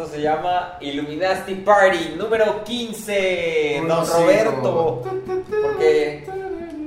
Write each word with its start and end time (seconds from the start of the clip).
Esto 0.00 0.14
se 0.14 0.22
llama 0.22 0.78
Illuminati 0.80 1.56
Party 1.56 2.14
número 2.16 2.64
15. 2.64 3.80
Uno 3.84 3.96
Don. 3.96 4.08
Roberto. 4.08 5.02
Porque 5.62 6.26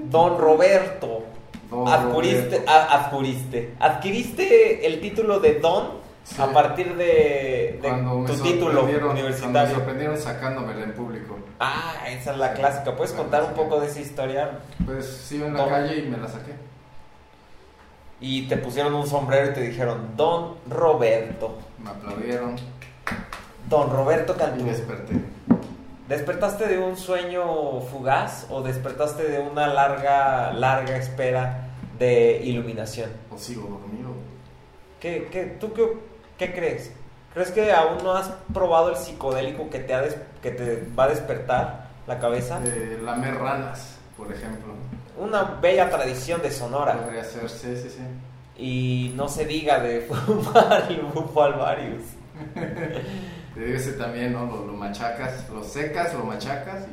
Don 0.06 0.38
Roberto. 0.40 1.24
Don 1.70 1.88
adquiriste, 1.88 2.58
Roberto. 2.58 2.72
a- 2.72 2.94
adquiriste, 3.06 3.74
adquiriste 3.80 4.88
el 4.88 5.00
título 5.00 5.40
de 5.40 5.60
Don 5.60 6.02
Sí. 6.24 6.42
a 6.42 6.48
partir 6.54 6.96
de, 6.96 7.80
tu 8.26 8.34
título 8.42 8.82
Cuando 8.82 9.02
me 9.04 9.10
universitario. 9.12 9.76
sorprendieron 9.76 10.18
sacándomela 10.18 10.84
en 10.84 10.94
público. 10.94 11.38
Ah, 11.60 11.94
esa 12.10 12.32
es 12.32 12.38
la 12.38 12.54
clásica. 12.54 12.96
¿Puedes 12.96 13.12
contar 13.14 13.44
un 13.44 13.54
poco 13.54 13.80
de 13.80 13.88
esa 13.90 14.00
historia? 14.00 14.58
Pues 14.86 15.06
sí, 15.06 15.36
en 15.36 15.54
la 15.54 15.60
Don. 15.60 15.70
calle 15.70 16.00
y 16.00 16.02
me 16.10 16.18
la 16.18 16.28
saqué. 16.30 16.54
Y 18.22 18.48
te 18.48 18.58
pusieron 18.58 18.96
un 18.96 19.06
sombrero 19.06 19.52
y 19.52 19.54
te 19.54 19.62
dijeron 19.62 20.14
Don 20.16 20.56
Roberto. 20.68 21.58
Me 21.84 21.90
aplaudieron 21.92 22.56
Don 23.70 23.90
Roberto 23.92 24.36
Cantú. 24.36 24.66
desperté. 24.66 25.14
¿Despertaste 26.08 26.68
de 26.68 26.80
un 26.80 26.98
sueño 26.98 27.80
fugaz 27.82 28.46
o 28.50 28.62
despertaste 28.62 29.24
de 29.24 29.40
una 29.40 29.68
larga, 29.68 30.52
larga 30.54 30.98
espera 30.98 31.70
de 31.98 32.42
iluminación? 32.44 33.10
O 33.32 33.38
sigo 33.38 33.68
dormido. 33.68 34.10
¿Qué, 35.00 35.30
qué, 35.32 35.44
¿Tú 35.60 35.74
qué, 35.74 35.98
qué 36.38 36.54
crees? 36.54 36.92
¿Crees 37.34 37.52
que 37.52 37.72
aún 37.72 38.04
no 38.04 38.14
has 38.14 38.32
probado 38.54 38.90
el 38.90 38.96
psicodélico 38.98 39.70
que 39.70 39.80
te, 39.80 39.94
ha 39.94 40.02
des- 40.02 40.18
que 40.42 40.52
te 40.52 40.86
va 40.98 41.06
a 41.06 41.08
despertar 41.08 41.88
la 42.06 42.20
cabeza? 42.20 42.60
De 42.60 43.00
lamer 43.02 43.36
ranas, 43.36 43.96
por 44.18 44.32
ejemplo. 44.32 44.74
Una 45.18 45.44
bella 45.44 45.90
tradición 45.90 46.42
de 46.42 46.52
Sonora. 46.52 47.00
Podría 47.02 47.24
ser, 47.24 47.50
sí, 47.50 47.76
sí, 47.76 47.90
sí. 47.90 48.04
Y 48.58 49.14
no 49.16 49.30
se 49.30 49.46
diga 49.46 49.80
de 49.80 50.02
fumar 50.26 50.86
el 50.90 51.02
bufo 51.02 51.44
alvarius. 51.44 52.04
Te 53.56 53.66
digo 53.66 53.78
ese 53.78 53.94
también, 53.94 54.34
¿no? 54.34 54.46
Lo, 54.48 54.66
lo 54.66 54.74
machacas, 54.74 55.48
lo 55.50 55.64
secas, 55.64 56.14
lo 56.16 56.24
machacas 56.26 56.86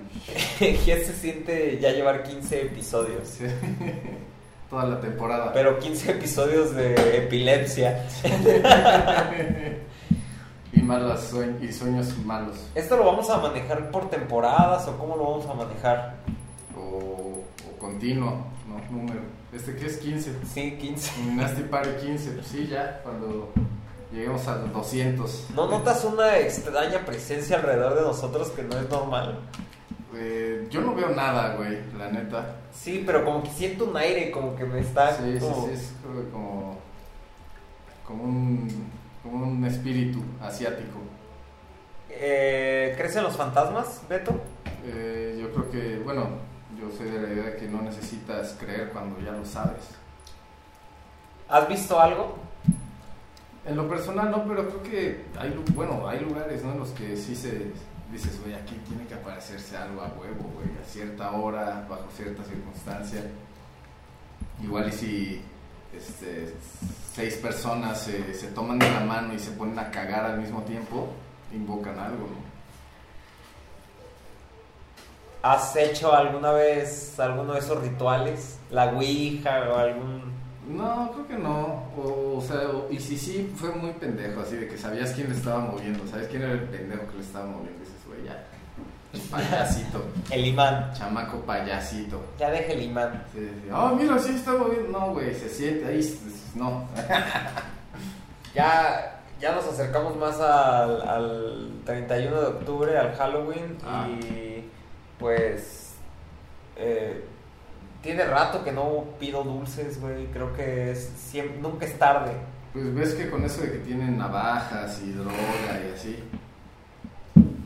y 0.61 0.77
se 0.77 1.13
siente 1.15 1.79
ya 1.81 1.91
llevar 1.93 2.23
15 2.23 2.63
episodios. 2.63 3.27
sí. 3.29 3.45
toda 4.69 4.85
la 4.85 5.01
temporada. 5.01 5.53
Pero 5.53 5.79
15 5.79 6.11
episodios 6.13 6.75
de 6.77 6.95
epilepsia. 7.25 8.05
y 10.73 10.81
malas 10.83 11.29
sue- 11.31 11.57
y 11.61 11.73
sueños 11.73 12.17
malos. 12.25 12.57
¿Esto 12.75 12.97
lo 12.97 13.05
vamos 13.05 13.29
a 13.31 13.39
manejar 13.39 13.91
por 13.91 14.09
temporadas 14.11 14.87
o 14.87 14.97
cómo 14.99 15.17
lo 15.17 15.25
vamos 15.31 15.47
a 15.47 15.55
manejar? 15.55 16.15
O, 16.77 17.43
o 17.69 17.79
continuo, 17.79 18.47
¿no? 18.69 18.97
Número. 18.97 19.21
¿Este 19.53 19.75
qué 19.77 19.87
es? 19.87 19.97
15. 19.99 20.33
Sí, 20.55 20.77
15. 20.81 21.23
Nasty 21.35 21.63
Party 21.63 21.91
15. 22.07 22.31
Pues 22.33 22.47
sí, 22.47 22.69
ya, 22.71 23.01
cuando 23.03 23.53
lleguemos 24.13 24.47
a 24.49 24.57
los 24.57 24.73
200. 24.73 25.51
¿No 25.55 25.69
notas 25.69 26.05
una 26.05 26.39
extraña 26.39 27.05
presencia 27.05 27.57
alrededor 27.57 27.95
de 27.95 28.03
nosotros 28.03 28.51
que 28.51 28.63
no 28.63 28.79
es 28.79 28.89
normal? 28.89 29.39
Eh, 30.15 30.67
yo 30.71 30.81
no 30.81 30.95
veo 30.95 31.11
nada, 31.11 31.55
güey, 31.55 31.79
la 31.97 32.11
neta. 32.11 32.57
Sí, 32.73 33.03
pero 33.07 33.25
como 33.25 33.43
que 33.43 33.51
siento 33.51 33.85
un 33.85 33.97
aire, 33.97 34.31
como 34.31 34.57
que 34.57 34.65
me 34.65 34.81
está... 34.81 35.17
Sí, 35.17 35.39
sí, 35.39 35.47
sí, 35.47 35.71
es 35.73 35.93
como, 36.33 36.79
como, 38.07 38.25
un, 38.25 38.91
como 39.23 39.47
un 39.47 39.65
espíritu 39.65 40.21
asiático. 40.43 40.99
Eh, 42.11 42.95
¿Crecen 42.97 43.23
los 43.23 43.37
fantasmas, 43.37 44.03
Beto? 44.09 44.33
Eh, 44.85 45.39
yo 45.41 45.53
creo 45.53 45.71
que, 45.71 45.99
bueno, 46.01 46.29
yo 46.79 46.91
soy 46.91 47.09
de 47.09 47.21
la 47.21 47.33
idea 47.33 47.45
de 47.45 47.57
que 47.57 47.69
no 47.69 47.83
necesitas 47.83 48.57
creer 48.59 48.91
cuando 48.91 49.21
ya 49.21 49.33
lo 49.33 49.45
sabes. 49.45 49.85
¿Has 51.49 51.69
visto 51.69 52.01
algo? 52.01 52.37
En 53.67 53.77
lo 53.77 53.89
personal 53.89 54.31
no, 54.31 54.45
pero 54.45 54.69
creo 54.69 54.83
que 54.83 55.25
hay, 55.39 55.55
bueno, 55.75 56.09
hay 56.09 56.21
lugares 56.21 56.65
¿no? 56.65 56.73
en 56.73 56.79
los 56.79 56.91
que 56.91 57.17
sí 57.17 57.37
se 57.37 57.73
dices, 58.11 58.41
güey, 58.41 58.55
aquí 58.55 58.75
tiene 58.89 59.07
que 59.07 59.15
aparecerse 59.15 59.77
algo 59.77 60.01
a 60.03 60.09
huevo, 60.09 60.51
güey, 60.55 60.69
a 60.83 60.85
cierta 60.85 61.31
hora, 61.33 61.87
bajo 61.89 62.09
cierta 62.17 62.43
circunstancia. 62.45 63.23
Igual 64.63 64.89
y 64.89 64.93
si 64.93 65.43
este, 65.97 66.55
seis 67.15 67.37
personas 67.37 68.01
se, 68.01 68.35
se 68.35 68.49
toman 68.49 68.79
de 68.79 68.91
la 68.91 69.01
mano 69.01 69.35
y 69.35 69.39
se 69.39 69.53
ponen 69.53 69.79
a 69.79 69.91
cagar 69.91 70.25
al 70.25 70.41
mismo 70.41 70.63
tiempo, 70.63 71.09
invocan 71.53 71.99
algo. 71.99 72.29
¿Has 75.43 75.75
hecho 75.77 76.13
alguna 76.13 76.53
vez 76.53 77.19
alguno 77.19 77.55
de 77.55 77.61
esos 77.61 77.81
rituales? 77.81 78.59
¿La 78.71 78.87
Ouija 78.87 79.71
o 79.71 79.77
algún...? 79.77 80.30
No, 80.71 81.11
creo 81.13 81.27
que 81.29 81.35
no. 81.39 81.85
O, 81.97 82.37
o 82.39 82.41
sea, 82.41 82.69
o- 82.69 82.89
y 82.91 82.99
si 83.01 83.19
sí, 83.19 83.53
fue 83.57 83.71
muy 83.73 83.91
pendejo, 83.93 84.41
así 84.41 84.57
de 84.57 84.69
que 84.69 84.79
sabías 84.79 85.13
quién 85.13 85.29
le 85.29 85.35
estaba 85.37 85.59
moviendo, 85.61 86.07
sabes 86.07 86.29
quién 86.29 86.43
era 86.43 86.53
el 86.53 86.61
pendejo 86.65 87.07
que 87.09 87.17
le 87.19 87.23
estaba 87.23 87.47
moviendo. 87.47 87.81
Dices, 87.81 87.97
güey, 88.07 88.25
ya. 88.25 88.45
Payasito, 89.31 90.05
El 90.31 90.47
imán. 90.47 90.93
chamaco 90.95 91.41
payasito. 91.41 92.21
Ya 92.39 92.51
deja 92.51 92.73
el 92.73 92.83
imán. 92.83 93.25
Sí, 93.35 93.41
sí. 93.41 93.69
Oh, 93.73 93.89
mira, 93.97 94.17
sí 94.21 94.31
está 94.37 94.53
moviendo. 94.53 94.97
No, 94.97 95.13
güey, 95.13 95.35
se 95.35 95.49
siente 95.49 95.87
ahí. 95.87 96.19
No. 96.55 96.87
Ya, 98.55 99.21
ya 99.41 99.55
nos 99.55 99.65
acercamos 99.67 100.17
más 100.17 100.41
al, 100.41 101.03
al 101.09 101.71
31 101.85 102.41
de 102.41 102.47
octubre, 102.49 102.99
al 102.99 103.15
Halloween, 103.15 103.79
Ah. 103.87 104.09
y 104.09 104.65
pues 105.21 105.95
eh, 106.77 107.25
tiene 108.03 108.25
rato 108.25 108.65
que 108.65 108.73
no 108.73 109.05
pido 109.19 109.45
dulces, 109.45 110.01
güey. 110.01 110.27
Creo 110.27 110.55
que 110.55 110.93
es 110.93 111.13
siempre, 111.17 111.61
nunca 111.61 111.87
es 111.87 111.99
tarde. 111.99 112.33
Pues 112.73 112.95
ves 112.95 113.15
que 113.15 113.31
con 113.31 113.45
eso 113.45 113.63
de 113.63 113.73
que 113.73 113.79
tienen 113.79 114.17
navajas 114.17 115.01
y 115.03 115.13
droga 115.13 115.81
y 115.87 115.93
así. 115.95 116.25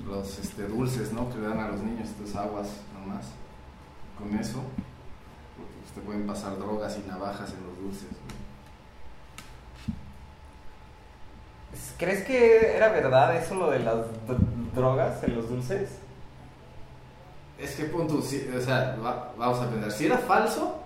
Los 0.06 0.38
este, 0.38 0.66
dulces, 0.66 1.12
¿no? 1.12 1.30
Que 1.30 1.38
le 1.38 1.48
dan 1.48 1.60
a 1.60 1.68
los 1.68 1.80
niños, 1.80 2.08
estas 2.08 2.36
aguas 2.36 2.68
nomás. 2.92 3.26
Con 4.18 4.36
eso. 4.38 4.62
Porque 5.56 5.72
pues, 5.82 5.92
te 5.94 6.00
pueden 6.00 6.26
pasar 6.26 6.58
drogas 6.58 6.98
y 6.98 7.08
navajas 7.08 7.52
en 7.52 7.66
los 7.66 7.78
dulces. 7.78 8.08
¿Crees 11.98 12.24
que 12.24 12.76
era 12.76 12.88
verdad 12.90 13.36
eso 13.36 13.54
lo 13.54 13.70
de 13.70 13.80
las 13.80 13.96
drogas 14.74 15.22
en 15.22 15.36
los 15.36 15.48
dulces? 15.48 15.90
Es 17.64 17.74
que 17.76 17.84
punto, 17.84 18.20
sí, 18.20 18.46
o 18.56 18.60
sea, 18.60 18.96
va- 19.04 19.32
vamos 19.38 19.58
a 19.60 19.70
pensar, 19.70 19.90
si 19.90 20.06
era 20.06 20.18
falso, 20.18 20.82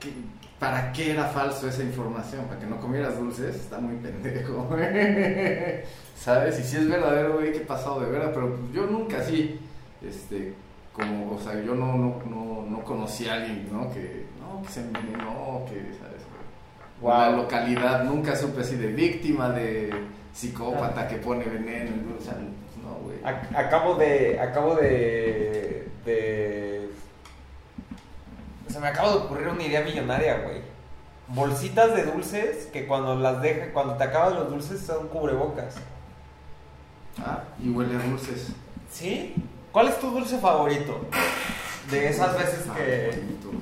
¿qué- 0.00 0.12
¿para 0.58 0.92
qué 0.92 1.12
era 1.12 1.24
falso 1.26 1.68
esa 1.68 1.82
información? 1.82 2.44
¿Para 2.46 2.58
que 2.60 2.66
no 2.66 2.78
comieras 2.80 3.16
dulces? 3.18 3.54
Está 3.56 3.78
muy 3.78 3.96
pendejo, 3.96 4.64
güey. 4.70 5.84
¿Sabes? 6.16 6.58
Y 6.60 6.62
si 6.64 6.76
es 6.78 6.88
verdadero, 6.88 7.34
güey, 7.34 7.52
qué 7.52 7.60
pasado 7.60 8.00
de 8.00 8.10
vera, 8.10 8.32
pero 8.32 8.58
yo 8.72 8.86
nunca 8.86 9.18
así, 9.18 9.58
este, 10.06 10.54
como, 10.92 11.32
o 11.36 11.38
sea, 11.40 11.54
yo 11.62 11.74
no, 11.74 11.96
no, 11.96 12.22
no, 12.28 12.66
no 12.68 12.84
conocí 12.84 13.28
a 13.28 13.34
alguien, 13.34 13.68
¿no? 13.72 13.90
Que, 13.92 14.26
no, 14.40 14.62
que 14.62 14.68
se 14.68 14.80
envenenó, 14.80 15.64
que, 15.66 15.76
¿sabes? 15.98 16.22
Wow. 17.00 17.10
La 17.12 17.30
localidad, 17.30 18.04
nunca 18.04 18.36
supe 18.36 18.60
así 18.62 18.76
de 18.76 18.88
víctima, 18.88 19.50
de 19.50 19.90
psicópata 20.34 21.08
que 21.08 21.16
pone 21.16 21.44
veneno, 21.44 21.92
o 22.18 22.22
sea, 22.22 22.34
no, 22.34 22.94
güey. 23.04 23.18
Ac- 23.22 23.56
acabo 23.56 23.94
de. 23.94 24.38
Acabo 24.38 24.74
de. 24.76 25.79
Se 28.68 28.78
me 28.78 28.88
acaba 28.88 29.10
de 29.10 29.16
ocurrir 29.18 29.48
una 29.48 29.62
idea 29.64 29.82
millonaria, 29.82 30.38
güey. 30.38 30.62
Bolsitas 31.28 31.94
de 31.94 32.04
dulces 32.04 32.66
que 32.66 32.86
cuando 32.86 33.14
las 33.16 33.40
deja, 33.42 33.72
cuando 33.72 33.94
te 33.94 34.04
acabas 34.04 34.34
los 34.34 34.50
dulces 34.50 34.80
son 34.80 35.08
cubrebocas. 35.08 35.76
Ah, 37.18 37.44
y 37.62 37.68
huele 37.70 37.96
a 37.96 38.06
dulces. 38.06 38.52
¿Sí? 38.90 39.34
¿Cuál 39.72 39.88
es 39.88 39.98
tu 40.00 40.10
dulce 40.10 40.38
favorito? 40.38 41.00
De 41.90 42.08
esas 42.08 42.36
veces 42.36 42.62
que. 42.62 43.10
Favorito, 43.12 43.48
güey. 43.48 43.60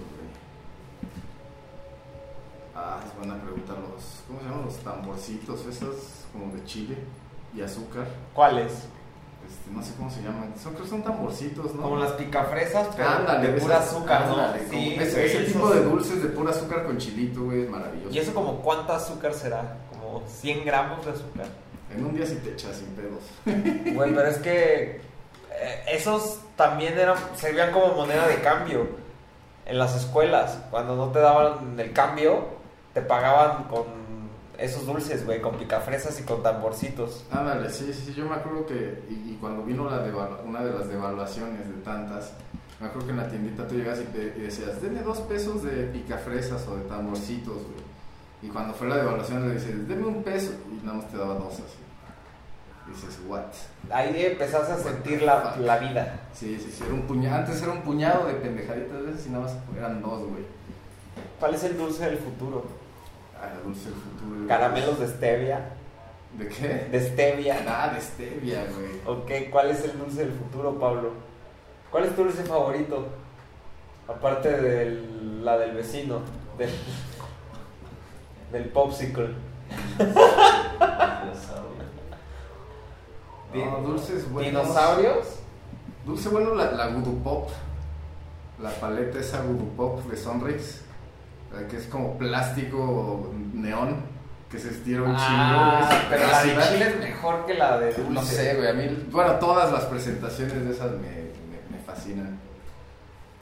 Ah, 2.74 3.00
es 3.06 3.16
buena 3.16 3.40
pregunta. 3.42 3.72
Los, 3.72 4.22
¿Cómo 4.26 4.40
se 4.40 4.46
llaman? 4.46 4.64
Los 4.64 4.76
tamborcitos, 4.78 5.66
esos 5.66 6.26
como 6.32 6.54
de 6.54 6.64
chile 6.64 6.96
y 7.54 7.60
azúcar. 7.60 8.06
¿Cuáles? 8.34 8.88
Este, 9.48 9.70
no 9.70 9.82
sé 9.82 9.94
cómo 9.96 10.10
se 10.10 10.20
llaman. 10.22 10.52
Son, 10.62 10.72
creo 10.74 10.84
que 10.84 10.90
son 10.90 11.02
tamborcitos, 11.02 11.74
¿no? 11.74 11.82
Como 11.82 11.96
las 11.96 12.12
picafresas, 12.12 12.88
pero 12.96 13.08
Ándale, 13.08 13.52
de 13.52 13.60
pura 13.60 13.76
esas- 13.78 13.88
azúcar, 13.94 14.26
¿no? 14.26 14.34
ándale, 14.34 14.68
Sí, 14.68 14.96
ese, 15.00 15.44
tipo 15.44 15.70
de 15.70 15.82
dulces 15.84 16.22
de 16.22 16.28
pura 16.28 16.50
azúcar 16.50 16.84
con 16.84 16.98
chilito, 16.98 17.44
güey, 17.44 17.62
es 17.62 17.70
maravilloso. 17.70 18.14
¿Y 18.14 18.18
eso 18.18 18.34
como 18.34 18.60
cuánto 18.60 18.92
azúcar 18.92 19.32
será? 19.32 19.76
¿Como 19.90 20.22
100 20.28 20.64
gramos 20.66 21.04
de 21.06 21.12
azúcar? 21.12 21.46
En 21.96 22.04
un 22.04 22.14
día 22.14 22.26
sí 22.26 22.36
te 22.44 22.50
echas 22.52 22.76
sin 22.76 22.88
pedos. 22.88 23.22
Güey, 23.94 24.14
pero 24.14 24.28
es 24.28 24.36
que 24.38 25.00
eh, 25.60 25.84
esos 25.90 26.40
también 26.56 26.98
eran, 26.98 27.16
servían 27.36 27.72
como 27.72 27.94
moneda 27.94 28.28
de 28.28 28.36
cambio 28.42 28.86
en 29.64 29.78
las 29.78 29.96
escuelas. 29.96 30.58
Cuando 30.70 30.94
no 30.96 31.08
te 31.10 31.20
daban 31.20 31.80
el 31.80 31.92
cambio, 31.94 32.44
te 32.92 33.00
pagaban 33.00 33.64
con 33.64 33.84
esos 34.58 34.87
dulces, 34.87 35.25
güey, 35.25 35.40
con 35.40 35.56
picafresas 35.56 36.19
y 36.20 36.25
con 36.25 36.43
tamborcitos. 36.43 37.25
Ándale, 37.31 37.70
sí, 37.70 37.93
sí, 37.93 38.12
yo 38.14 38.26
me 38.26 38.34
acuerdo 38.34 38.66
que, 38.66 39.05
y, 39.08 39.31
y 39.31 39.38
cuando 39.40 39.62
vino 39.62 39.88
la 39.88 40.02
una 40.44 40.64
de 40.64 40.72
las 40.72 40.88
devaluaciones 40.88 41.69
de 41.69 41.82
tantas, 41.84 42.32
me 42.81 42.88
acuerdo 42.88 43.06
que 43.06 43.12
en 43.12 43.19
la 43.19 43.28
tiendita 43.28 43.66
tú 43.66 43.76
llegas 43.76 44.00
y, 44.00 44.19
y 44.19 44.43
decías, 44.43 44.82
deme 44.82 45.02
dos 45.02 45.19
pesos 45.20 45.62
de 45.62 45.84
picafresas 45.84 46.66
o 46.66 46.76
de 46.76 46.84
tamborcitos, 46.84 47.55
güey. 47.55 47.88
Y 48.43 48.49
cuando 48.49 48.75
fue 48.75 48.88
la 48.88 48.96
devaluación 48.96 49.49
le 49.49 49.55
dices, 49.55 49.88
deme 49.88 50.06
un 50.06 50.22
peso, 50.22 50.52
y 50.70 50.84
nada 50.84 50.99
más 50.99 51.08
te 51.08 51.16
daba 51.16 51.34
dos 51.34 51.55
así. 51.55 51.78
Y 52.87 52.90
dices, 52.93 53.20
what? 53.26 53.43
Ahí 53.90 54.25
empezaste 54.25 54.72
a 54.72 54.78
sentir 54.78 55.22
la, 55.22 55.56
la 55.56 55.78
vida. 55.78 56.20
Sí, 56.32 56.56
sí, 56.58 56.72
sí, 56.72 56.84
era 56.84 56.94
un 56.94 57.02
puñado. 57.02 57.37
Antes 57.37 57.62
era 57.62 57.72
un 57.72 57.82
puñado 57.82 58.26
de 58.26 58.34
pendejaditas 58.34 59.05
de 59.05 59.10
esas 59.10 59.26
y 59.26 59.31
nada 59.31 59.44
más 59.44 59.55
eran 59.76 60.00
dos, 60.00 60.20
güey. 60.20 60.44
¿Cuál 61.38 61.55
es 61.55 61.64
el 61.64 61.76
dulce 61.76 62.05
del 62.06 62.19
futuro? 62.19 62.64
Dulce 63.64 63.90
futuro. 63.90 64.46
Caramelos 64.49 64.99
de 65.00 65.08
stevia. 65.08 65.70
¿De 66.38 66.49
qué? 66.49 66.88
De 66.90 67.00
stevia. 67.00 67.64
Ah, 67.67 67.93
de 67.94 68.00
stevia, 68.00 68.64
güey. 68.64 69.00
Ok, 69.06 69.50
¿cuál 69.50 69.70
es 69.70 69.85
el 69.85 69.99
dulce 69.99 70.25
del 70.25 70.32
futuro, 70.32 70.79
Pablo? 70.79 71.12
¿Cuál 71.90 72.05
es 72.05 72.14
tu 72.14 72.25
dulce 72.25 72.44
favorito? 72.44 73.06
Aparte 74.06 74.50
de 74.50 75.02
la 75.43 75.58
del 75.58 75.73
vecino, 75.75 76.20
del, 76.56 76.70
del 78.52 78.64
popsicle. 78.70 79.31
No, 83.55 83.81
dulces 83.81 84.31
buenos. 84.31 84.62
¿Dinosaurios? 84.62 85.26
Dulce 86.05 86.29
bueno 86.29 86.55
la, 86.55 86.70
la 86.73 86.88
Voodoo 86.88 87.23
Pop. 87.23 87.49
La 88.61 88.70
paleta 88.70 89.19
esa 89.19 89.43
Voodoo 89.43 89.69
Pop 89.76 90.05
de 90.05 90.17
Sonrix. 90.17 90.82
La 91.52 91.66
Que 91.68 91.76
es 91.76 91.86
como 91.86 92.16
plástico 92.18 93.32
neón. 93.54 94.18
Que 94.50 94.58
se 94.58 94.70
estira 94.70 95.02
un 95.02 95.14
Ah, 95.14 95.88
chingo. 95.90 96.00
pero 96.08 96.26
la 96.26 96.42
de 96.42 96.52
chile 96.72 96.88
es 96.88 96.98
mejor 97.00 97.44
que 97.44 97.52
la 97.54 97.78
de 97.78 97.92
dulce. 97.92 98.10
No 98.10 98.22
sé, 98.22 98.54
güey. 98.54 98.68
A 98.68 98.72
mí, 98.72 99.06
bueno, 99.10 99.32
todas 99.34 99.70
las 99.70 99.84
presentaciones 99.84 100.64
de 100.64 100.70
esas 100.72 100.90
me, 100.92 101.00
me, 101.00 101.76
me 101.76 101.78
fascinan. 101.84 102.38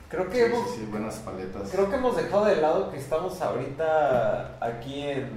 Creo 0.08 0.24
Sí, 0.24 0.30
que 0.30 0.46
hemos, 0.46 0.70
sí, 0.70 0.76
sí, 0.80 0.88
buenas 0.90 1.14
paletas. 1.16 1.68
creo 1.70 1.88
que 1.90 1.94
hemos 1.96 2.16
dejado 2.16 2.44
de 2.46 2.56
lado 2.56 2.90
que 2.90 2.96
estamos 2.98 3.40
ahorita 3.40 4.56
aquí 4.60 5.02
en, 5.02 5.28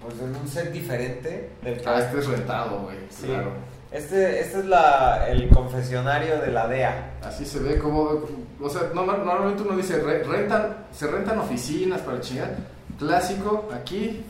pues 0.00 0.18
en 0.20 0.34
un 0.36 0.46
set 0.46 0.72
diferente 0.72 1.50
del 1.62 1.80
que- 1.80 1.88
Ah, 1.88 1.98
este 1.98 2.18
es 2.20 2.26
rentado, 2.28 2.80
güey. 2.82 2.98
Sí. 3.10 3.26
Claro. 3.26 3.50
Este, 3.92 4.40
este 4.40 4.60
es 4.60 4.64
la, 4.66 5.26
el 5.28 5.48
confesionario 5.48 6.40
de 6.40 6.52
la 6.52 6.68
DEA. 6.68 7.10
Así 7.24 7.44
se 7.44 7.58
ve 7.58 7.78
como, 7.78 8.20
o 8.60 8.68
sea, 8.70 8.82
no- 8.94 9.04
no- 9.04 9.16
normalmente 9.18 9.62
uno 9.62 9.76
dice, 9.76 9.98
re- 10.00 10.22
rentan, 10.22 10.76
se 10.92 11.06
rentan 11.08 11.38
oficinas 11.40 12.00
para 12.02 12.20
chingar. 12.20 12.54
Clásico, 12.98 13.68
aquí, 13.74 14.24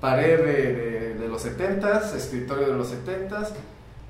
pared 0.00 0.38
de, 0.38 0.72
de- 0.72 1.14
de 1.14 1.28
los 1.28 1.44
70s, 1.44 2.14
escritorio 2.14 2.68
de 2.68 2.74
los 2.74 2.90
70s, 2.90 3.48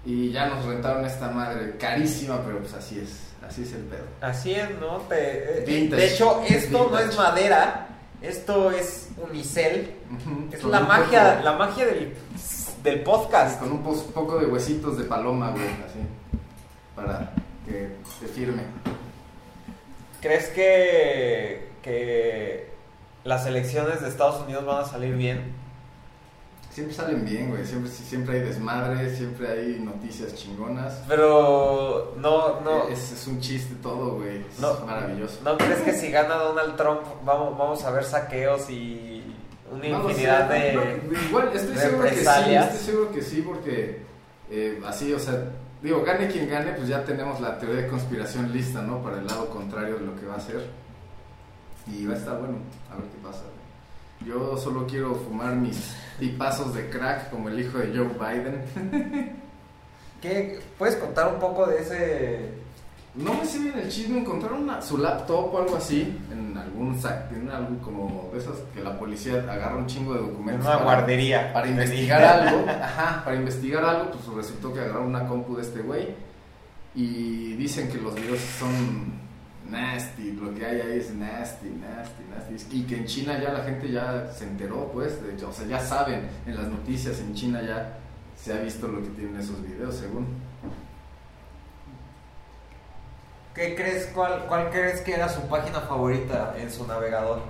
y 0.05 0.31
ya 0.31 0.47
nos 0.47 0.65
rentaron 0.65 1.05
esta 1.05 1.31
madre 1.31 1.77
carísima, 1.79 2.41
pero 2.47 2.59
pues 2.61 2.75
así 2.75 3.01
es, 3.01 3.33
así 3.45 3.63
es 3.63 3.73
el 3.73 3.83
pedo. 3.83 4.05
Así 4.21 4.55
es, 4.55 4.69
¿no? 4.81 4.99
Te- 5.09 5.63
eh, 5.63 5.65
Vintage. 5.67 6.01
de 6.03 6.09
hecho, 6.15 6.43
esto 6.49 6.89
no 6.93 6.99
es 7.01 7.17
madera, 7.17 7.89
esto 8.23 8.71
es 8.71 9.09
unicel. 9.29 9.91
Es 10.53 10.63
la 10.63 10.81
magia, 10.81 11.41
la 11.43 11.53
magia 11.55 11.87
del, 11.87 12.15
del 12.87 13.03
podcast. 13.03 13.59
con 13.59 13.73
un 13.73 13.83
poco 13.83 14.39
de 14.39 14.47
huesitos 14.47 14.97
de 14.97 15.05
paloma, 15.05 15.51
güey, 15.51 15.67
así, 15.67 15.99
para 16.95 17.33
que 17.67 17.91
te 18.21 18.27
firme. 18.29 18.63
¿Crees 20.23 20.47
que, 20.51 21.69
que 21.83 22.71
las 23.25 23.45
elecciones 23.47 24.01
de 24.03 24.09
Estados 24.09 24.41
Unidos 24.45 24.65
van 24.65 24.83
a 24.83 24.85
salir 24.87 25.15
bien? 25.17 25.53
Siempre 26.71 26.95
salen 26.95 27.25
bien, 27.25 27.49
güey, 27.51 27.65
siempre, 27.65 27.91
siempre 27.91 28.37
hay 28.37 28.43
desmadre, 28.47 29.15
siempre 29.17 29.49
hay 29.51 29.81
noticias 29.81 30.35
chingonas. 30.35 31.03
Pero 31.09 32.15
no, 32.19 32.61
no, 32.61 32.89
Es, 32.89 33.13
es 33.13 33.27
un 33.27 33.41
chiste 33.41 33.75
todo, 33.83 34.17
güey. 34.17 34.45
Es 34.49 34.59
No. 34.61 34.75
maravilloso. 34.87 35.41
¿no 35.43 35.57
crees 35.57 35.81
que 35.81 35.93
si 35.95 36.11
gana 36.11 36.35
Donald 36.37 36.77
Trump 36.77 37.01
vamos, 37.25 37.57
vamos 37.59 37.83
a 37.85 37.91
ver 37.91 38.05
saqueos 38.05 38.69
y 38.71 39.26
una 39.73 39.89
No 39.89 40.09
infinidad 40.11 40.49
sé, 40.49 40.55
de... 40.55 40.73
no, 40.75 41.23
igual, 41.29 41.51
estoy 41.55 41.77
seguro 41.77 42.09
que 42.09 42.15
sí, 42.17 42.55
estoy 42.55 42.79
seguro 42.79 43.13
que 43.13 43.23
sí, 43.23 43.43
porque 43.43 44.03
eh, 44.51 44.81
así, 44.87 45.13
o 45.13 45.19
sea, 45.19 45.45
digo, 45.83 46.03
gane 46.03 46.29
quien 46.29 46.49
gane, 46.49 46.73
pues 46.73 46.89
ya 46.89 47.05
tenemos 47.05 47.41
la 47.41 47.59
teoría 47.59 47.83
de 47.83 47.89
conspiración 47.89 48.53
lista, 48.53 48.83
¿no? 48.83 49.03
Para 49.03 49.19
el 49.19 49.27
lado 49.27 49.49
contrario 49.51 49.99
de 49.99 50.07
lo 50.07 50.17
que 50.17 50.27
va 50.27 50.37
a 50.37 50.41
ser. 50.41 50.67
Y 51.87 52.05
va 52.07 52.15
a 52.15 52.17
estar 52.17 52.39
bueno, 52.39 52.57
a 52.93 52.97
ver 52.97 53.05
qué 53.07 53.19
pasa. 53.23 53.43
güey. 53.43 54.31
Yo 54.31 54.57
solo 54.57 54.87
quiero 54.87 55.15
fumar 55.15 55.55
mis 55.55 55.95
tipazos 56.19 56.75
de 56.75 56.89
crack 56.91 57.31
como 57.31 57.49
el 57.49 57.61
hijo 57.61 57.79
de 57.79 57.97
Joe 57.97 58.09
Biden. 58.09 59.37
¿Qué? 60.23 60.61
¿Puedes 60.79 60.97
contar 60.97 61.33
un 61.33 61.39
poco 61.39 61.67
de 61.67 61.79
ese... 61.81 62.66
No 63.17 63.33
me 63.35 63.45
sé 63.47 63.59
bien 63.61 63.79
el 63.79 63.89
chisme, 63.89 64.19
encontraron 64.21 64.65
una- 64.65 64.83
su 64.83 64.99
laptop 64.99 65.55
o 65.55 65.59
algo 65.59 65.77
así 65.77 66.19
en 66.31 66.57
algún 66.59 67.01
sac, 67.01 67.33
en 67.33 67.49
algo 67.51 67.79
como 67.83 68.29
de 68.33 68.39
esas 68.39 68.57
que 68.75 68.83
la 68.83 68.99
policía 68.99 69.37
agarra 69.51 69.77
un 69.77 69.87
chingo 69.87 70.13
de 70.15 70.21
En 70.21 70.27
documentos 70.29 70.67
una 70.67 70.75
para- 70.75 70.85
guardería. 70.85 71.53
para 71.53 71.69
investigar 71.69 72.23
algo, 72.25 72.67
ajá, 72.69 73.23
para 73.25 73.37
investigar 73.37 73.85
algo, 73.85 74.11
pues 74.11 74.27
resultó 74.37 74.73
que 74.75 74.81
agarraron 74.81 75.07
una 75.07 75.27
compu 75.27 75.57
de 75.57 75.63
este 75.63 75.81
güey 75.81 76.09
y 76.95 77.55
dicen 77.55 77.89
que 77.91 77.99
los 77.99 78.15
videos 78.15 78.39
son 78.59 79.25
nasty, 79.71 80.33
lo 80.33 80.55
que 80.55 80.65
hay 80.65 80.81
ahí 80.81 80.99
es 80.99 81.11
nasty, 81.15 81.69
nasty, 81.71 82.23
nasty, 82.31 82.77
y 82.79 82.83
que 82.85 82.97
en 82.99 83.07
China 83.07 83.39
ya 83.43 83.53
la 83.53 83.65
gente 83.65 83.91
ya 83.91 84.31
se 84.33 84.45
enteró, 84.45 84.91
pues, 84.93 85.23
de 85.25 85.33
hecho, 85.35 85.49
o 85.49 85.53
sea, 85.53 85.67
ya 85.67 85.81
saben 85.81 86.29
en 86.47 86.55
las 86.57 86.69
noticias 86.69 87.19
en 87.21 87.35
China 87.35 87.61
ya 87.63 87.99
se 88.37 88.53
ha 88.53 88.59
visto 88.59 88.87
lo 88.87 89.03
que 89.03 89.09
tienen 89.09 89.37
esos 89.41 89.61
videos, 89.63 89.97
según. 89.97 90.27
¿Qué 93.57 93.75
crees, 93.75 94.05
cuál, 94.15 94.45
cuál 94.49 94.69
crees 94.69 95.01
que 95.01 95.15
era 95.15 95.31
su 95.31 95.41
página 95.49 95.81
favorita 95.81 96.55
en 96.59 96.71
su 96.71 96.87
navegador? 96.87 97.41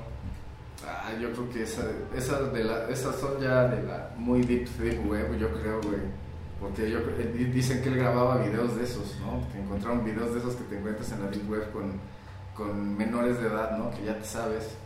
Ah, 0.87 1.11
yo 1.21 1.33
creo 1.33 1.51
que 1.51 1.65
esa, 1.65 1.83
esa 2.17 2.43
de 2.43 2.63
la, 2.63 2.89
esas 2.89 3.17
son 3.17 3.41
ya 3.41 3.67
de 3.67 3.83
la 3.83 4.11
muy 4.17 4.43
deep 4.43 4.69
deep 4.79 5.05
web, 5.11 5.37
yo 5.37 5.51
creo, 5.61 5.81
güey. 5.81 5.99
Porque 6.61 6.89
yo, 6.89 7.01
eh, 7.01 7.51
dicen 7.53 7.83
que 7.83 7.89
él 7.89 7.97
grababa 7.97 8.37
videos 8.37 8.77
de 8.77 8.85
esos, 8.85 9.17
¿no? 9.19 9.43
Que 9.51 9.59
encontraron 9.59 10.05
videos 10.05 10.33
de 10.33 10.39
esos 10.39 10.55
que 10.55 10.63
te 10.65 10.79
encuentras 10.79 11.11
en 11.11 11.25
la 11.25 11.29
deep 11.29 11.51
web 11.51 11.73
con, 11.73 12.01
con 12.55 12.97
menores 12.97 13.41
de 13.41 13.49
edad, 13.49 13.77
¿no? 13.77 13.91
Que 13.91 14.05
ya 14.05 14.17
te 14.17 14.25
sabes. 14.25 14.77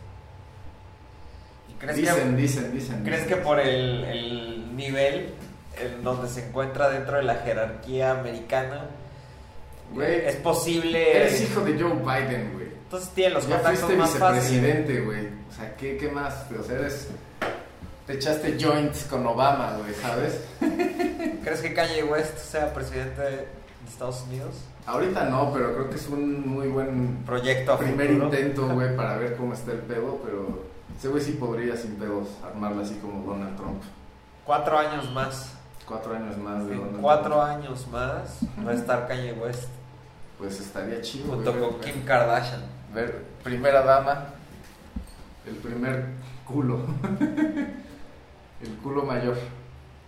¿Y 1.69 1.73
¿Crees, 1.73 1.97
Dicen, 1.97 2.35
que, 2.35 2.41
dicen, 2.41 2.73
dicen. 2.73 3.03
¿crees 3.03 3.27
que 3.27 3.35
por 3.35 3.59
el, 3.59 4.05
el 4.05 4.75
nivel 4.75 5.35
en 5.79 6.03
donde 6.03 6.27
se 6.27 6.47
encuentra 6.47 6.89
dentro 6.89 7.17
de 7.17 7.23
la 7.23 7.35
jerarquía 7.35 8.19
americana 8.19 8.87
Güey, 9.93 10.25
es 10.25 10.35
posible... 10.37 11.17
eres 11.17 11.41
hijo 11.41 11.61
de 11.61 11.73
Joe 11.79 11.93
Biden, 11.93 12.53
güey. 12.53 12.67
Entonces 12.83 13.09
tiene 13.09 13.33
los 13.35 13.47
ya 13.47 13.55
contactos 13.55 13.79
fuiste 13.83 13.97
más 13.97 14.13
vicepresidente, 14.13 15.01
güey. 15.01 15.27
O 15.49 15.53
sea, 15.55 15.75
¿qué, 15.75 15.97
¿qué 15.97 16.09
más? 16.09 16.45
O 16.59 16.63
sea, 16.63 16.75
eres... 16.77 17.09
Te 18.07 18.13
echaste 18.13 18.57
joints 18.59 19.03
con 19.09 19.25
Obama, 19.25 19.77
güey, 19.77 19.93
¿sabes? 19.93 20.41
¿Crees 21.43 21.61
que 21.61 21.73
Kanye 21.73 22.03
West 22.03 22.37
sea 22.37 22.73
presidente 22.73 23.21
de 23.21 23.47
Estados 23.87 24.23
Unidos? 24.27 24.55
Ahorita 24.85 25.25
no, 25.25 25.53
pero 25.53 25.73
creo 25.75 25.89
que 25.89 25.95
es 25.95 26.07
un 26.07 26.47
muy 26.49 26.67
buen 26.67 27.17
Proyecto 27.25 27.77
primer 27.77 28.07
futuro. 28.07 28.25
intento, 28.25 28.67
güey, 28.73 28.95
para 28.95 29.17
ver 29.17 29.35
cómo 29.35 29.53
está 29.53 29.71
el 29.71 29.79
pedo, 29.79 30.19
pero 30.25 30.63
ese 30.97 31.07
güey 31.09 31.21
sí 31.23 31.33
podría 31.33 31.75
sin 31.77 31.95
pedos 31.95 32.27
armarla 32.43 32.81
así 32.81 32.95
como 32.95 33.23
Donald 33.25 33.55
Trump. 33.55 33.81
Cuatro 34.45 34.77
años 34.79 35.09
más. 35.11 35.53
Cuatro 35.85 36.15
años 36.15 36.37
más 36.37 36.65
de 36.65 36.73
En 36.73 36.79
Donald 36.79 37.01
cuatro 37.01 37.35
Trump. 37.35 37.43
años 37.43 37.87
más 37.87 38.39
va 38.65 38.71
a 38.71 38.73
estar 38.73 39.07
Kanye 39.07 39.33
West 39.33 39.69
Pues 40.41 40.59
estaría 40.59 40.99
chido. 41.01 41.33
junto 41.35 41.51
güey, 41.53 41.63
con 41.69 41.79
ver- 41.79 41.91
Kim 41.93 42.03
Kardashian. 42.03 42.61
Ver, 42.93 43.23
primera 43.43 43.83
dama, 43.83 44.25
el 45.45 45.55
primer 45.55 46.05
culo. 46.45 46.79
el 48.61 48.75
culo 48.83 49.03
mayor, 49.03 49.37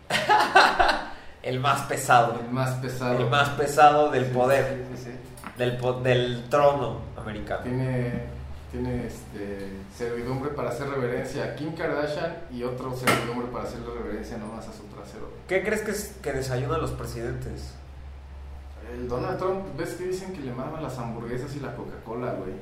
El 1.44 1.60
más 1.60 1.82
pesado. 1.84 2.40
el 2.40 2.50
más 2.52 2.72
pesado. 2.76 3.20
El 3.20 3.30
más 3.30 3.50
pesado 3.50 4.10
del 4.12 4.26
Sí, 4.26 4.32
poder. 4.34 4.86
sí, 4.92 4.98
sí, 4.98 5.04
sí. 5.12 5.50
Del, 5.58 5.78
po- 5.78 5.94
del 6.02 6.46
trono 6.50 7.02
americano. 7.18 7.62
Tiene, 7.64 8.24
tiene 8.72 9.06
este, 9.08 9.70
servidumbre 9.96 10.52
para 10.52 10.70
hacer 10.70 10.88
reverencia 10.90 11.44
a 11.44 11.56
Kim 11.56 11.76
Kardashian 11.76 12.38
y 12.52 12.64
otro 12.64 12.96
servidumbre 12.96 13.48
para 13.52 13.66
hacerle 13.66 13.94
reverencia 13.94 14.38
nomás 14.38 14.68
a 14.68 14.74
su 14.74 14.84
trasero. 14.86 15.30
¿Qué 15.48 15.64
crees 15.64 15.82
que, 15.82 15.92
es, 15.92 16.16
que 16.24 16.32
desayunan 16.32 16.80
los 16.82 16.92
presidentes? 16.92 17.74
El 18.94 19.08
Donald 19.08 19.38
Trump, 19.40 19.66
¿ves 19.78 19.94
que 19.96 20.06
dicen 20.06 20.34
que 20.34 20.42
le 20.42 20.52
maman 20.54 20.84
las 20.84 20.98
hamburguesas 20.98 21.56
y 21.56 21.60
la 21.60 21.76
Coca-Cola, 21.76 22.34
güey? 22.34 22.54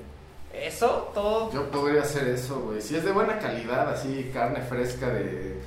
Eso, 0.53 1.11
todo. 1.13 1.51
Yo 1.51 1.69
podría 1.69 2.01
hacer 2.01 2.27
eso, 2.29 2.59
güey. 2.61 2.81
Si 2.81 2.95
es 2.95 3.03
de 3.03 3.11
buena 3.11 3.37
calidad, 3.39 3.89
así, 3.89 4.29
carne 4.33 4.61
fresca 4.61 5.07
de 5.09 5.61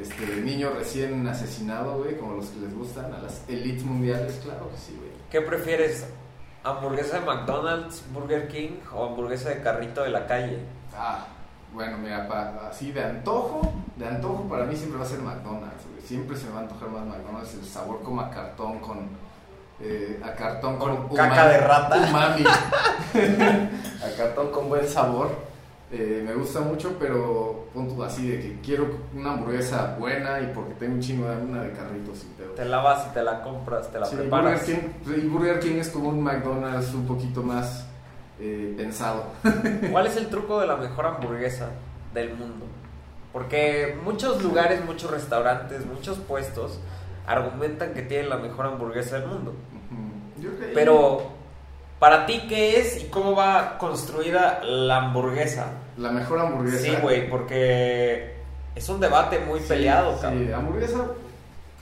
este 0.00 0.36
niño 0.42 0.70
recién 0.76 1.26
asesinado, 1.26 1.98
güey, 1.98 2.16
como 2.16 2.34
los 2.34 2.46
que 2.46 2.60
les 2.60 2.74
gustan 2.74 3.12
a 3.14 3.18
las 3.18 3.42
elites 3.48 3.84
mundiales, 3.84 4.38
claro 4.44 4.68
que 4.70 4.76
sí, 4.78 4.94
güey. 4.98 5.10
¿Qué 5.30 5.40
prefieres? 5.40 6.06
¿Hamburguesa 6.64 7.20
de 7.20 7.26
McDonald's, 7.26 8.02
Burger 8.12 8.48
King 8.48 8.78
o 8.94 9.06
hamburguesa 9.06 9.50
de 9.50 9.62
carrito 9.62 10.02
de 10.02 10.10
la 10.10 10.26
calle? 10.26 10.58
Ah, 10.96 11.24
bueno, 11.72 11.96
mira, 11.98 12.26
pa- 12.26 12.68
así 12.68 12.90
de 12.92 13.02
antojo, 13.04 13.72
de 13.96 14.06
antojo 14.06 14.42
para 14.48 14.64
mí 14.64 14.74
siempre 14.76 14.98
va 14.98 15.04
a 15.04 15.08
ser 15.08 15.20
McDonald's, 15.20 15.84
güey. 15.90 16.02
Siempre 16.04 16.36
se 16.36 16.46
me 16.46 16.52
va 16.52 16.58
a 16.58 16.62
antojar 16.62 16.88
más 16.90 17.06
McDonald's, 17.06 17.54
el 17.54 17.64
sabor 17.64 18.02
como 18.02 18.20
a 18.20 18.30
cartón 18.30 18.80
con... 18.80 19.08
eh, 19.80 20.20
a 20.24 20.32
cartón 20.34 20.78
con, 20.78 21.08
Con 21.08 21.16
caca 21.16 21.48
de 21.48 21.58
rata. 21.58 21.96
Umami. 22.08 22.44
a 23.14 24.16
cartón 24.16 24.50
con 24.50 24.68
buen 24.68 24.86
sabor. 24.88 25.30
eh, 25.92 26.22
me 26.26 26.34
gusta 26.34 26.60
mucho, 26.60 26.96
pero 26.98 27.66
punto 27.72 28.02
así 28.02 28.28
de 28.28 28.40
que 28.40 28.60
quiero 28.60 28.88
una 29.14 29.32
hamburguesa 29.34 29.96
buena 29.98 30.40
y 30.40 30.46
porque 30.54 30.74
tengo 30.74 30.94
un 30.94 31.00
chingo 31.00 31.28
de 31.28 31.36
una 31.36 31.62
de 31.62 31.72
carritos. 31.72 32.24
Te 32.56 32.64
la 32.64 32.78
vas 32.78 33.06
y 33.08 33.14
te 33.14 33.22
la 33.22 33.42
compras, 33.42 33.90
te 33.92 34.00
la 34.00 34.06
Sí, 34.06 34.16
preparas. 34.16 34.60
Burger 34.66 34.80
King, 35.04 35.14
y 35.16 35.26
Burger 35.28 35.60
King 35.60 35.76
es 35.78 35.88
como 35.90 36.08
un 36.08 36.22
McDonald's 36.22 36.92
un 36.94 37.06
poquito 37.06 37.42
más 37.42 37.84
eh, 38.40 38.74
pensado. 38.76 39.24
¿Cuál 39.92 40.06
es 40.06 40.16
el 40.16 40.28
truco 40.28 40.60
de 40.60 40.66
la 40.66 40.76
mejor 40.76 41.06
hamburguesa 41.06 41.68
del 42.14 42.30
mundo? 42.34 42.66
Porque 43.32 43.96
muchos 44.02 44.42
lugares, 44.42 44.84
muchos 44.84 45.10
restaurantes, 45.10 45.84
muchos 45.86 46.18
puestos 46.18 46.80
argumentan 47.26 47.92
que 47.94 48.02
tienen 48.02 48.28
la 48.28 48.36
mejor 48.36 48.66
hamburguesa 48.66 49.18
del 49.18 49.28
mundo. 49.28 49.54
Pero, 50.74 51.22
¿para 51.98 52.26
ti 52.26 52.44
qué 52.48 52.78
es 52.80 53.02
y 53.02 53.08
cómo 53.08 53.34
va 53.34 53.78
construida 53.78 54.60
la 54.62 54.98
hamburguesa? 54.98 55.66
La 55.96 56.10
mejor 56.10 56.40
hamburguesa. 56.40 56.78
Sí, 56.78 56.94
güey, 57.02 57.28
porque 57.28 58.36
es 58.74 58.88
un 58.88 59.00
debate 59.00 59.40
muy 59.40 59.60
Sí, 59.60 59.66
peleado, 59.68 60.14
sí, 60.16 60.22
cabrón. 60.22 60.54
hamburguesa 60.54 61.04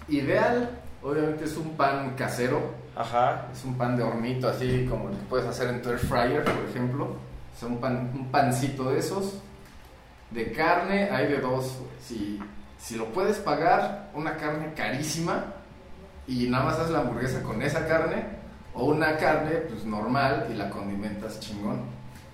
ideal, 0.09 0.71
obviamente 1.03 1.45
es 1.45 1.57
un 1.57 1.77
pan 1.77 2.15
casero. 2.17 2.61
Ajá. 2.97 3.47
Es 3.53 3.65
un 3.65 3.77
pan 3.77 3.97
de 3.97 4.05
hornito, 4.05 4.49
así 4.49 4.87
como 4.89 5.09
el 5.09 5.17
que 5.17 5.25
puedes 5.25 5.47
hacer 5.47 5.69
en 5.69 5.83
tu 5.83 5.91
air 5.91 5.99
fryer, 5.99 6.45
por 6.45 6.65
ejemplo. 6.71 7.09
Es 7.57 7.63
un, 7.65 7.79
pan, 7.79 8.13
un 8.15 8.31
pancito 8.31 8.91
de 8.91 9.01
esos. 9.01 9.39
De 10.31 10.53
carne 10.53 11.09
hay 11.11 11.27
de 11.27 11.39
dos. 11.41 11.79
Si, 12.01 12.39
si 12.85 12.97
lo 12.97 13.07
puedes 13.13 13.39
pagar, 13.39 14.11
una 14.15 14.37
carne 14.37 14.75
carísima 14.75 15.45
y 16.27 16.49
nada 16.49 16.65
más 16.65 16.79
haces 16.79 16.91
la 16.91 17.01
hamburguesa 17.01 17.43
con 17.43 17.63
esa 17.63 17.87
carne, 17.87 18.25
o 18.75 18.85
una 18.87 19.17
carne 19.17 19.53
pues 19.69 19.85
normal 19.85 20.49
y 20.51 20.55
la 20.55 20.69
condimentas 20.69 21.41
chingón. 21.41 21.83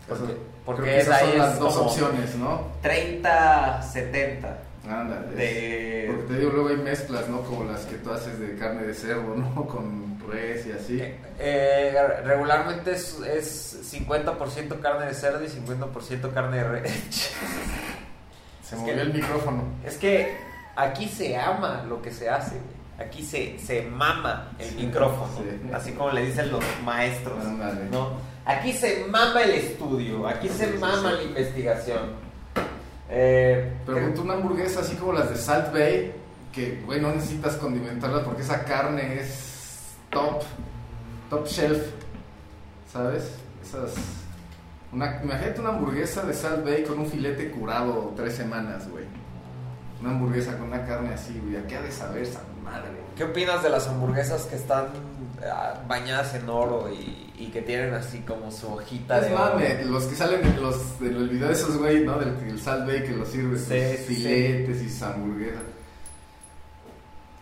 Porque- 0.08 0.24
Eso- 0.24 0.34
porque 0.64 0.82
creo 0.82 0.94
que 0.94 1.00
esas 1.02 1.20
son 1.20 1.28
es 1.30 1.36
las 1.38 1.58
dos 1.58 1.76
opciones, 1.76 2.34
¿no? 2.36 2.62
30, 2.82 3.82
70. 3.82 4.58
Ándale. 4.88 5.34
De- 5.36 6.04
Porque 6.08 6.22
te 6.32 6.38
digo, 6.40 6.50
luego 6.52 6.68
hay 6.70 6.76
mezclas, 6.78 7.28
¿no? 7.28 7.42
Como 7.42 7.64
las 7.64 7.80
que 7.86 7.96
tú 7.96 8.10
haces 8.12 8.38
de 8.40 8.56
carne 8.56 8.82
de 8.84 8.94
cerdo, 8.94 9.34
¿no? 9.36 9.66
Con 9.66 10.18
res 10.30 10.66
y 10.66 10.72
así. 10.72 11.00
Eh, 11.38 11.94
regularmente 12.24 12.92
es, 12.92 13.18
es 13.20 13.92
50% 13.92 14.80
carne 14.80 15.06
de 15.06 15.14
cerdo 15.14 15.44
y 15.44 15.48
50% 15.48 16.32
carne 16.32 16.56
de 16.58 16.64
res. 16.64 17.32
Se 18.70 18.74
es 18.76 18.80
movió 18.80 18.94
que- 18.94 19.00
el 19.02 19.12
micrófono. 19.12 19.64
es 19.84 19.96
que 19.96 20.36
aquí 20.76 21.08
se 21.08 21.36
ama 21.36 21.84
lo 21.88 22.00
que 22.00 22.10
se 22.10 22.28
hace. 22.30 22.52
güey. 22.56 22.80
Aquí 23.08 23.22
se, 23.24 23.58
se 23.58 23.82
mama 23.82 24.50
el 24.58 24.68
Sí, 24.68 24.74
micrófono. 24.86 25.28
sí. 25.38 25.70
Así 25.72 25.92
como 25.92 26.10
le 26.10 26.26
dicen 26.26 26.50
los 26.52 26.62
maestros. 26.84 27.44
Ándale. 27.44 27.86
¿no? 27.90 28.10
Aquí 28.44 28.72
se 28.72 29.04
mama 29.06 29.42
el 29.42 29.50
estudio. 29.52 30.26
Aquí 30.28 30.48
se 30.48 30.72
Sí, 30.72 30.78
mama 30.78 31.12
la 31.12 31.22
investigación. 31.22 32.10
Eh, 33.08 33.72
ponte 33.86 34.20
una 34.20 34.34
hamburguesa 34.34 34.80
así 34.80 34.96
como 34.96 35.12
las 35.14 35.30
de 35.30 35.36
Salt 35.36 35.72
Bay, 35.72 36.12
que, 36.52 36.80
güey, 36.84 37.00
no 37.00 37.10
necesitas 37.12 37.56
condimentarla 37.56 38.22
porque 38.22 38.42
esa 38.42 38.64
carne 38.64 39.18
es 39.20 39.94
top, 40.10 40.42
top 41.28 41.46
shelf, 41.46 41.82
¿sabes? 42.92 43.32
Esas... 43.62 43.94
Una, 44.92 45.20
imagínate 45.22 45.60
una 45.60 45.68
hamburguesa 45.70 46.22
de 46.24 46.34
Salt 46.34 46.64
Bay 46.64 46.82
con 46.82 46.98
un 46.98 47.06
filete 47.06 47.50
curado 47.50 48.12
tres 48.16 48.34
semanas, 48.34 48.88
güey. 48.90 49.04
Una 50.00 50.10
hamburguesa 50.10 50.56
con 50.56 50.68
una 50.68 50.84
carne 50.84 51.14
así, 51.14 51.38
güey. 51.44 51.56
¿A 51.62 51.66
qué 51.66 51.76
ha 51.76 51.82
de 51.82 51.92
saber 51.92 52.22
esa 52.22 52.40
madre? 52.64 52.88
¿Qué 53.16 53.24
opinas 53.24 53.62
de 53.62 53.68
las 53.70 53.86
hamburguesas 53.86 54.44
que 54.46 54.56
están 54.56 54.86
ah, 55.46 55.74
bañadas 55.86 56.34
en 56.34 56.48
oro 56.48 56.88
y, 56.90 57.32
y 57.38 57.50
que 57.52 57.60
tienen 57.62 57.94
así 57.94 58.20
como 58.20 58.50
su 58.50 58.66
hojita 58.72 59.18
Es 59.18 59.28
de 59.28 59.34
oro? 59.34 59.44
mame, 59.54 59.84
los 59.84 60.04
que 60.04 60.16
salen 60.16 60.44
en, 60.44 60.60
los, 60.62 60.76
en 61.00 61.14
el 61.16 61.28
video 61.28 61.48
de 61.48 61.52
esos 61.54 61.76
güey, 61.76 62.04
¿no? 62.04 62.18
Del, 62.18 62.38
del 62.46 62.58
Salt 62.60 62.86
Bay 62.86 63.02
que 63.04 63.10
los 63.14 63.28
sirve 63.28 63.58
sus 63.58 63.68
Sí, 63.68 63.74
sí, 63.98 64.14
filetes 64.14 64.82
y 64.82 64.88
sus 64.90 65.02
hamburguesas. 65.02 65.62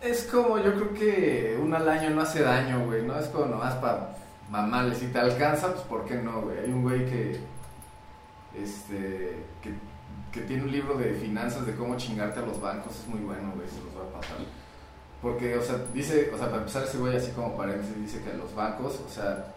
Es 0.01 0.23
como, 0.31 0.57
yo 0.59 0.73
creo 0.75 0.93
que 0.93 1.57
un 1.61 1.73
al 1.73 1.87
año 1.89 2.09
no 2.11 2.21
hace 2.21 2.41
daño, 2.41 2.85
güey, 2.85 3.01
¿no? 3.03 3.17
Es 3.19 3.27
como 3.27 3.45
nomás 3.47 3.73
para 3.75 4.15
mamales. 4.49 4.97
Si 4.97 5.07
te 5.07 5.19
alcanza, 5.19 5.73
pues 5.73 5.85
¿por 5.85 6.05
qué 6.05 6.15
no, 6.15 6.41
güey? 6.41 6.59
Hay 6.59 6.71
un 6.71 6.83
güey 6.83 7.05
que, 7.05 7.39
este, 8.55 9.45
que, 9.61 9.73
que 10.31 10.41
tiene 10.41 10.63
un 10.63 10.71
libro 10.71 10.95
de 10.95 11.13
finanzas 11.13 11.65
de 11.65 11.75
cómo 11.75 11.97
chingarte 11.97 12.39
a 12.39 12.43
los 12.43 12.59
bancos. 12.59 12.95
Es 12.95 13.07
muy 13.07 13.19
bueno, 13.19 13.51
güey, 13.55 13.67
se 13.67 13.83
los 13.83 13.93
voy 13.93 14.05
a 14.07 14.19
pasar. 14.19 14.37
Porque, 15.21 15.57
o 15.57 15.61
sea, 15.61 15.75
dice, 15.93 16.31
o 16.33 16.37
sea, 16.37 16.47
para 16.47 16.59
empezar 16.59 16.83
ese 16.83 16.97
güey 16.97 17.15
así 17.15 17.31
como 17.31 17.57
paréntesis, 17.57 17.95
dice 17.97 18.21
que 18.21 18.33
los 18.37 18.55
bancos, 18.55 19.01
o 19.05 19.09
sea, 19.09 19.53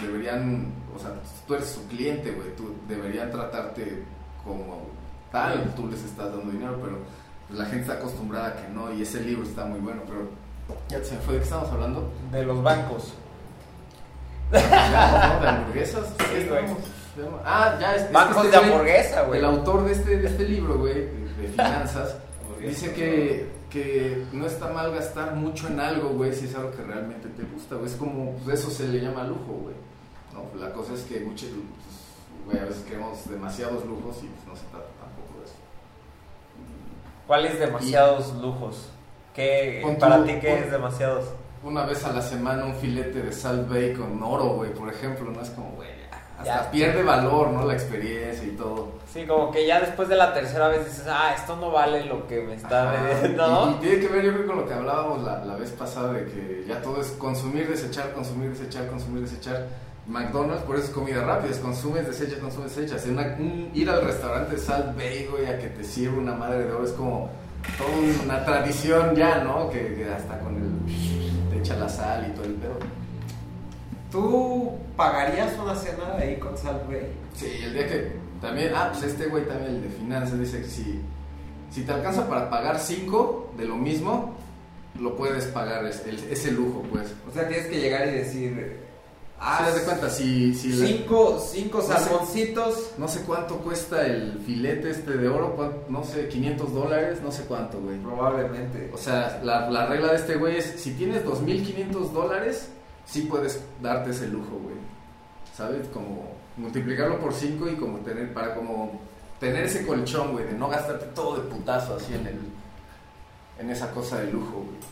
deberían, 0.00 0.70
o 0.94 0.98
sea, 0.98 1.12
tú 1.46 1.54
eres 1.54 1.68
su 1.68 1.86
cliente, 1.88 2.30
güey, 2.32 2.54
tú 2.56 2.74
deberían 2.86 3.30
tratarte 3.30 4.04
como 4.44 4.82
tal, 5.30 5.74
tú 5.74 5.86
les 5.88 6.04
estás 6.04 6.30
dando 6.30 6.50
dinero, 6.50 6.78
pero 6.82 6.98
pues, 7.48 7.58
la 7.58 7.64
gente 7.64 7.82
está 7.82 7.94
acostumbrada 7.94 8.48
a 8.48 8.56
que 8.56 8.68
no, 8.68 8.92
y 8.92 9.02
ese 9.02 9.20
libro 9.22 9.44
está 9.44 9.64
muy 9.64 9.80
bueno, 9.80 10.02
pero 10.06 10.28
ya 10.90 11.02
se 11.02 11.16
fue, 11.18 11.34
¿de 11.34 11.40
qué 11.40 11.44
estamos 11.44 11.70
hablando? 11.70 12.12
De 12.30 12.44
los 12.44 12.62
bancos. 12.62 13.14
¿De 14.52 15.48
hamburguesas? 15.48 16.06
Ah, 17.44 17.76
ya, 17.80 17.96
es, 17.96 18.12
Bancos 18.12 18.44
este 18.44 18.58
de 18.58 18.64
hamburguesa, 18.64 19.22
güey. 19.22 19.38
El 19.38 19.44
autor 19.44 19.84
de 19.84 19.92
este, 19.92 20.16
de 20.18 20.26
este 20.26 20.44
libro, 20.44 20.78
güey, 20.78 20.94
de, 20.94 21.48
finanzas, 21.48 22.16
dice 22.60 22.92
que, 22.92 23.50
que 23.70 24.24
no 24.32 24.46
está 24.46 24.68
mal 24.68 24.92
gastar 24.92 25.34
mucho 25.34 25.68
en 25.68 25.80
algo, 25.80 26.10
güey, 26.10 26.32
si 26.32 26.46
es 26.46 26.54
algo 26.54 26.70
que 26.70 26.82
realmente 26.82 27.28
te 27.28 27.42
gusta, 27.44 27.76
güey. 27.76 27.86
Es 27.86 27.96
como, 27.96 28.36
pues 28.44 28.60
eso 28.60 28.70
se 28.70 28.88
le 28.88 29.00
llama 29.00 29.24
lujo, 29.24 29.52
güey. 29.62 29.74
¿no? 30.32 30.60
La 30.60 30.72
cosa 30.72 30.94
es 30.94 31.02
que 31.02 31.20
muchos, 31.20 31.48
pues, 31.50 32.46
güey, 32.46 32.58
a 32.58 32.66
veces 32.66 32.84
queremos 32.84 33.28
demasiados 33.28 33.84
lujos 33.84 34.18
y 34.22 34.26
pues 34.26 34.46
no 34.46 34.56
se 34.56 34.64
trata 34.70 34.88
tampoco 35.00 35.38
de 35.38 35.44
eso. 35.44 35.54
¿Cuáles 37.26 37.58
demasiados 37.58 38.34
lujos? 38.34 38.88
¿Qué, 39.34 39.82
para 39.98 40.24
ti 40.24 40.38
qué 40.40 40.58
es 40.58 40.70
demasiados? 40.70 41.24
Una 41.64 41.84
vez 41.84 42.04
a 42.04 42.12
la 42.12 42.22
semana 42.22 42.64
un 42.64 42.74
filete 42.74 43.22
de 43.22 43.32
Salt 43.32 43.68
Bay 43.68 43.92
con 43.94 44.20
oro, 44.22 44.54
güey, 44.54 44.72
por 44.74 44.88
ejemplo, 44.92 45.30
no 45.30 45.40
es 45.40 45.50
como, 45.50 45.70
güey, 45.72 45.88
hasta 46.38 46.64
Ya. 46.64 46.70
pierde 46.72 47.02
valor, 47.04 47.50
¿no? 47.50 47.64
La 47.64 47.74
experiencia 47.74 48.42
y 48.44 48.56
todo. 48.56 48.94
Sí, 49.12 49.24
como 49.26 49.52
que 49.52 49.64
ya 49.66 49.78
después 49.80 50.08
de 50.08 50.16
la 50.16 50.34
tercera 50.34 50.66
vez 50.68 50.84
dices, 50.84 51.04
ah, 51.08 51.32
esto 51.36 51.54
no 51.56 51.70
vale 51.70 52.04
lo 52.06 52.26
que 52.26 52.40
me 52.40 52.54
está 52.54 52.90
vendiendo, 52.90 53.44
Y, 53.46 53.46
y 53.46 53.50
¿no? 53.52 53.74
tiene 53.78 54.00
que 54.00 54.08
ver, 54.08 54.24
yo 54.24 54.32
creo, 54.34 54.46
con 54.46 54.56
lo 54.56 54.66
que 54.66 54.74
hablábamos 54.74 55.22
la, 55.22 55.44
la 55.44 55.54
vez 55.54 55.70
pasada 55.70 56.12
de 56.14 56.24
que 56.24 56.64
ya 56.66 56.82
todo 56.82 57.00
es 57.00 57.08
consumir, 57.12 57.68
desechar, 57.68 58.12
consumir, 58.12 58.50
desechar, 58.50 58.88
consumir, 58.88 59.22
desechar. 59.22 59.66
McDonald's, 60.08 60.64
por 60.64 60.74
eso 60.74 60.86
es 60.86 60.90
comida 60.90 61.22
rápida, 61.22 61.52
es 61.52 61.58
consumes, 61.58 62.04
desechas, 62.08 62.40
consumes, 62.40 62.74
desechas. 62.74 63.04
En 63.06 63.12
una- 63.12 63.36
un- 63.38 63.70
ir 63.72 63.88
al 63.88 64.02
restaurante 64.02 64.58
Salt 64.58 64.96
Bay, 64.96 65.28
güey, 65.30 65.46
a 65.46 65.56
que 65.60 65.68
te 65.68 65.84
sirva 65.84 66.18
una 66.18 66.34
madre 66.34 66.64
de 66.64 66.72
oro 66.72 66.84
es 66.84 66.90
como 66.90 67.30
toda 67.78 68.24
una 68.24 68.44
tradición 68.44 69.14
ya, 69.14 69.44
¿no? 69.44 69.70
Que, 69.70 69.94
que 69.94 70.12
hasta 70.12 70.40
con 70.40 70.56
el. 70.56 71.21
Echa 71.58 71.76
la 71.76 71.88
sal 71.88 72.26
y 72.30 72.34
todo 72.34 72.44
el 72.44 72.54
pedo. 72.54 72.76
¿Tú 74.10 74.72
pagarías 74.96 75.52
una 75.58 75.74
cena 75.74 76.16
ahí 76.18 76.36
con 76.36 76.56
Salt 76.56 76.86
Bay? 76.86 77.06
Sí, 77.34 77.46
el 77.64 77.72
día 77.72 77.86
que 77.88 78.12
también, 78.40 78.72
ah, 78.74 78.90
pues 78.92 79.04
este 79.12 79.26
güey 79.26 79.46
también, 79.46 79.76
el 79.76 79.82
de 79.82 79.88
finanzas, 79.88 80.38
dice 80.38 80.58
que 80.60 80.68
si, 80.68 81.00
si 81.70 81.82
te 81.82 81.92
alcanza 81.92 82.28
para 82.28 82.50
pagar 82.50 82.78
cinco 82.78 83.52
de 83.56 83.64
lo 83.64 83.76
mismo, 83.76 84.34
lo 85.00 85.16
puedes 85.16 85.46
pagar, 85.46 85.86
es, 85.86 86.04
el- 86.06 86.18
ese 86.30 86.50
lujo, 86.52 86.82
pues. 86.92 87.14
O 87.28 87.32
sea, 87.32 87.48
tienes 87.48 87.66
que 87.68 87.80
llegar 87.80 88.06
y 88.08 88.10
decir, 88.12 88.80
Ah, 89.44 89.68
de 89.74 89.82
cuenta, 89.82 90.08
si, 90.08 90.54
si 90.54 90.72
cinco, 90.72 91.44
cinco 91.44 91.78
No 91.78 91.82
sé. 91.84 91.92
salmoncitos. 91.94 92.90
no 92.96 93.08
sé 93.08 93.22
cuánto 93.22 93.56
cuesta 93.58 94.06
el 94.06 94.38
filete 94.46 94.90
este 94.90 95.16
de 95.16 95.28
oro, 95.28 95.84
no 95.88 96.04
sé, 96.04 96.28
500 96.28 96.72
dólares, 96.72 97.20
no 97.22 97.32
sé 97.32 97.42
cuánto, 97.46 97.80
güey. 97.80 97.98
Probablemente. 97.98 98.88
O 98.94 98.96
sea, 98.96 99.40
la, 99.42 99.68
la 99.68 99.86
regla 99.86 100.10
de 100.12 100.16
este 100.18 100.36
güey 100.36 100.58
es, 100.58 100.66
si 100.80 100.92
tienes 100.92 101.24
2.500 101.24 102.12
dólares, 102.12 102.68
sí 103.04 103.22
puedes 103.22 103.60
darte 103.82 104.10
ese 104.10 104.28
lujo, 104.28 104.60
güey. 104.62 104.76
¿Sabes? 105.56 105.88
Como 105.88 106.34
multiplicarlo 106.56 107.18
por 107.18 107.34
5 107.34 107.68
y 107.68 107.74
como 107.74 107.98
tener, 107.98 108.32
para 108.32 108.54
como 108.54 109.00
tener 109.40 109.64
ese 109.64 109.84
colchón, 109.84 110.30
güey, 110.32 110.44
de 110.46 110.52
no 110.52 110.68
gastarte 110.68 111.06
todo 111.06 111.36
de 111.36 111.42
putazo 111.50 111.96
así 111.96 112.14
en 112.14 112.26
el, 112.28 112.38
en 113.58 113.70
esa 113.70 113.90
cosa 113.90 114.20
de 114.20 114.30
lujo, 114.30 114.52
güey. 114.58 114.91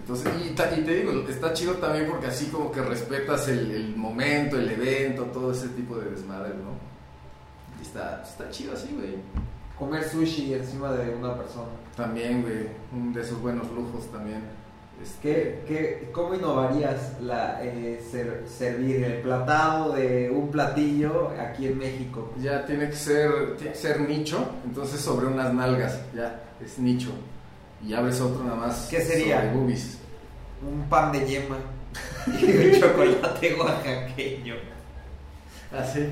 Entonces, 0.00 0.32
y, 0.44 0.48
y 0.50 0.84
te 0.84 0.94
digo, 0.94 1.12
está 1.28 1.52
chido 1.52 1.74
también 1.74 2.06
porque 2.08 2.26
así 2.26 2.46
como 2.46 2.72
que 2.72 2.82
respetas 2.82 3.46
el, 3.48 3.70
el 3.70 3.96
momento, 3.96 4.56
el 4.58 4.70
evento, 4.70 5.24
todo 5.26 5.52
ese 5.52 5.68
tipo 5.68 5.96
de 5.96 6.10
desmadre, 6.10 6.50
¿no? 6.50 6.78
Y 7.78 7.82
está, 7.82 8.22
está 8.22 8.50
chido 8.50 8.72
así, 8.72 8.88
güey. 8.96 9.16
Comer 9.78 10.04
sushi 10.04 10.54
encima 10.54 10.92
de 10.92 11.14
una 11.14 11.34
persona. 11.36 11.68
También, 11.96 12.42
güey, 12.42 12.68
un 12.92 13.12
de 13.12 13.20
esos 13.22 13.40
buenos 13.40 13.70
lujos 13.72 14.06
también. 14.10 14.42
Este, 15.02 15.22
¿Qué, 15.22 15.64
qué, 15.66 16.10
¿Cómo 16.12 16.34
innovarías 16.34 17.18
la, 17.22 17.64
eh, 17.64 18.04
ser- 18.10 18.44
servir 18.46 19.02
el 19.04 19.22
platado 19.22 19.94
de 19.94 20.28
un 20.30 20.50
platillo 20.50 21.30
aquí 21.40 21.68
en 21.68 21.78
México? 21.78 22.30
Ya 22.38 22.66
tiene 22.66 22.90
que 22.90 22.96
ser, 22.96 23.56
tiene 23.56 23.72
que 23.72 23.78
ser 23.78 24.00
nicho, 24.00 24.46
entonces 24.66 25.00
sobre 25.00 25.26
unas 25.26 25.54
nalgas, 25.54 25.98
ya, 26.14 26.42
es 26.62 26.78
nicho. 26.78 27.12
Y 27.86 27.94
abres 27.94 28.20
otro 28.20 28.44
nada 28.44 28.56
más. 28.56 28.88
¿Qué 28.90 29.00
sería? 29.00 29.50
Boobies. 29.54 29.98
Un 30.62 30.88
pan 30.88 31.12
de 31.12 31.26
yema 31.26 31.56
y 32.26 32.74
un 32.74 32.80
chocolate 32.80 33.54
oaxaqueño. 33.54 34.54
Así. 35.76 36.10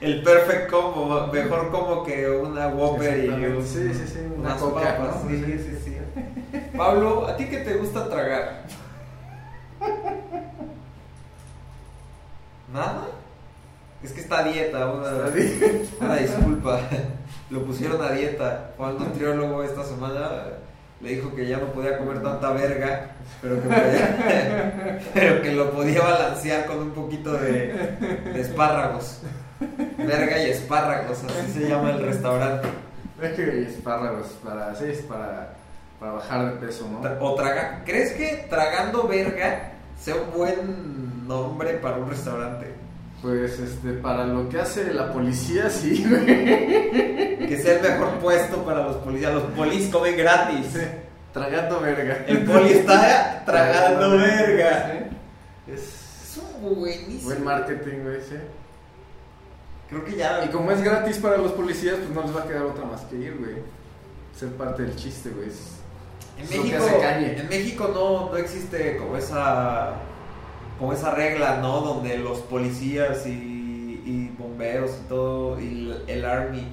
el 0.00 0.22
perfect 0.22 0.70
combo, 0.70 1.28
mejor 1.32 1.70
como 1.70 2.04
que 2.04 2.28
una 2.28 2.68
Whopper 2.68 3.18
y 3.18 3.20
Exactamente. 3.26 3.56
un- 3.58 3.66
Sí, 3.66 3.94
sí, 3.94 4.06
sí, 4.12 4.18
una 4.34 4.54
unas 4.54 4.60
coca, 4.60 4.96
papas. 4.96 5.24
¿no? 5.24 5.30
Sí, 5.30 5.44
sí, 5.44 5.78
sí. 5.84 5.96
Pablo, 6.76 7.26
¿a 7.28 7.36
ti 7.36 7.44
qué 7.46 7.58
te 7.58 7.74
gusta 7.74 8.08
tragar? 8.08 8.64
¿Nada? 12.72 13.08
Es 14.02 14.12
que 14.12 14.20
está 14.20 14.38
a 14.40 14.44
dieta, 14.44 14.86
una, 14.90 15.28
Está 15.36 16.04
una 16.04 16.16
disculpa. 16.16 16.80
Lo 17.50 17.64
pusieron 17.64 18.02
a 18.02 18.12
dieta. 18.12 18.70
Fue 18.76 18.86
al 18.86 18.98
nutriólogo 18.98 19.62
esta 19.62 19.84
semana. 19.84 20.44
Le 21.00 21.10
dijo 21.16 21.34
que 21.34 21.46
ya 21.46 21.56
no 21.58 21.66
podía 21.72 21.96
comer 21.98 22.22
tanta 22.22 22.50
verga, 22.52 23.12
pero 23.40 23.56
que, 23.62 23.68
podía- 23.68 24.98
pero 25.14 25.42
que 25.42 25.52
lo 25.52 25.70
podía 25.70 26.02
balancear 26.02 26.66
con 26.66 26.78
un 26.78 26.90
poquito 26.90 27.32
de, 27.32 27.72
de 28.32 28.40
espárragos. 28.40 29.20
Verga 29.96 30.38
y 30.38 30.50
espárragos, 30.50 31.18
así 31.24 31.52
se 31.52 31.68
llama 31.68 31.90
el 31.92 32.02
restaurante. 32.04 32.68
Es 33.20 33.32
que 33.32 33.62
espárragos 33.62 34.26
para, 34.44 34.74
sí, 34.74 34.84
es 34.88 34.98
para, 35.02 35.54
para 35.98 36.12
bajar 36.12 36.52
de 36.54 36.66
peso, 36.66 36.86
¿no? 36.90 37.00
O 37.20 37.34
traga, 37.34 37.82
¿Crees 37.86 38.12
que 38.12 38.46
tragando 38.50 39.06
verga 39.08 39.72
sea 39.98 40.14
un 40.16 40.30
buen 40.36 41.26
nombre 41.28 41.74
para 41.74 41.96
un 41.96 42.08
restaurante? 42.10 42.66
Pues 43.22 43.58
este, 43.58 43.92
para 43.94 44.24
lo 44.24 44.48
que 44.48 44.58
hace 44.60 44.94
la 44.94 45.12
policía, 45.12 45.68
sí, 45.68 46.04
güey. 46.08 46.24
Que 47.46 47.58
sea 47.62 47.74
el 47.76 47.82
mejor 47.82 48.18
puesto 48.18 48.64
para 48.64 48.82
los 48.86 48.96
policías. 48.96 49.34
Los 49.34 49.42
polis 49.52 49.88
comen 49.90 50.16
gratis. 50.16 50.66
Sí, 50.72 50.80
Tragando 51.32 51.80
verga. 51.80 52.24
El 52.26 52.44
poli 52.44 52.70
está 52.72 53.42
tragando 53.44 54.10
verga. 54.18 54.92
Sí. 55.66 55.72
Es 55.72 55.80
Es 56.22 56.36
un 56.38 56.74
buenísimo. 56.76 57.22
buen 57.24 57.44
marketing, 57.44 58.02
güey, 58.02 58.20
sí. 58.22 58.36
Creo 59.90 60.04
que 60.04 60.16
ya. 60.16 60.44
Y 60.44 60.48
como 60.48 60.70
es 60.72 60.82
gratis 60.82 61.18
para 61.18 61.36
los 61.36 61.52
policías, 61.52 61.96
pues 61.96 62.10
no 62.10 62.22
les 62.22 62.36
va 62.36 62.42
a 62.42 62.48
quedar 62.48 62.62
otra 62.62 62.84
más 62.84 63.02
que 63.02 63.16
ir, 63.16 63.36
güey. 63.38 63.56
Ser 64.38 64.48
parte 64.50 64.82
del 64.82 64.96
chiste, 64.96 65.30
güey. 65.30 65.48
En 66.38 66.48
México, 66.48 66.84
en 67.02 67.48
México 67.48 67.90
no, 67.92 68.30
no 68.30 68.36
existe 68.38 68.96
como 68.96 69.16
esa 69.16 69.92
como 70.80 70.94
esa 70.94 71.10
regla, 71.10 71.58
¿no? 71.60 71.82
Donde 71.82 72.16
los 72.16 72.38
policías 72.38 73.26
y, 73.26 74.32
bomberos 74.38 74.92
y 74.92 75.08
todo, 75.08 75.60
y 75.60 75.94
el, 76.06 76.24
army 76.24 76.66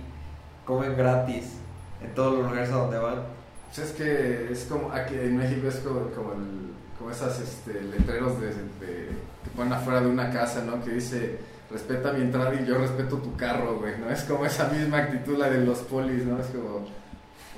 comen 0.65 0.95
gratis 0.95 1.57
en 2.01 2.15
todos 2.15 2.35
los 2.35 2.47
lugares 2.47 2.69
a 2.69 2.77
donde 2.77 2.97
van. 2.97 3.23
Pues 3.65 3.89
es 3.89 3.91
que 3.91 4.51
es 4.51 4.63
como, 4.63 4.91
aquí 4.93 5.13
en 5.15 5.35
México 5.35 5.67
es 5.67 5.75
como, 5.77 5.99
como, 6.97 7.11
esas 7.11 7.37
este, 7.39 7.81
letreros 7.81 8.39
de, 8.39 8.49
que 8.79 9.49
ponen 9.55 9.73
afuera 9.73 9.99
de 9.99 10.07
una 10.07 10.31
casa, 10.31 10.63
¿no? 10.63 10.81
Que 10.81 10.91
dice, 10.91 11.39
respeta 11.69 12.13
mi 12.13 12.21
entrada 12.21 12.55
y 12.55 12.65
yo 12.65 12.77
respeto 12.77 13.17
tu 13.17 13.35
carro, 13.35 13.77
güey, 13.77 13.99
¿no? 13.99 14.09
Es 14.09 14.23
como 14.23 14.45
esa 14.45 14.69
misma 14.69 14.99
actitud 14.99 15.37
la 15.37 15.49
de 15.49 15.65
los 15.65 15.79
polis, 15.79 16.23
¿no? 16.25 16.39
Es 16.39 16.47
como, 16.47 16.87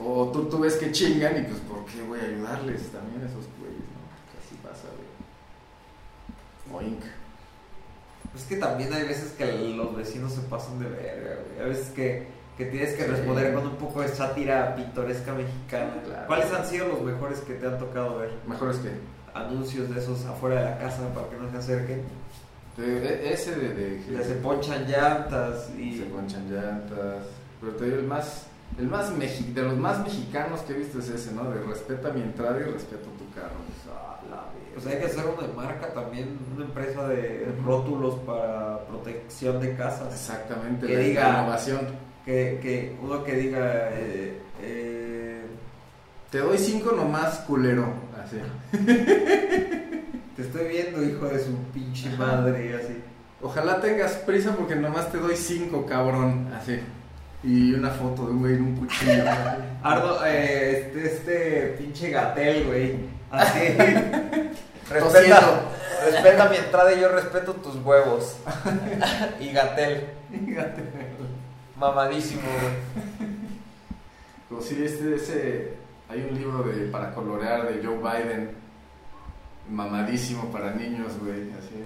o 0.03 0.31
tú, 0.31 0.45
tú 0.45 0.59
ves 0.59 0.77
que 0.77 0.91
chingan 0.91 1.37
y 1.37 1.41
pues, 1.43 1.59
¿por 1.59 1.85
qué 1.85 2.01
voy 2.01 2.19
a 2.19 2.23
ayudarles 2.23 2.89
también 2.91 3.21
a 3.21 3.27
esos 3.27 3.45
güeyes, 3.59 3.78
güey. 6.71 6.85
Oink. 6.87 7.03
Es 8.35 8.43
que 8.43 8.57
también 8.57 8.93
hay 8.93 9.03
veces 9.07 9.31
que 9.31 9.45
los 9.75 9.95
vecinos 9.95 10.33
se 10.33 10.41
pasan 10.41 10.79
de 10.79 10.87
verga, 10.87 11.35
güey. 11.47 11.65
A 11.65 11.67
veces 11.69 11.89
que, 11.89 12.27
que 12.57 12.65
tienes 12.65 12.93
que 12.95 13.03
Sí. 13.05 13.09
responder 13.09 13.53
con 13.53 13.67
un 13.67 13.75
poco 13.77 14.01
de 14.01 14.07
sátira 14.09 14.75
pintoresca 14.75 15.33
mexicana. 15.33 15.93
Claro. 16.05 16.27
¿Cuáles 16.27 16.51
han 16.53 16.65
sido 16.65 16.87
los 16.89 17.01
mejores 17.01 17.39
que 17.41 17.55
te 17.55 17.65
han 17.65 17.79
tocado 17.79 18.19
ver? 18.19 18.31
Mejor 18.47 18.71
es 18.71 18.77
que... 18.77 18.91
Anuncios 19.33 19.93
de 19.93 19.99
esos 20.01 20.25
afuera 20.25 20.55
de 20.59 20.65
la 20.71 20.77
casa 20.79 21.07
para 21.13 21.29
que 21.29 21.37
no 21.37 21.49
se 21.51 21.57
acerquen. 21.57 22.01
de- 22.77 23.31
ese 23.33 23.55
de... 23.55 23.73
de 23.73 24.03
Ya 24.11 24.23
se 24.23 24.35
ponchan 24.35 24.85
llantas 24.87 25.69
y... 25.77 25.97
se 25.99 26.05
ponchan 26.05 26.51
llantas. 26.51 27.25
Pero 27.61 27.73
te 27.73 27.85
digo, 27.85 27.97
el 27.97 28.05
más, 28.05 28.47
el 28.77 28.87
más 28.87 29.11
mexi- 29.15 29.53
de 29.53 29.61
los 29.63 29.77
más 29.77 29.99
mexicanos 30.03 30.61
que 30.61 30.73
he 30.73 30.77
visto 30.77 30.99
es 30.99 31.09
ese, 31.09 31.31
¿no? 31.33 31.49
De 31.51 31.61
respeta 31.61 32.09
mi 32.11 32.21
entrada 32.21 32.59
y 32.59 32.63
respeto 32.63 33.05
tu 33.17 33.29
carro. 33.33 33.59
Pues, 34.73 34.85
hay 34.87 34.97
que 34.99 35.05
hacer 35.05 35.25
una 35.25 35.47
marca 35.53 35.93
también, 35.93 36.37
una 36.55 36.65
empresa 36.65 37.07
de 37.07 37.47
rótulos 37.65 38.15
para 38.25 38.79
protección 38.87 39.59
de 39.59 39.75
casas. 39.75 40.13
Exactamente, 40.13 40.87
Que 40.87 40.93
la 40.95 40.99
diga- 41.01 41.29
innovación. 41.41 41.79
Que, 42.25 42.59
que 42.61 42.95
uno 43.01 43.23
que 43.23 43.33
diga... 43.33 43.89
eh, 43.93 44.41
eh, 44.61 45.41
Te 46.29 46.37
doy 46.39 46.57
cinco 46.57 46.91
nomás, 46.91 47.39
culero. 47.39 47.85
Así. 48.23 48.37
te 50.35 50.41
estoy 50.41 50.67
viendo, 50.67 51.03
hijo 51.03 51.25
de 51.27 51.39
su 51.39 51.55
pinche 51.73 52.09
madre, 52.17 52.75
así. 52.75 53.01
Ojalá 53.41 53.79
tengas 53.81 54.13
prisa 54.17 54.55
porque 54.55 54.75
nomás 54.75 55.11
te 55.11 55.17
doy 55.17 55.35
cinco, 55.35 55.85
cabrón. 55.85 56.47
Así. 56.53 56.79
Y 57.41 57.73
una 57.73 57.89
foto 57.89 58.25
de 58.25 58.31
un 58.31 58.39
güey 58.39 58.55
en 58.55 58.63
un 58.63 58.75
cuchillo. 58.75 59.23
Ardo, 59.81 60.25
eh, 60.25 60.91
este, 60.91 61.05
este 61.05 61.75
pinche 61.77 62.09
gatel, 62.09 62.65
güey. 62.67 62.95
Así. 63.31 63.59
respeta, 64.89 65.61
respeta 66.05 66.49
mi 66.49 66.57
entrada 66.57 66.93
y 66.93 66.99
yo 66.99 67.09
respeto 67.09 67.53
tus 67.53 67.75
huevos. 67.77 68.37
y 69.39 69.51
gatel. 69.51 70.09
Mamadísimo, 71.77 72.41
güey. 72.41 73.29
Como 74.49 74.61
si 74.61 74.83
este, 74.83 75.15
ese, 75.15 75.73
hay 76.09 76.27
un 76.29 76.37
libro 76.37 76.63
de, 76.63 76.87
para 76.87 77.13
colorear 77.13 77.71
de 77.71 77.85
Joe 77.85 77.97
Biden, 77.97 78.51
mamadísimo 79.69 80.51
para 80.51 80.73
niños, 80.73 81.19
güey, 81.19 81.51
así. 81.51 81.85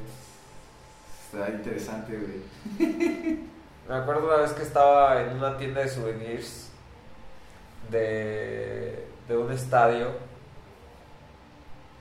Está 1.26 1.50
interesante, 1.50 2.18
güey. 2.18 3.40
Me 3.88 3.96
acuerdo 3.96 4.28
una 4.28 4.38
vez 4.38 4.54
que 4.54 4.64
estaba 4.64 5.22
en 5.22 5.38
una 5.38 5.58
tienda 5.58 5.82
de 5.82 5.90
souvenirs 5.90 6.72
de, 7.90 9.06
de 9.28 9.38
un 9.38 9.52
estadio 9.52 10.08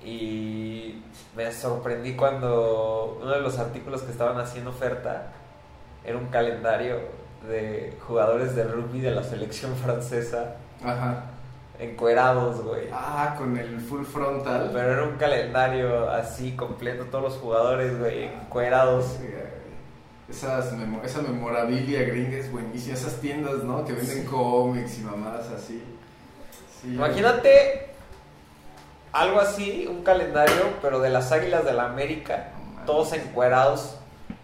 y 0.04 1.02
me 1.36 1.50
sorprendí 1.52 2.14
cuando 2.14 3.18
uno 3.20 3.30
de 3.30 3.40
los 3.40 3.58
artículos 3.58 4.02
que 4.02 4.12
estaban 4.12 4.38
haciendo 4.38 4.70
oferta 4.70 5.32
era 6.04 6.16
un 6.18 6.26
calendario 6.26 7.00
de 7.48 7.96
jugadores 8.06 8.54
de 8.54 8.64
rugby 8.64 9.00
de 9.00 9.10
la 9.10 9.24
selección 9.24 9.74
francesa 9.76 10.56
Ajá. 10.84 11.24
encuerados, 11.78 12.62
güey. 12.62 12.88
Ah, 12.92 13.34
con 13.36 13.56
el 13.56 13.80
full 13.80 14.04
frontal. 14.04 14.70
Pero 14.72 14.92
era 14.92 15.02
un 15.04 15.16
calendario 15.16 16.10
así 16.10 16.54
completo, 16.54 17.06
todos 17.06 17.24
los 17.24 17.34
jugadores, 17.38 17.98
güey, 17.98 18.24
encuerados. 18.24 19.18
Esas 20.32 20.72
esa 21.04 21.20
memorabilia 21.22 22.02
gringa 22.04 22.38
es 22.38 22.50
buenísima. 22.50 22.94
Esas 22.94 23.20
tiendas, 23.20 23.62
¿no? 23.64 23.84
Que 23.84 23.92
venden 23.92 24.24
cómics 24.24 24.98
y 24.98 25.02
mamadas 25.02 25.48
así. 25.50 25.82
Sí. 26.80 26.88
Imagínate 26.94 27.90
algo 29.12 29.40
así, 29.40 29.86
un 29.86 30.02
calendario, 30.02 30.72
pero 30.80 31.00
de 31.00 31.10
las 31.10 31.30
Águilas 31.32 31.66
de 31.66 31.74
la 31.74 31.84
América, 31.84 32.48
todos 32.86 33.12
encuerados, 33.12 33.98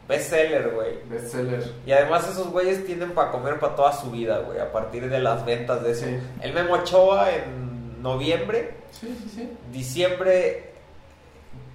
bestseller, 0.07 0.73
güey. 0.75 0.99
Bestseller. 1.09 1.73
Y 1.87 1.93
además 1.93 2.29
esos 2.29 2.49
güeyes 2.51 2.85
tienen 2.85 3.13
para 3.13 3.31
comer 3.31 3.59
para 3.59 3.75
toda 3.75 3.93
su 3.95 4.11
vida, 4.11 4.41
güey, 4.41 4.59
a 4.61 4.71
partir 4.71 5.09
de 5.09 5.21
las 5.21 5.45
ventas 5.47 5.83
de 5.83 5.93
eso. 5.93 6.05
Sí. 6.05 6.19
El 6.43 6.53
Memo 6.53 6.75
Ochoa 6.75 7.35
en 7.35 8.03
noviembre, 8.03 8.75
Sí, 8.91 9.07
sí, 9.23 9.31
sí. 9.35 9.51
diciembre 9.73 10.71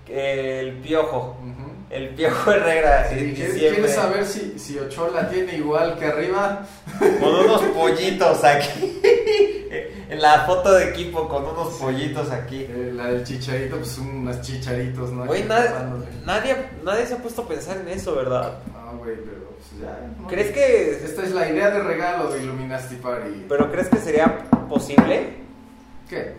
el 0.08 0.73
Piojo, 0.82 1.36
Ujú. 1.41 1.73
El 1.93 2.10
Piojo 2.10 2.51
Herrera 2.51 3.08
Sí, 3.10 3.19
en 3.19 3.34
¿quieres, 3.36 3.53
diciembre. 3.53 3.82
quieres 3.82 3.95
saber 3.95 4.25
si, 4.25 4.58
si 4.60 4.79
Ochoa 4.79 5.29
tiene 5.29 5.56
igual 5.58 5.97
que 5.97 6.06
arriba? 6.06 6.65
Con 6.99 7.36
unos 7.36 7.62
pollitos 7.75 8.43
aquí. 8.43 8.99
en 10.10 10.21
la 10.21 10.45
foto 10.45 10.71
de 10.73 10.89
equipo 10.89 11.27
con 11.27 11.43
unos 11.45 11.73
pollitos 11.75 12.29
aquí. 12.32 12.67
Eh, 12.69 12.91
la 12.93 13.08
del 13.08 13.23
chicharito, 13.23 13.77
pues 13.77 13.97
unos 13.97 14.41
chicharitos, 14.41 15.12
¿no? 15.12 15.25
Güey, 15.25 15.43
nadie, 15.45 15.69
nadie, 16.25 16.56
nadie 16.84 17.06
se 17.08 17.15
ha 17.15 17.17
puesto 17.17 17.41
a 17.43 17.47
pensar 17.47 17.77
en 17.77 17.88
eso, 17.89 18.15
¿verdad? 18.15 18.60
No, 18.71 18.97
güey, 18.99 19.15
pero 19.15 19.49
pues 19.58 19.82
ya. 19.82 19.99
¿no? 20.19 20.27
¿Crees 20.27 20.51
que, 20.51 20.91
Esta 21.06 21.23
es 21.23 21.32
la 21.32 21.49
idea 21.49 21.71
de 21.71 21.79
regalo 21.79 22.32
de 22.32 22.43
Illuminati 22.43 22.95
Party. 22.95 23.45
pero 23.49 23.71
crees 23.71 23.88
que 23.89 23.97
sería 23.97 24.38
posible 24.69 25.29
¿Qué? 26.10 26.34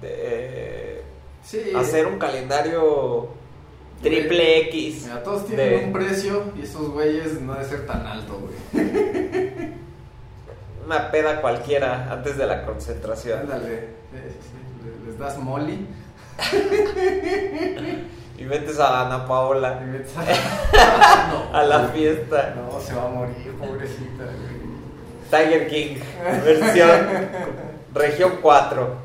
de 0.00 1.02
Sí. 1.44 1.72
hacer 1.74 2.06
un 2.06 2.18
calendario 2.18 3.28
triple 4.02 4.60
X? 4.68 5.02
Mira, 5.04 5.22
todos 5.22 5.46
tienen 5.46 5.70
de- 5.80 5.84
un 5.86 5.92
precio 5.92 6.44
y 6.58 6.62
esos 6.62 6.90
güeyes 6.90 7.40
no 7.40 7.54
debe 7.54 7.64
ser 7.66 7.86
tan 7.86 8.06
alto, 8.06 8.38
güey. 8.40 8.52
Una 10.86 11.10
peda 11.10 11.40
cualquiera 11.40 12.12
antes 12.12 12.36
de 12.36 12.46
la 12.46 12.64
concentración. 12.66 13.40
Ándale. 13.40 13.88
Les 15.06 15.18
das 15.18 15.38
molly 15.38 15.86
Y 18.38 18.44
metes 18.44 18.78
a 18.80 19.06
Ana 19.06 19.26
Paola 19.26 19.80
y 19.82 19.86
metes 19.86 20.12
a... 20.16 20.24
No, 21.52 21.56
a 21.56 21.62
la 21.62 21.88
fiesta. 21.88 22.54
No, 22.56 22.80
se 22.80 22.94
va 22.94 23.04
a 23.04 23.08
morir, 23.08 23.52
pobrecita, 23.58 24.24
güey. 24.24 24.62
Tiger 25.30 25.68
King, 25.68 25.96
versión 26.44 27.06
región 27.94 28.32
4. 28.42 28.96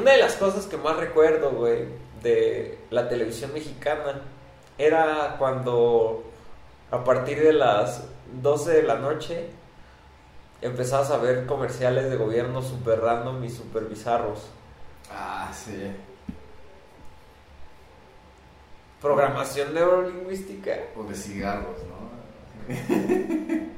Una 0.00 0.10
de 0.12 0.18
las 0.18 0.34
cosas 0.34 0.66
que 0.66 0.76
más 0.76 0.96
recuerdo, 0.96 1.50
güey, 1.52 1.84
de 2.22 2.78
la 2.90 3.08
televisión 3.08 3.52
mexicana 3.52 4.22
era 4.76 5.36
cuando 5.38 6.24
a 6.90 7.04
partir 7.04 7.42
de 7.42 7.52
las 7.52 8.04
12 8.42 8.72
de 8.72 8.82
la 8.82 8.96
noche 8.96 9.50
empezabas 10.60 11.10
a 11.10 11.18
ver 11.18 11.46
comerciales 11.46 12.10
de 12.10 12.16
gobierno 12.16 12.62
super 12.62 13.00
random 13.00 13.44
y 13.44 13.50
super 13.50 13.84
bizarros. 13.84 14.48
Ah, 15.10 15.50
sí. 15.52 15.92
Programación 19.00 19.74
neurolingüística. 19.74 20.76
O 20.96 21.04
de 21.04 21.14
cigarros, 21.14 21.76
¿no? 21.88 22.08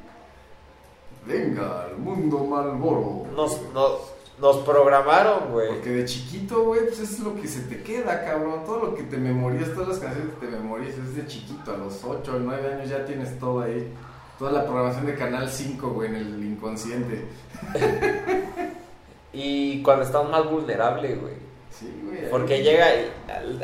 Venga, 1.25 1.83
al 1.83 1.97
mundo 1.97 2.39
Malboro. 2.39 3.27
Nos, 3.35 3.61
nos, 3.73 4.13
nos 4.41 4.57
programaron, 4.57 5.51
güey. 5.51 5.69
Porque 5.69 5.89
de 5.91 6.05
chiquito, 6.05 6.63
güey, 6.63 6.81
pues 6.87 6.99
es 6.99 7.19
lo 7.19 7.35
que 7.39 7.47
se 7.47 7.61
te 7.61 7.83
queda, 7.83 8.25
cabrón. 8.25 8.65
Todo 8.65 8.85
lo 8.87 8.95
que 8.95 9.03
te 9.03 9.17
memorías, 9.17 9.71
todas 9.73 9.89
las 9.89 9.99
canciones 9.99 10.33
que 10.39 10.47
te 10.47 10.51
memorías, 10.51 10.95
es 10.97 11.15
de 11.15 11.27
chiquito. 11.27 11.73
A 11.73 11.77
los 11.77 12.03
8 12.03 12.33
o 12.35 12.39
9 12.39 12.73
años 12.73 12.89
ya 12.89 13.05
tienes 13.05 13.37
todo 13.39 13.61
ahí. 13.61 13.93
Toda 14.39 14.51
la 14.51 14.63
programación 14.65 15.05
de 15.05 15.13
Canal 15.15 15.47
5, 15.49 15.89
güey, 15.91 16.09
en 16.09 16.15
el 16.15 16.43
inconsciente. 16.43 17.25
y 19.33 19.81
cuando 19.83 20.03
estás 20.03 20.27
más 20.29 20.49
vulnerable, 20.49 21.15
güey. 21.15 21.33
Sí, 21.69 22.01
güey. 22.05 22.29
Porque 22.29 22.63
llega 22.63 22.87
y 22.95 23.11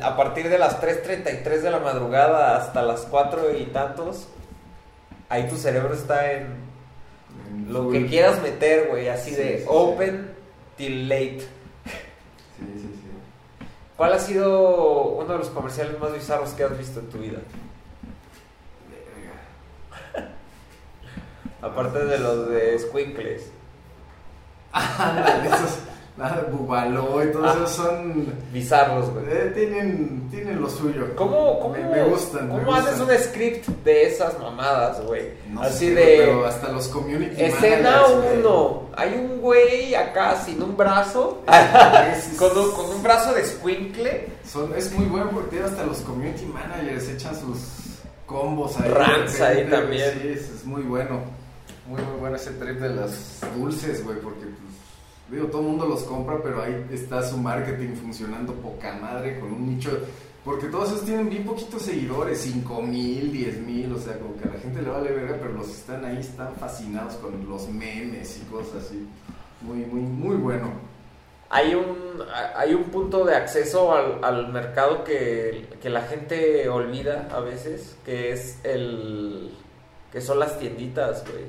a 0.02 0.16
partir 0.16 0.50
de 0.50 0.58
las 0.58 0.80
3.33 0.82 1.62
de 1.62 1.72
la 1.72 1.80
madrugada 1.80 2.58
hasta 2.58 2.82
las 2.84 3.02
4 3.02 3.58
y 3.58 3.66
tantos, 3.66 4.28
ahí 5.30 5.48
tu 5.50 5.58
cerebro 5.58 5.94
está 5.94 6.32
en 6.34 6.48
En 7.52 7.74
lo 7.74 7.84
full. 7.84 7.94
que 7.94 8.06
quieras 8.08 8.42
meter, 8.42 8.88
güey, 8.90 9.10
así 9.10 9.32
Sí, 9.32 9.36
de 9.36 9.58
sí. 9.60 9.66
open 9.68 10.37
till 10.78 11.10
late. 11.10 11.40
Sí, 11.40 12.66
sí, 12.76 12.82
sí. 12.82 13.66
¿Cuál 13.98 14.14
ha 14.14 14.20
sido 14.20 15.10
uno 15.10 15.34
de 15.34 15.40
los 15.40 15.50
comerciales 15.50 16.00
más 16.00 16.14
bizarros 16.14 16.52
que 16.52 16.64
has 16.64 16.78
visto 16.78 17.00
en 17.00 17.10
tu 17.10 17.18
vida? 17.18 17.40
Aparte 21.62 22.06
de 22.06 22.20
los 22.20 22.50
de 22.50 22.78
Squinkles. 22.78 23.50
Ándale, 24.72 25.48
esos. 25.48 25.80
Nada, 26.18 26.48
Bubaló 26.52 27.24
y 27.24 27.32
todos 27.32 27.46
Ah. 27.48 27.54
esos 27.58 27.72
son. 27.72 28.34
Bizarros, 28.52 29.12
güey. 29.12 29.26
eh, 29.30 29.52
tienen, 29.54 30.28
tienen 30.32 30.60
lo 30.60 30.68
suyo. 30.68 31.14
¿Cómo, 31.16 31.60
cómo, 31.60 31.74
Me, 31.76 31.84
me 31.88 32.04
gustan. 32.06 32.50
¿cómo 32.50 32.72
me 32.72 32.78
haces 32.80 33.00
un 33.00 33.10
script 33.20 33.68
de 33.86 34.08
esas 34.08 34.40
mamadas, 34.40 35.00
güey? 35.06 35.30
No 35.52 35.62
Así 35.62 35.90
sé, 35.90 35.94
de... 35.94 36.18
Pero 36.18 36.46
hasta 36.48 36.72
los 36.72 36.88
community 36.88 37.40
Escena 37.40 37.92
managers, 38.02 38.16
güey. 38.24 38.40
1. 38.40 38.82
Hay 38.96 39.14
un 39.14 39.42
güey 39.42 39.94
acá 39.94 40.36
sin 40.44 40.62
un 40.64 40.76
brazo. 40.76 41.44
Es- 41.48 42.28
es- 42.32 42.38
con, 42.40 42.58
un, 42.58 42.72
con 42.72 42.90
un 42.96 43.04
brazo 43.04 43.34
de 43.36 43.46
squinkle. 43.46 44.28
Son, 44.44 44.74
es 44.76 44.92
muy 44.94 45.06
bueno 45.06 45.30
porque 45.32 45.62
hasta 45.62 45.84
los 45.86 46.00
community 46.00 46.46
managers 46.46 47.10
echan 47.10 47.36
sus 47.40 47.60
combos 48.26 48.76
ahí. 48.80 48.90
Rants 48.90 49.40
ahí 49.40 49.68
también. 49.70 50.14
Sí, 50.20 50.28
es, 50.30 50.50
es 50.50 50.66
muy 50.66 50.82
bueno. 50.82 51.22
Muy, 51.88 52.02
muy 52.02 52.20
bueno 52.20 52.36
ese 52.36 52.52
trip 52.52 52.80
de 52.82 52.90
las 52.90 53.40
dulces, 53.56 54.04
güey, 54.04 54.20
porque 54.20 54.37
digo, 55.32 55.48
todo 55.48 55.62
el 55.62 55.68
mundo 55.68 55.86
los 55.88 56.04
compra, 56.04 56.42
pero 56.42 56.62
ahí 56.62 56.86
está 56.92 57.22
su 57.24 57.38
marketing 57.38 57.96
funcionando 57.96 58.54
poca 58.54 58.94
madre 58.94 59.40
con 59.40 59.52
un 59.52 59.68
nicho. 59.68 59.92
Porque 60.46 60.68
todos 60.68 60.92
esos 60.92 61.04
tienen 61.06 61.30
bien 61.30 61.44
poquitos 61.44 61.82
seguidores, 61.82 62.40
5 62.40 62.82
mil, 62.82 63.34
10 63.34 63.58
mil, 63.60 63.92
o 63.92 63.98
sea, 64.00 64.18
como 64.18 64.38
que 64.38 64.48
a 64.48 64.54
la 64.54 64.60
gente 64.60 64.82
le 64.82 64.90
vale 64.90 65.12
verga, 65.12 65.36
pero 65.42 65.54
los 65.54 65.66
que 65.68 65.74
están 65.74 66.06
ahí 66.06 66.20
están 66.20 66.56
fascinados 66.56 67.16
con 67.16 67.50
los 67.50 67.68
memes 67.68 68.42
y 68.42 68.46
cosas 68.50 68.86
así. 68.86 69.06
Muy, 69.60 69.80
muy, 69.80 70.02
muy 70.02 70.38
bueno. 70.38 70.72
Hay 71.50 71.76
un, 71.76 72.24
hay 72.56 72.74
un 72.74 72.86
punto 72.86 73.26
de 73.26 73.36
acceso 73.36 73.94
al, 73.94 74.24
al 74.24 74.52
mercado 74.54 75.04
que, 75.04 75.68
que 75.82 75.90
la 75.90 76.04
gente 76.04 76.70
olvida 76.70 77.28
a 77.32 77.42
veces, 77.42 77.98
que 78.06 78.32
es 78.32 78.60
el... 78.64 79.52
que 80.12 80.22
son 80.22 80.40
las 80.40 80.60
tienditas, 80.60 81.26
güey. 81.30 81.44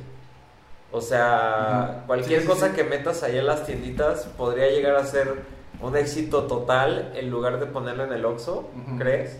O 0.90 1.00
sea, 1.00 2.04
cualquier 2.06 2.40
Sí, 2.40 2.46
sí, 2.46 2.52
cosa 2.52 2.68
sí. 2.68 2.74
que 2.74 2.84
metas 2.84 3.22
ahí 3.22 3.36
en 3.36 3.46
las 3.46 3.64
tienditas 3.66 4.24
podría 4.38 4.68
llegar 4.70 4.96
a 4.96 5.04
ser 5.04 5.42
un 5.82 5.96
éxito 5.96 6.44
total 6.44 7.12
en 7.14 7.30
lugar 7.30 7.60
de 7.60 7.66
ponerlo 7.66 8.04
en 8.04 8.12
el 8.12 8.24
Oxxo. 8.24 8.68
¿crees? 8.98 9.38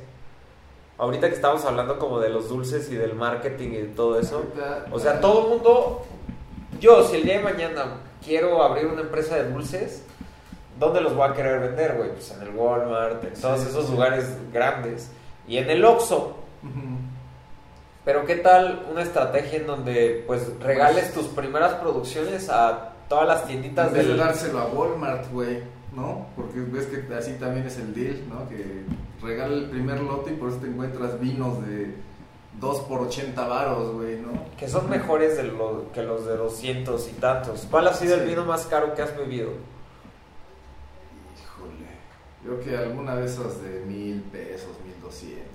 Ahorita 0.99 1.29
que 1.29 1.35
estamos 1.37 1.65
hablando 1.65 1.99
como 1.99 2.21
de 2.21 2.29
los 2.29 2.49
dulces 2.49 2.91
y 2.91 2.97
del 2.97 3.15
marketing 3.15 3.71
y 3.73 3.83
todo 3.95 4.19
eso. 4.21 4.45
O 4.93 4.99
sea, 4.99 5.21
todo 5.21 5.45
el 5.45 5.49
mundo. 5.51 6.05
Yo, 6.81 7.05
si 7.05 7.17
el 7.17 7.23
día 7.25 7.39
de 7.39 7.45
mañana 7.45 7.85
quiero 8.25 8.63
abrir 8.63 8.87
una 8.87 9.01
empresa 9.03 9.37
de 9.37 9.51
dulces, 9.51 10.05
¿dónde 10.79 11.01
los 11.01 11.15
voy 11.15 11.29
a 11.29 11.33
querer 11.35 11.61
vender, 11.61 11.95
güey? 11.97 12.11
Pues 12.13 12.31
en 12.33 12.43
el 12.43 12.51
Walmart, 12.55 13.25
en 13.25 13.41
todos 13.41 13.65
esos 13.65 13.89
lugares 13.91 14.37
grandes. 14.53 15.11
Y 15.47 15.57
en 15.59 15.71
el 15.71 15.85
Oxxo. 15.85 16.37
Pero 18.09 18.25
¿qué 18.25 18.37
tal 18.37 18.87
una 18.91 19.03
estrategia 19.03 19.59
en 19.59 19.67
donde 19.67 20.25
pues 20.27 20.59
regales 20.61 21.13
tus 21.13 21.27
primeras 21.27 21.75
producciones 21.75 22.49
a 22.49 22.95
todas 23.07 23.29
las 23.29 23.47
tienditas 23.47 23.93
de 23.93 24.03
del... 24.03 24.17
dárselo 24.17 24.61
a 24.61 24.67
Walmart, 24.69 25.31
güey, 25.31 25.59
¿no? 25.95 26.27
Porque 26.35 26.59
ves 26.61 26.87
que 26.87 27.15
así 27.15 27.33
también 27.35 27.67
es 27.67 27.77
el 27.77 27.93
deal, 27.95 28.27
¿no? 28.31 28.49
Que 28.49 28.85
regala 29.21 29.53
el 29.53 29.67
primer 29.69 30.01
lote 30.01 30.31
y 30.31 30.37
por 30.37 30.49
eso 30.49 30.57
te 30.57 30.69
encuentras 30.69 31.21
vinos 31.21 31.61
de 31.67 31.97
2 32.59 32.81
por 32.85 33.01
80 33.03 33.47
varos, 33.47 33.93
güey, 33.97 34.17
¿no? 34.17 34.31
Que 34.57 34.69
son 34.69 34.89
mejores 34.89 35.37
de 35.37 35.43
lo- 35.43 35.93
que 35.93 36.03
los 36.03 36.25
de 36.25 36.35
200 36.39 37.09
y 37.11 37.13
tantos. 37.13 37.67
¿Cuál 37.71 37.89
ha 37.89 37.93
sido 37.93 38.15
el 38.15 38.27
vino 38.27 38.43
más 38.47 38.65
caro 38.65 38.95
que 38.95 39.03
has 39.03 39.15
bebido? 39.15 39.51
Híjole. 41.37 41.89
Creo 42.43 42.61
que 42.61 42.75
alguna 42.75 43.17
de 43.17 43.27
esas 43.27 43.63
de 43.63 43.81
mil 43.81 44.23
pesos, 44.33 44.71
mil 44.83 44.99
doscientos, 45.03 45.48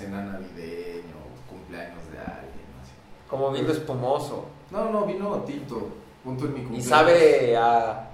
cena 0.00 0.22
navideña 0.22 1.14
o 1.16 1.50
cumpleaños 1.50 2.02
de 2.12 2.18
alguien, 2.18 2.66
así. 2.82 2.92
Como 3.28 3.50
vino 3.52 3.70
espumoso. 3.70 4.46
No, 4.70 4.90
no, 4.90 5.04
vino 5.04 5.36
Tito, 5.46 5.88
punto 6.24 6.44
en 6.46 6.54
mi 6.54 6.60
Y 6.60 6.62
cumpleaños. 6.62 6.88
sabe 6.88 7.56
a... 7.56 8.06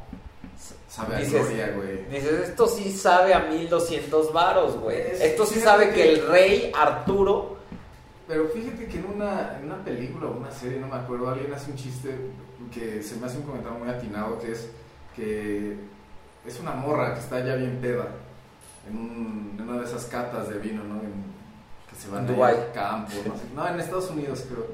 Sabe 0.89 1.17
a 1.17 1.19
dices- 1.19 1.43
gloria, 1.47 1.73
güey. 1.77 2.05
Dices, 2.07 2.49
esto 2.49 2.67
sí 2.67 2.91
sabe 2.93 3.35
a 3.35 3.41
1200 3.41 4.33
varos, 4.33 4.77
güey. 4.79 4.99
Es- 5.01 5.21
Esto 5.21 5.45
sí 5.45 5.61
sabe 5.61 5.89
que 5.91 5.95
que- 5.95 6.13
el 6.15 6.27
rey 6.29 6.73
Arturo... 6.75 7.57
Pero 8.27 8.49
fíjate 8.49 8.87
que 8.89 8.99
en 8.99 9.05
una, 9.07 9.57
en 9.59 9.67
una 9.67 9.85
película 9.85 10.27
o 10.27 10.33
una 10.39 10.51
serie, 10.51 10.81
no 10.81 10.89
me 10.89 10.97
acuerdo, 10.97 11.29
alguien 11.29 11.53
hace 11.55 11.71
un 11.71 11.77
chiste 11.77 12.13
que 12.73 13.01
se 13.03 13.17
me 13.17 13.27
hace 13.27 13.37
un 13.39 13.45
comentario 13.45 13.79
muy 13.79 13.89
atinado, 13.89 14.39
que 14.41 14.51
es 14.53 14.69
que 15.15 15.77
es 16.45 16.59
una 16.61 16.73
morra 16.73 17.15
que 17.15 17.21
está 17.21 17.39
ya 17.45 17.55
bien 17.55 17.79
peda 17.81 18.09
en, 18.89 18.97
un- 18.97 19.57
en 19.59 19.69
una 19.69 19.79
de 19.81 19.85
esas 19.87 20.07
catas 20.07 20.49
de 20.49 20.59
vino, 20.59 20.83
¿no? 20.85 20.95
En- 21.01 21.36
se 21.99 22.09
van 22.11 22.27
Dubái. 22.27 22.55
al 22.55 22.73
campo, 22.73 23.13
no 23.27 23.35
sé. 23.35 23.43
No, 23.55 23.67
en 23.69 23.81
Estados 23.81 24.11
Unidos 24.11 24.45
creo. 24.49 24.67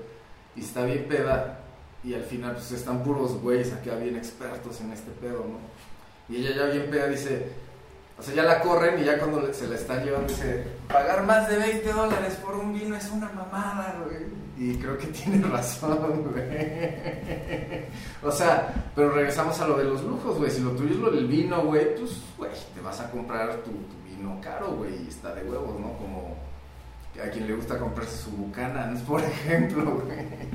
Y 0.57 0.61
está 0.61 0.85
bien 0.85 1.07
peda 1.09 1.59
y 2.05 2.15
al 2.15 2.23
final 2.25 2.53
pues 2.53 2.73
están 2.73 3.03
puros 3.03 3.41
güeyes 3.41 3.73
acá 3.73 3.95
bien 3.97 4.17
expertos 4.17 4.81
en 4.81 4.93
este 4.93 5.11
pedo, 5.13 5.45
¿no? 5.47 5.59
Y 6.29 6.37
ella 6.41 6.57
ya 6.57 6.65
bien 6.67 6.91
peda 6.91 7.07
dice, 7.07 7.53
o 8.19 8.23
sea, 8.23 8.35
ya 8.35 8.43
la 8.43 8.61
corren 8.61 9.01
y 9.01 9.05
ya 9.05 9.19
cuando 9.19 9.53
se 9.53 9.69
la 9.69 9.77
están 9.77 10.05
llevando 10.05 10.29
dice, 10.29 10.65
pagar 10.89 11.25
más 11.25 11.49
de 11.49 11.57
20 11.57 11.93
dólares 11.93 12.35
por 12.45 12.55
un 12.57 12.73
vino 12.73 12.97
es 12.97 13.11
una 13.11 13.29
mamada, 13.31 14.03
güey. 14.05 14.43
Y 14.59 14.77
creo 14.77 14.99
que 14.99 15.07
tiene 15.09 15.47
razón, 15.47 16.25
güey. 16.31 16.45
O 18.23 18.31
sea, 18.31 18.73
pero 18.95 19.11
regresamos 19.11 19.59
a 19.61 19.67
lo 19.67 19.79
de 19.79 19.85
los 19.85 20.03
lujos, 20.05 20.39
güey. 20.39 20.51
Si 20.51 20.61
lo 20.61 20.71
tuyo 20.73 20.91
es 20.95 21.01
lo 21.01 21.11
del 21.11 21.27
vino, 21.27 21.63
güey, 21.65 21.97
pues, 21.97 22.21
güey, 22.37 22.51
te 22.75 22.81
vas 22.81 23.01
a 23.01 23.11
comprar 23.11 23.57
tu, 23.63 23.71
tu 23.71 24.03
vino 24.05 24.39
caro, 24.41 24.73
güey, 24.73 25.05
y 25.05 25.09
está 25.09 25.35
de 25.35 25.43
huevos, 25.43 25.81
¿no? 25.81 25.97
Como 25.97 26.37
a 27.21 27.31
quien 27.31 27.47
le 27.47 27.55
gusta 27.55 27.79
comprarse 27.79 28.17
su 28.25 28.31
Buchanan, 28.31 28.97
por 29.07 29.21
ejemplo, 29.23 29.85
güey. 30.05 30.53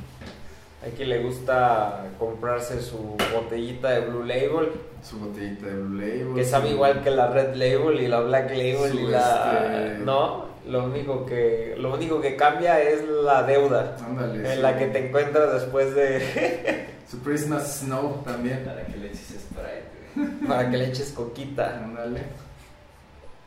A 0.86 0.89
quien 0.96 1.10
le 1.10 1.24
gusta 1.24 2.06
comprarse 2.20 2.82
su 2.82 3.17
botellita 3.34 3.89
de 3.91 4.02
Blue 4.02 4.24
Label, 4.24 4.72
Su 5.02 5.20
botellita 5.20 5.65
de 5.65 5.74
Blue 5.74 6.00
Label. 6.00 6.36
que 6.36 6.46
sabe 6.46 6.67
su- 6.70 6.76
igual 6.76 7.04
que 7.04 7.10
la 7.12 7.28
Red 7.32 7.56
Label 7.56 8.00
y 8.00 8.08
la 8.08 8.22
Black 8.22 8.50
Label 8.52 8.91
Su, 8.91 9.00
y 9.00 9.04
la... 9.08 9.88
este- 9.93 10.06
No, 10.06 10.46
lo 10.67 10.84
único 10.86 11.26
que 11.26 11.76
lo 11.80 11.93
único 11.96 12.22
que 12.22 12.36
cambia 12.36 12.80
es 12.82 13.04
la 13.08 13.41
deuda 13.43 13.98
Ándale. 14.06 14.54
en 14.54 14.62
la 14.62 14.78
que 14.78 14.86
te 14.88 15.08
encuentras 15.08 15.54
después 15.54 15.93
de... 15.96 16.86
Su 17.10 17.22
Christmas 17.24 17.80
Snow 17.80 18.22
también. 18.26 18.63
Para 18.65 18.86
que 18.86 18.98
le 18.98 19.08
eches 19.08 19.39
Sprite, 19.39 19.84
güey. 20.15 20.48
para 20.48 20.70
que 20.70 20.78
le 20.78 20.88
eches 20.89 21.12
coquita. 21.12 21.82
Ándale. 21.84 22.22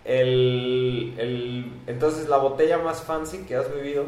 El, 0.05 1.15
el, 1.19 1.73
entonces, 1.87 2.29
la 2.29 2.39
botella 2.39 2.79
más 2.79 3.03
fancy 3.03 3.39
que 3.45 3.57
has 3.57 3.71
bebido. 3.73 4.07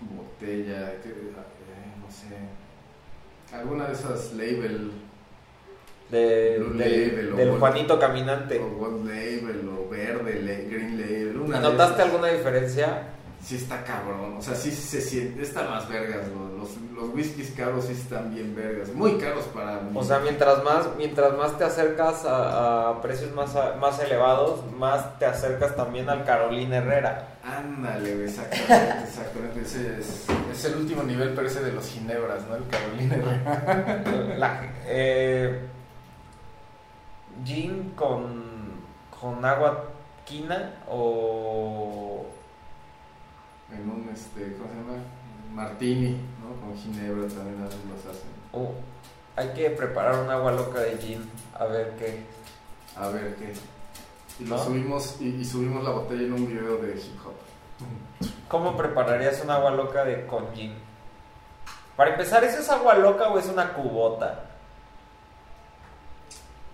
Botella, 0.00 0.92
que, 1.02 1.08
eh, 1.08 1.14
no 2.00 2.10
sé. 2.10 3.56
Alguna 3.56 3.86
de 3.88 3.92
esas 3.94 4.32
label, 4.34 4.92
De, 6.10 6.18
del, 6.18 6.78
Label 6.78 7.32
o 7.32 7.36
del 7.36 7.48
Gold- 7.50 7.58
Juanito 7.58 7.98
Caminante. 7.98 8.58
o 8.60 8.68
Gold 8.76 9.06
Label, 9.08 9.68
o 9.68 9.88
verde, 9.90 10.40
la- 10.42 10.68
green 10.70 10.98
label. 11.00 11.36
Una 11.38 11.60
¿Notaste 11.60 12.02
alguna 12.02 12.28
diferencia 12.28 13.08
sí 13.48 13.56
está 13.56 13.82
cabrón. 13.82 14.36
O 14.36 14.42
sea, 14.42 14.54
sí 14.54 14.70
se 14.70 15.00
siente, 15.00 15.40
está 15.42 15.62
más 15.62 15.88
vergas. 15.88 16.26
Los, 16.28 16.52
los, 16.68 16.80
los 16.94 17.14
whiskies 17.14 17.50
caros 17.56 17.86
sí 17.86 17.92
están 17.92 18.34
bien 18.34 18.54
vergas. 18.54 18.90
Muy 18.90 19.16
caros 19.16 19.44
para 19.46 19.80
mí. 19.80 19.90
O 19.94 20.04
sea, 20.04 20.18
mientras 20.18 20.62
más, 20.62 20.86
mientras 20.98 21.34
más 21.36 21.56
te 21.56 21.64
acercas 21.64 22.26
a, 22.26 22.90
a 22.90 23.00
precios 23.00 23.32
más, 23.32 23.56
a- 23.56 23.76
más 23.76 23.98
elevados, 24.00 24.60
más 24.72 25.18
te 25.18 25.24
acercas 25.24 25.74
también 25.74 26.10
al 26.10 26.24
Carolina 26.26 26.76
Herrera. 26.76 27.36
Ándale, 27.42 28.24
exactamente, 28.26 29.04
exactamente. 29.04 29.60
Ese 29.62 29.98
es, 29.98 30.26
es 30.52 30.64
el 30.66 30.76
último 30.76 31.02
nivel, 31.02 31.30
pero 31.34 31.46
ese 31.46 31.62
de 31.64 31.72
los 31.72 31.86
ginebras, 31.88 32.42
¿no? 32.46 32.56
El 32.56 32.66
Carolina 32.68 33.14
Herrera. 33.14 34.34
La, 34.36 34.60
eh, 34.86 35.62
gin 37.46 37.92
con, 37.96 38.44
con 39.18 39.42
agua 39.44 39.84
quina 40.26 40.74
o... 40.90 42.26
En 43.72 43.88
un, 43.90 44.08
este, 44.12 44.54
¿cómo 44.56 44.68
se 44.70 44.76
llama? 44.76 45.02
Martini, 45.54 46.10
¿no? 46.42 46.60
Con 46.60 46.76
ginebra 46.76 47.28
también 47.28 47.60
a 47.60 47.64
veces 47.66 47.80
los 47.88 48.00
hacen. 48.14 48.28
o- 48.52 48.74
hay 49.36 49.48
que 49.54 49.70
preparar 49.70 50.18
un 50.18 50.30
agua 50.30 50.50
loca 50.52 50.80
de 50.80 50.98
gin. 50.98 51.30
A 51.54 51.64
ver 51.66 51.94
qué. 51.96 52.24
A 52.96 53.08
ver 53.08 53.36
qué. 53.36 53.52
Y 54.40 54.46
lo 54.46 54.58
subimos, 54.58 55.16
y, 55.20 55.28
y 55.36 55.44
subimos 55.44 55.84
la 55.84 55.90
botella 55.90 56.22
en 56.22 56.32
un 56.32 56.46
video 56.48 56.76
de 56.78 56.92
hip 56.96 57.18
hop. 57.24 57.34
¿Cómo 58.48 58.76
prepararías 58.76 59.40
un 59.44 59.50
agua 59.50 59.70
loca 59.70 60.04
de 60.04 60.26
con 60.26 60.52
gin? 60.54 60.74
Para 61.96 62.10
empezar, 62.12 62.42
¿eso 62.44 62.58
es 62.60 62.68
agua 62.68 62.94
loca 62.94 63.28
o 63.28 63.38
es 63.38 63.46
una 63.46 63.72
cubota? 63.74 64.44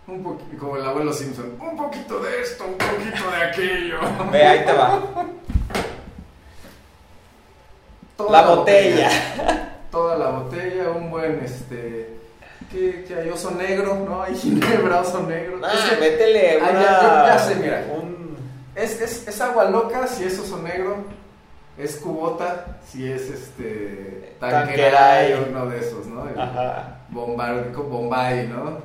Un 0.07 0.23
poquito, 0.23 0.59
como 0.59 0.77
el 0.77 0.85
abuelo 0.87 1.13
Simpson. 1.13 1.57
Un 1.61 1.77
poquito 1.77 2.21
de 2.21 2.41
esto, 2.43 2.65
un 2.67 2.77
poquito 2.79 3.31
de 3.31 3.37
aquello. 3.43 3.99
Ve, 4.31 4.43
ahí 4.47 4.65
te 4.65 4.73
va. 4.73 5.03
Toda 8.17 8.31
La 8.43 8.49
botella. 8.49 9.11
Toda 9.91 10.17
la 10.17 10.31
botella, 10.31 10.91
un 10.91 11.11
buen, 11.11 11.41
este... 11.45 12.11
¿Qué, 12.71 13.05
qué 13.07 13.15
hay? 13.15 13.31
Oso 13.31 13.53
negro, 13.53 13.95
¿no? 14.09 14.23
Hay 14.23 14.35
ginebra, 14.39 15.01
oso 15.01 15.23
negro. 15.23 15.61
Ah, 15.63 15.71
Es 15.73 15.81
que 15.91 15.97
métele 16.01 16.59
una... 16.59 16.73
ya- 16.83 17.39
sé, 17.39 17.55
mira. 17.57 17.85
Un... 17.95 18.37
es, 18.75 19.01
es, 19.01 19.29
es 19.29 19.41
agua 19.41 19.65
loca 19.71 20.07
si 20.09 20.25
es 20.25 20.39
oso 20.39 20.59
negro. 20.59 20.97
Es 21.79 21.97
cubota 21.97 22.79
si 22.89 23.11
es 23.11 23.23
este... 23.31 24.35
Tanqueray. 24.41 24.67
Tanqueray, 25.33 25.47
uno 25.51 25.67
de 25.67 25.79
esos, 25.81 26.07
¿no? 26.07 26.29
El 26.29 26.39
Ajá. 26.41 26.99
Bombay, 27.11 27.71
Bombay, 27.73 28.47
¿no? 28.49 28.79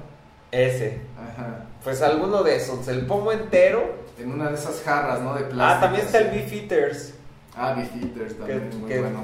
Ese. 0.52 1.02
Ajá. 1.18 1.66
Pues 1.84 2.02
alguno 2.02 2.44
de 2.44 2.56
esos. 2.56 2.88
El 2.88 3.06
pomo 3.06 3.32
entero. 3.32 3.96
En 4.20 4.32
una 4.34 4.50
de 4.50 4.56
esas 4.56 4.82
jarras, 4.84 5.22
¿no? 5.22 5.34
De 5.36 5.42
plástico. 5.46 5.64
Ah, 5.64 5.80
también 5.80 6.06
está 6.06 6.18
el 6.20 6.30
Beef 6.32 6.52
Eaters. 6.52 7.14
Ah, 7.62 7.74
Beefeaters 7.74 8.38
también, 8.38 8.70
Que- 8.70 8.76
muy 8.78 8.90
que- 8.90 9.00
bueno. 9.02 9.24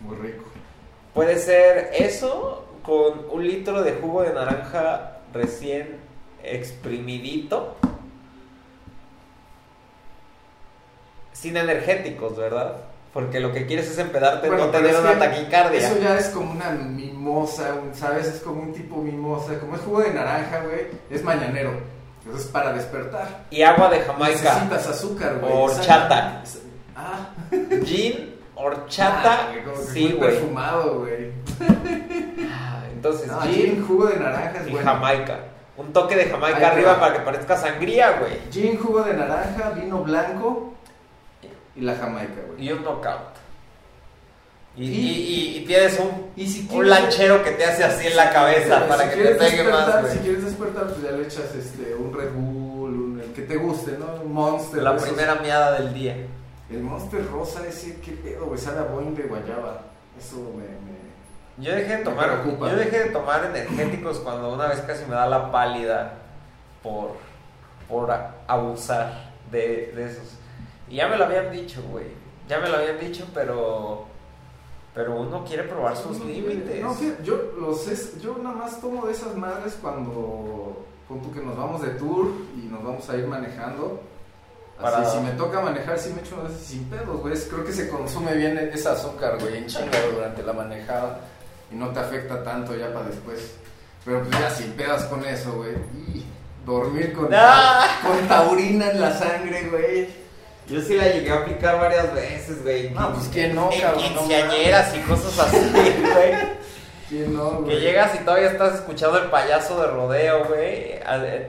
Muy 0.00 0.16
rico. 0.16 0.44
Puede 1.12 1.38
ser 1.40 1.90
eso 1.92 2.64
con 2.84 3.26
un 3.32 3.46
litro 3.46 3.82
de 3.82 3.94
jugo 3.94 4.22
de 4.22 4.32
naranja 4.32 5.18
recién 5.32 5.96
exprimidito. 6.44 7.76
Sin 11.32 11.56
energéticos, 11.56 12.36
¿verdad? 12.36 12.76
Porque 13.12 13.40
lo 13.40 13.52
que 13.52 13.66
quieres 13.66 13.90
es 13.90 13.98
empedarte, 13.98 14.48
Bueno, 14.48 14.66
no 14.66 14.70
tener 14.70 14.94
una 14.96 15.18
taquicardia. 15.18 15.78
Eso 15.80 15.98
ya 15.98 16.18
es 16.18 16.28
como 16.28 16.52
una 16.52 16.70
mimosa, 16.70 17.74
¿sabes? 17.94 18.26
Es 18.26 18.40
como 18.40 18.62
un 18.62 18.72
tipo 18.72 18.96
mimosa. 18.96 19.58
Como 19.58 19.76
es 19.76 19.80
jugo 19.82 20.00
de 20.02 20.12
naranja, 20.12 20.60
güey, 20.60 20.86
es 21.10 21.22
mañanero. 21.22 21.72
Eso 22.28 22.36
es 22.36 22.44
para 22.46 22.72
despertar. 22.72 23.46
Y 23.50 23.62
agua 23.62 23.88
de 23.88 24.00
Jamaica. 24.00 24.38
Necesitas 24.54 24.86
azúcar, 24.88 25.38
güey. 25.40 25.52
Horchata. 25.52 26.42
Esa- 26.44 26.58
Ah, 27.00 27.28
Gin, 27.84 28.34
horchata. 28.54 29.32
Ah, 29.40 29.48
güey, 29.52 29.64
como 29.64 29.76
que 29.76 29.92
sí, 29.92 30.14
güey. 30.16 30.30
perfumado, 30.30 30.98
güey. 31.00 31.32
Ah, 32.50 32.82
Entonces, 32.92 33.28
No, 33.28 33.40
gin 33.42 33.52
gin, 33.54 33.84
jugo 33.86 34.06
de 34.06 34.16
naranja 34.18 34.60
es 34.60 34.68
y 34.68 34.70
bueno. 34.72 34.90
Jamaica. 34.92 35.38
Un 35.76 35.92
toque 35.92 36.16
de 36.16 36.24
Jamaica 36.26 36.72
arriba 36.72 36.98
para 36.98 37.14
que 37.14 37.20
parezca 37.20 37.56
sangría, 37.56 38.18
güey. 38.18 38.32
Gin, 38.50 38.78
jugo 38.78 39.02
de 39.02 39.14
naranja, 39.14 39.70
vino 39.70 40.02
blanco 40.02 40.74
y 41.76 41.80
la 41.82 41.94
jamaica, 41.94 42.34
güey. 42.48 42.66
Y 42.66 42.72
un 42.72 42.82
knockout. 42.82 43.38
Y, 44.76 44.84
Y- 44.84 44.90
y- 44.90 44.98
y- 45.00 45.58
y 45.58 45.64
tienes 45.66 45.98
un, 45.98 46.30
Y 46.36 46.46
si 46.46 46.68
un 46.72 46.88
lanchero 46.88 47.42
que 47.42 47.50
te 47.52 47.64
hace 47.64 47.82
así 47.84 48.06
en 48.06 48.16
la 48.16 48.30
cabeza 48.30 48.82
Si 48.82 48.88
para 48.88 49.10
que 49.10 49.16
te 49.16 49.34
pegue 49.34 49.64
más, 49.64 50.00
güey. 50.02 50.12
Si 50.12 50.18
quieres 50.20 50.44
despertar, 50.44 50.86
pues 50.86 51.02
ya 51.02 51.10
le 51.12 51.22
echas 51.24 51.52
este, 51.56 51.94
un 51.96 52.12
Red 52.14 52.30
Bull, 52.32 52.94
un, 52.94 53.20
el 53.24 53.32
que 53.32 53.42
te 53.42 53.56
guste, 53.56 53.92
¿no? 53.98 54.22
Un 54.22 54.32
Monster. 54.32 54.82
La 54.82 54.94
esos. 54.94 55.08
primera 55.08 55.34
miada 55.36 55.78
del 55.80 55.92
día. 55.94 56.16
El 56.70 56.80
Monster 56.82 57.26
rosa 57.30 57.66
ese, 57.66 58.00
qué 58.00 58.12
pedo, 58.12 58.46
güey, 58.46 58.58
sabe 58.58 58.80
a 58.80 58.82
boing 58.84 59.14
de 59.14 59.22
guayaba. 59.24 59.82
Eso 60.18 60.36
me... 60.54 60.64
me... 60.64 60.98
Yo 61.58 61.74
dejé 61.74 61.96
de 61.98 62.04
tomar, 62.04 62.40
preocupa. 62.42 62.70
yo 62.70 62.76
dejé 62.76 63.04
de 63.04 63.10
tomar 63.10 63.44
energéticos 63.46 64.18
cuando 64.20 64.52
una 64.54 64.68
vez 64.68 64.80
casi 64.82 65.04
me 65.06 65.14
da 65.14 65.26
la 65.26 65.50
pálida 65.50 66.14
por, 66.82 67.12
por 67.88 68.10
a- 68.10 68.36
abusar 68.46 69.32
de, 69.50 69.92
de 69.94 70.06
esos. 70.06 70.34
Y 70.88 70.96
ya 70.96 71.08
me 71.08 71.16
lo 71.16 71.24
habían 71.24 71.50
dicho, 71.50 71.82
güey. 71.90 72.06
Ya 72.48 72.60
me 72.60 72.68
lo 72.68 72.76
habían 72.76 72.98
dicho, 73.00 73.26
pero 73.34 74.06
pero 74.94 75.14
uno 75.20 75.44
quiere 75.44 75.64
probar 75.64 75.96
sus 75.96 76.18
No, 76.18 76.24
límites. 76.24 76.80
No, 76.82 76.92
fíjate, 76.92 77.22
yo, 77.24 77.36
los 77.58 77.86
es, 77.88 78.20
yo 78.20 78.36
nada 78.42 78.54
más 78.56 78.80
tomo 78.80 79.06
de 79.06 79.12
esas 79.12 79.36
madres 79.36 79.78
cuando, 79.80 80.84
tú 81.08 81.32
que 81.32 81.40
nos 81.40 81.56
vamos 81.56 81.82
de 81.82 81.90
tour 81.90 82.32
y 82.56 82.66
nos 82.66 82.82
vamos 82.82 83.08
a 83.08 83.16
ir 83.16 83.26
manejando. 83.26 84.00
Así, 84.82 85.16
si 85.16 85.24
me 85.24 85.32
toca 85.32 85.60
manejar, 85.60 85.98
sí 85.98 86.10
me 86.14 86.20
echo 86.20 86.36
uno 86.38 86.48
de 86.48 86.54
esos 86.54 86.66
sin 86.66 86.84
pedos, 86.84 87.20
güey. 87.20 87.34
Creo 87.34 87.64
que 87.64 87.72
se 87.72 87.88
consume 87.88 88.34
bien 88.34 88.56
ese 88.72 88.88
azúcar, 88.88 89.38
güey, 89.40 89.58
en 89.58 89.66
chinga 89.66 89.98
durante 90.14 90.42
la 90.42 90.52
manejada. 90.52 91.20
Y 91.70 91.74
no 91.74 91.88
te 91.88 92.00
afecta 92.00 92.42
tanto 92.44 92.76
ya 92.76 92.92
para 92.92 93.06
después. 93.06 93.54
Pero 94.04 94.22
pues 94.22 94.38
ya 94.38 94.50
sin 94.50 94.72
pedas 94.72 95.04
con 95.04 95.24
eso, 95.24 95.52
güey. 95.54 95.72
Y 95.96 96.24
dormir 96.64 97.12
con, 97.12 97.28
¡Ah! 97.32 97.86
con 98.02 98.28
taurina 98.28 98.90
en 98.90 99.00
la 99.00 99.18
sangre, 99.18 99.68
güey. 99.68 100.08
Yo 100.68 100.80
sí 100.82 100.94
la 100.94 101.08
llegué 101.08 101.30
a 101.30 101.36
aplicar 101.36 101.80
varias 101.80 102.14
veces, 102.14 102.62
güey. 102.62 102.90
No, 102.90 103.14
pues, 103.14 103.28
¿quién 103.32 103.54
no, 103.54 103.72
En 103.72 103.80
cabrón? 103.80 104.14
No 104.14 104.20
quinceañeras 104.20 104.94
y 104.94 105.00
cosas 105.00 105.38
así, 105.38 105.58
güey. 105.72 106.58
¿Quién 107.08 107.34
no, 107.34 107.64
Que 107.64 107.80
llegas 107.80 108.14
y 108.14 108.24
todavía 108.24 108.50
estás 108.50 108.74
escuchando 108.76 109.18
el 109.18 109.30
payaso 109.30 109.80
de 109.80 109.86
rodeo, 109.88 110.44
güey. 110.44 111.00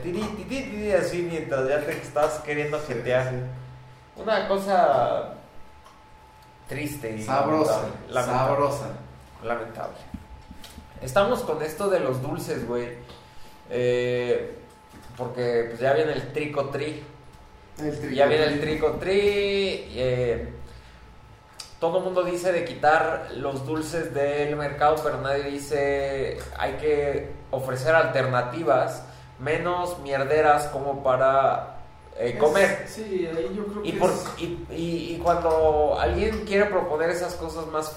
tiri, 0.01 0.91
Así 0.93 1.21
mientras 1.29 1.67
ya 1.67 1.81
te 1.81 1.91
estás 1.91 2.39
queriendo 2.39 2.79
jetear. 2.79 3.33
Una 4.15 4.47
cosa 4.47 5.33
triste 6.67 7.15
y 7.17 7.23
Sabrosa, 7.23 7.81
lamentable. 7.81 8.13
Lamentable. 8.13 8.37
sabrosa. 8.37 8.87
Lamentable. 9.43 9.97
Estamos 11.01 11.41
con 11.41 11.61
esto 11.61 11.89
de 11.89 11.99
los 12.01 12.21
dulces, 12.21 12.67
güey. 12.67 12.89
Eh, 13.69 14.55
porque 15.17 15.65
pues 15.69 15.79
ya 15.79 15.93
viene 15.93 16.13
el 16.13 16.31
trico 16.33 16.65
tri. 16.69 17.03
El 17.81 18.13
Ya 18.13 18.25
viene 18.27 18.45
el 18.45 18.59
trico 18.61 18.91
tri. 18.93 19.89
eh, 19.95 20.49
todo 21.79 21.99
el 21.99 22.03
mundo 22.03 22.23
dice 22.23 22.51
de 22.51 22.65
quitar 22.65 23.29
los 23.35 23.65
dulces 23.65 24.13
del 24.13 24.55
mercado, 24.55 24.95
pero 25.03 25.19
nadie 25.21 25.43
dice 25.45 26.37
hay 26.57 26.73
que 26.73 27.31
ofrecer 27.51 27.95
alternativas 27.95 29.03
menos 29.39 29.97
mierderas 29.99 30.67
como 30.67 31.01
para 31.03 31.77
eh, 32.17 32.31
Es- 32.33 32.39
comer. 32.39 32.85
Sí, 32.87 33.27
ahí 33.35 33.53
yo 33.55 33.65
creo 33.67 33.81
que 33.83 33.87
Y, 33.89 33.91
por, 33.93 34.09
es- 34.11 34.25
y, 34.37 34.65
y- 34.71 35.15
y 35.15 35.19
cuando 35.23 35.97
alguien 35.99 36.43
quiere 36.45 36.65
proponer 36.65 37.09
esas 37.11 37.33
cosas 37.35 37.65
más 37.67 37.95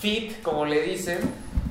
fit, 0.00 0.40
como 0.42 0.64
le 0.64 0.80
dicen, 0.82 1.18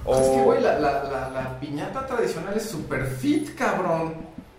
o... 0.05 0.15
Es 0.19 0.27
que, 0.29 0.41
güey, 0.41 0.61
la, 0.61 0.77
la, 0.79 1.03
la, 1.03 1.29
la 1.29 1.59
piñata 1.59 2.05
tradicional 2.05 2.53
es 2.57 2.69
super 2.69 3.05
fit, 3.05 3.55
cabrón. 3.55 4.15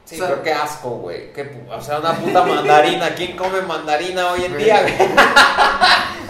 Sí, 0.06 0.14
o 0.14 0.18
sea, 0.18 0.28
pero 0.28 0.42
qué 0.42 0.52
asco, 0.52 0.90
güey. 0.90 1.30
O 1.70 1.80
sea, 1.82 1.98
una 1.98 2.14
puta 2.14 2.42
mandarina. 2.44 3.14
¿Quién 3.14 3.36
come 3.36 3.60
mandarina 3.62 4.32
hoy 4.32 4.44
en 4.44 4.56
día, 4.58 4.80
güey? 4.82 4.94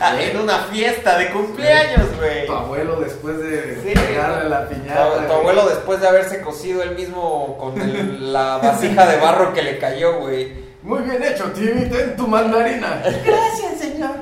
en 0.20 0.38
una 0.38 0.58
fiesta 0.64 1.18
de 1.18 1.30
cumpleaños, 1.30 2.16
güey. 2.16 2.46
Tu 2.46 2.52
abuelo 2.52 2.96
después 3.00 3.38
de 3.38 3.80
Sí. 3.82 3.92
pegarle 3.98 4.48
la 4.48 4.68
piñata. 4.68 5.26
tu 5.26 5.32
abuelo 5.32 5.68
después 5.68 6.00
de 6.00 6.08
haberse 6.08 6.40
cocido 6.40 6.82
él 6.82 6.94
mismo 6.94 7.56
con 7.58 7.80
el- 7.80 8.32
la 8.32 8.56
vasija 8.58 9.06
de 9.06 9.18
barro 9.18 9.52
que 9.52 9.62
le 9.62 9.78
cayó, 9.78 10.20
güey. 10.20 10.70
Muy 10.82 11.02
bien 11.02 11.22
hecho, 11.22 11.44
Timmy, 11.52 11.86
ten 11.90 12.16
tu 12.16 12.26
mandarina. 12.26 13.02
Gracias, 13.04 13.78
señor. 13.78 14.12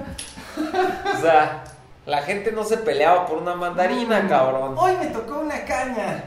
O 1.16 1.20
sea, 1.22 1.62
la 2.06 2.22
gente 2.22 2.50
no 2.50 2.64
se 2.64 2.78
peleaba 2.78 3.26
por 3.26 3.38
una 3.38 3.54
mandarina, 3.54 4.20
Mm, 4.22 4.28
cabrón. 4.28 4.74
Hoy 4.76 4.92
me 4.98 5.06
tocó 5.06 5.38
una 5.38 5.64
caña. 5.64 6.24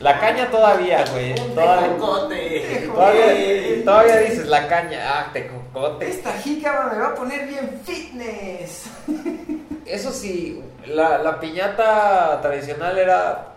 La 0.00 0.18
caña 0.20 0.50
todavía, 0.50 1.04
güey. 1.12 1.34
Todavía, 1.54 1.96
todavía, 1.96 3.84
todavía 3.84 4.16
dices 4.18 4.46
la 4.46 4.68
caña. 4.68 5.00
Ah, 5.04 5.30
tejocote. 5.32 6.08
Esta 6.08 6.32
jícama 6.34 6.92
me 6.92 6.98
va 7.00 7.08
a 7.08 7.14
poner 7.14 7.46
bien 7.46 7.80
fitness. 7.84 8.84
Eso 9.86 10.12
sí, 10.12 10.62
la, 10.86 11.18
la 11.18 11.40
piñata 11.40 12.40
tradicional 12.42 12.98
era. 12.98 13.54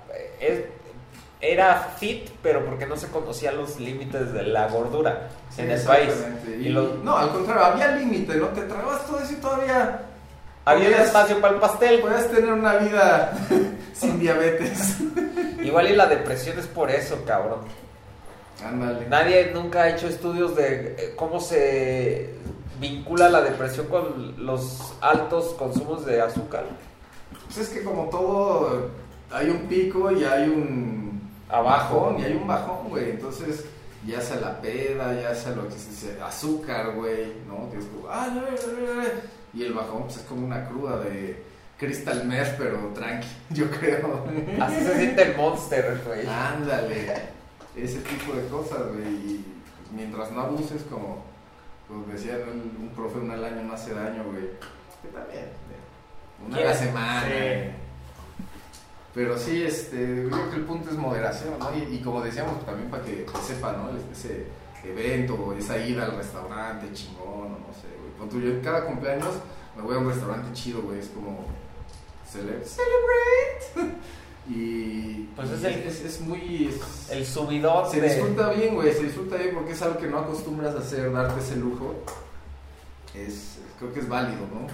Era 1.43 1.89
fit, 1.97 2.29
pero 2.43 2.63
porque 2.65 2.85
no 2.85 2.95
se 2.95 3.07
conocían 3.07 3.57
los 3.57 3.79
límites 3.79 4.31
de 4.31 4.43
la 4.43 4.67
gordura 4.67 5.27
Sí, 5.49 5.61
en 5.63 5.71
el 5.71 5.81
país. 5.81 6.09
exactamente. 6.09 6.57
Y 6.57 6.67
Y 6.67 6.69
los- 6.69 6.99
No, 7.03 7.17
al 7.17 7.29
contrario, 7.31 7.65
había 7.65 7.87
límite, 7.95 8.35
¿no? 8.35 8.47
Te 8.49 8.61
tragabas 8.61 9.07
todo 9.07 9.19
eso 9.19 9.33
y 9.33 9.35
todavía 9.37 10.01
había 10.65 10.87
un 10.89 10.93
podías- 10.93 11.07
espacio 11.07 11.41
para 11.41 11.55
el 11.55 11.59
pastel. 11.59 11.99
Puedes 12.01 12.29
tener 12.31 12.53
una 12.53 12.75
vida 12.75 13.33
sin 13.93 14.19
diabetes. 14.19 14.97
Igual 15.63 15.91
y 15.91 15.95
la 15.95 16.07
depresión 16.07 16.57
es 16.59 16.67
por 16.67 16.89
eso, 16.89 17.23
cabrón. 17.25 17.59
Ándale. 18.65 19.07
Nadie 19.07 19.51
nunca 19.53 19.83
ha 19.83 19.89
hecho 19.89 20.07
estudios 20.07 20.55
de 20.55 20.95
eh, 20.97 21.13
cómo 21.15 21.39
se 21.39 22.35
vincula 22.79 23.29
la 23.29 23.41
depresión 23.41 23.87
con 23.87 24.45
los 24.45 24.93
altos 25.01 25.53
consumos 25.53 26.05
de 26.05 26.21
azúcar. 26.21 26.65
Pues 27.45 27.57
es 27.59 27.69
que 27.69 27.83
como 27.83 28.09
todo, 28.09 28.89
hay 29.31 29.49
un 29.49 29.67
pico 29.67 30.11
y 30.11 30.23
hay 30.23 30.49
un 30.49 31.29
Abajo. 31.49 32.01
bajón, 32.01 32.19
y 32.19 32.25
hay 32.25 32.33
un 32.33 32.47
bajón, 32.47 32.89
güey. 32.89 33.11
Entonces, 33.11 33.65
ya 34.05 34.21
sea 34.21 34.37
la 34.37 34.61
peda, 34.61 35.13
ya 35.21 35.35
sea 35.35 35.55
lo 35.55 35.67
que 35.67 35.75
se 35.77 35.89
dice, 35.89 36.17
azúcar, 36.21 36.95
güey, 36.95 37.33
¿no? 37.47 37.69
Que 37.71 37.77
es 37.77 37.85
como, 37.85 38.07
ah. 38.09 38.29
Y 39.53 39.63
el 39.63 39.73
bajón, 39.73 40.03
pues 40.03 40.17
es 40.17 40.23
como 40.23 40.45
una 40.45 40.67
cruda 40.67 40.99
de 40.99 41.43
Crystal 41.81 42.23
Meth, 42.27 42.57
pero 42.59 42.77
tranqui, 42.93 43.27
yo 43.49 43.69
creo. 43.71 44.23
Así 44.61 44.85
se 44.85 44.97
siente 44.97 45.23
el 45.23 45.35
monster, 45.35 45.99
güey. 46.05 46.27
Ándale, 46.27 47.23
ese 47.75 48.01
tipo 48.01 48.33
de 48.33 48.47
cosas, 48.49 48.87
güey. 48.93 49.07
Y 49.07 49.45
pues, 49.79 49.91
mientras 49.91 50.31
no 50.31 50.41
abuses, 50.41 50.83
como, 50.83 51.23
como 51.87 52.05
decía 52.05 52.37
un, 52.45 52.85
un 52.85 52.89
profe, 52.89 53.17
un 53.17 53.31
al 53.31 53.43
año 53.43 53.63
no 53.63 53.73
hace 53.73 53.95
daño, 53.95 54.23
güey. 54.25 54.43
Que 55.01 55.07
también, 55.07 55.45
una 56.47 56.57
a 56.57 56.61
la 56.61 56.73
semana. 56.75 57.21
Sí. 57.23 57.29
eh. 57.31 57.71
Pero 59.15 59.37
sí, 59.37 59.63
este, 59.63 60.27
creo 60.29 60.49
que 60.51 60.57
el 60.57 60.65
punto 60.65 60.91
es 60.91 60.95
moderación, 60.95 61.57
¿no? 61.57 61.75
Y, 61.75 61.95
y 61.95 62.01
como 62.01 62.21
decíamos, 62.21 62.53
pues, 62.53 62.65
también 62.67 62.91
para 62.91 63.03
que, 63.03 63.25
que 63.25 63.37
sepa, 63.39 63.73
¿no? 63.73 63.89
Ese 64.11 64.45
evento, 64.85 65.55
esa 65.57 65.79
ida 65.79 66.05
al 66.05 66.15
restaurante 66.15 66.93
chingón, 66.93 67.27
o 67.27 67.57
no 67.57 67.73
sé, 67.73 67.87
güey. 67.99 68.29
Tú, 68.29 68.39
yo 68.39 68.61
cada 68.61 68.85
cumpleaños 68.85 69.33
me 69.75 69.81
voy 69.81 69.95
a 69.95 69.97
un 69.97 70.09
restaurante 70.09 70.53
chido, 70.53 70.83
güey. 70.83 70.99
Es 70.99 71.07
como, 71.09 71.45
cele- 72.31 72.63
celebrate. 72.63 73.95
y 74.49 75.27
Pues 75.35 75.49
y 75.49 75.53
es 75.53 75.63
el- 75.63 75.73
es, 75.83 76.01
es 76.01 76.21
muy... 76.21 76.67
es- 76.67 77.09
El 77.11 77.25
subidón 77.25 77.89
se 77.91 78.01
de... 78.01 78.09
disfruta 78.13 78.49
bien, 78.49 78.75
güey, 78.75 78.93
se 78.93 79.03
disfruta 79.03 79.35
bien 79.37 79.53
porque 79.55 79.71
es 79.73 79.81
algo 79.81 79.97
que 79.99 80.07
no 80.07 80.19
acostumbras 80.19 80.75
a 80.75 80.79
hacer, 80.79 81.11
darte 81.11 81.39
ese 81.39 81.55
lujo. 81.57 81.95
Es, 83.13 83.57
creo 83.77 83.93
que 83.93 83.99
es 83.99 84.07
válido, 84.07 84.41
¿no? 84.53 84.67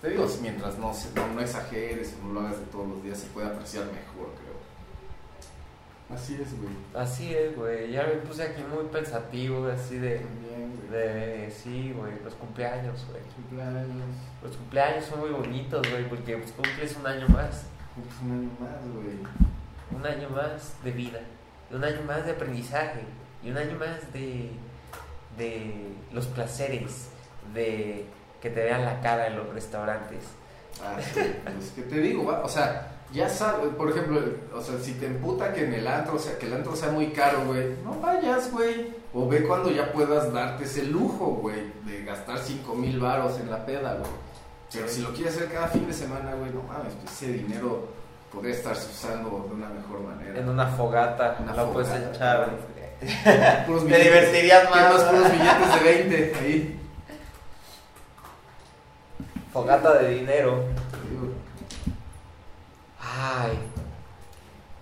Te 0.00 0.10
digo, 0.10 0.26
mientras 0.40 0.78
no, 0.78 0.94
se- 0.94 1.12
no, 1.14 1.26
no 1.34 1.40
exageres 1.40 2.14
o 2.22 2.26
no 2.28 2.32
lo 2.34 2.40
hagas 2.40 2.58
de 2.58 2.66
todos 2.66 2.88
los 2.88 3.02
días, 3.02 3.18
se 3.18 3.26
puede 3.28 3.48
apreciar 3.48 3.84
mejor, 3.86 4.30
creo. 4.40 4.50
Así 6.12 6.34
es, 6.34 6.58
güey. 6.58 6.72
Así 6.94 7.34
es, 7.34 7.56
güey. 7.56 7.92
Ya 7.92 8.04
me 8.04 8.14
puse 8.14 8.42
aquí 8.42 8.62
muy 8.62 8.84
pensativo, 8.86 9.66
así 9.68 9.98
de... 9.98 10.18
También, 10.18 10.76
güey. 10.88 11.00
de 11.00 11.50
sí, 11.50 11.94
güey, 11.96 12.12
los 12.24 12.34
cumpleaños, 12.34 13.06
güey. 13.10 13.22
Cumpleaños, 13.36 13.86
Los 14.42 14.56
cumpleaños 14.56 15.04
son 15.04 15.20
muy 15.20 15.30
bonitos, 15.30 15.88
güey, 15.90 16.08
porque 16.08 16.36
pues, 16.36 16.52
cumples 16.52 16.96
un 16.96 17.06
año 17.06 17.28
más. 17.28 17.66
cumples 17.94 18.20
un 18.22 18.32
año 18.32 18.50
más, 18.58 18.94
güey. 18.94 19.18
Un 19.96 20.06
año 20.06 20.30
más 20.30 20.74
de 20.82 20.90
vida. 20.90 21.20
Un 21.70 21.84
año 21.84 22.02
más 22.06 22.24
de 22.24 22.32
aprendizaje. 22.32 23.00
Y 23.42 23.50
un 23.50 23.56
año 23.56 23.78
más 23.78 24.12
de... 24.12 24.50
de 25.38 25.94
los 26.12 26.26
placeres. 26.26 27.10
De 27.54 28.06
que 28.40 28.50
te 28.50 28.64
vean 28.64 28.84
la 28.84 29.00
cara 29.00 29.26
en 29.26 29.36
los 29.36 29.52
restaurantes. 29.52 30.24
Ah, 30.82 30.96
sí, 31.00 31.20
pues 31.44 31.70
que 31.70 31.82
te 31.82 32.00
digo, 32.00 32.24
va, 32.24 32.42
o 32.42 32.48
sea, 32.48 32.99
ya 33.12 33.28
sabes, 33.28 33.74
por 33.74 33.90
ejemplo, 33.90 34.20
o 34.54 34.60
sea, 34.60 34.78
si 34.78 34.92
te 34.92 35.06
emputa 35.06 35.52
que 35.52 35.64
en 35.64 35.74
el 35.74 35.86
antro, 35.86 36.14
o 36.14 36.18
sea, 36.18 36.38
que 36.38 36.46
el 36.46 36.54
antro 36.54 36.76
sea 36.76 36.90
muy 36.90 37.08
caro, 37.08 37.44
güey, 37.46 37.74
no 37.84 38.00
vayas, 38.00 38.50
güey. 38.52 38.94
O 39.12 39.26
ve 39.26 39.42
cuando 39.42 39.70
ya 39.70 39.92
puedas 39.92 40.32
darte 40.32 40.64
ese 40.64 40.84
lujo, 40.84 41.38
güey, 41.42 41.72
de 41.84 42.04
gastar 42.04 42.38
5 42.38 42.74
mil 42.74 43.00
varos 43.00 43.38
en 43.40 43.50
la 43.50 43.66
peda, 43.66 43.94
güey. 43.94 44.10
Pero 44.72 44.88
si 44.88 45.02
lo 45.02 45.12
quieres 45.12 45.34
hacer 45.34 45.52
cada 45.52 45.66
fin 45.66 45.86
de 45.86 45.92
semana, 45.92 46.34
güey, 46.34 46.52
no 46.52 46.62
mames, 46.62 46.94
pues 46.94 47.12
ese 47.12 47.32
dinero 47.32 47.88
podría 48.32 48.54
estarse 48.54 48.88
usando 48.88 49.46
de 49.48 49.54
una 49.54 49.68
mejor 49.68 50.00
manera. 50.00 50.38
En 50.38 50.48
una 50.48 50.66
fogata. 50.68 51.38
Una 51.42 51.54
lo 51.54 51.72
puedes 51.72 51.90
echar. 51.90 52.50
Te 53.00 53.98
divertirías 53.98 54.70
más. 54.70 55.02
puros 55.02 55.32
billetes 55.32 55.74
de 55.74 55.92
20 56.08 56.34
ahí. 56.38 56.80
Fogata 59.52 59.94
de 59.94 60.10
dinero. 60.10 60.64
Ay. 63.22 63.58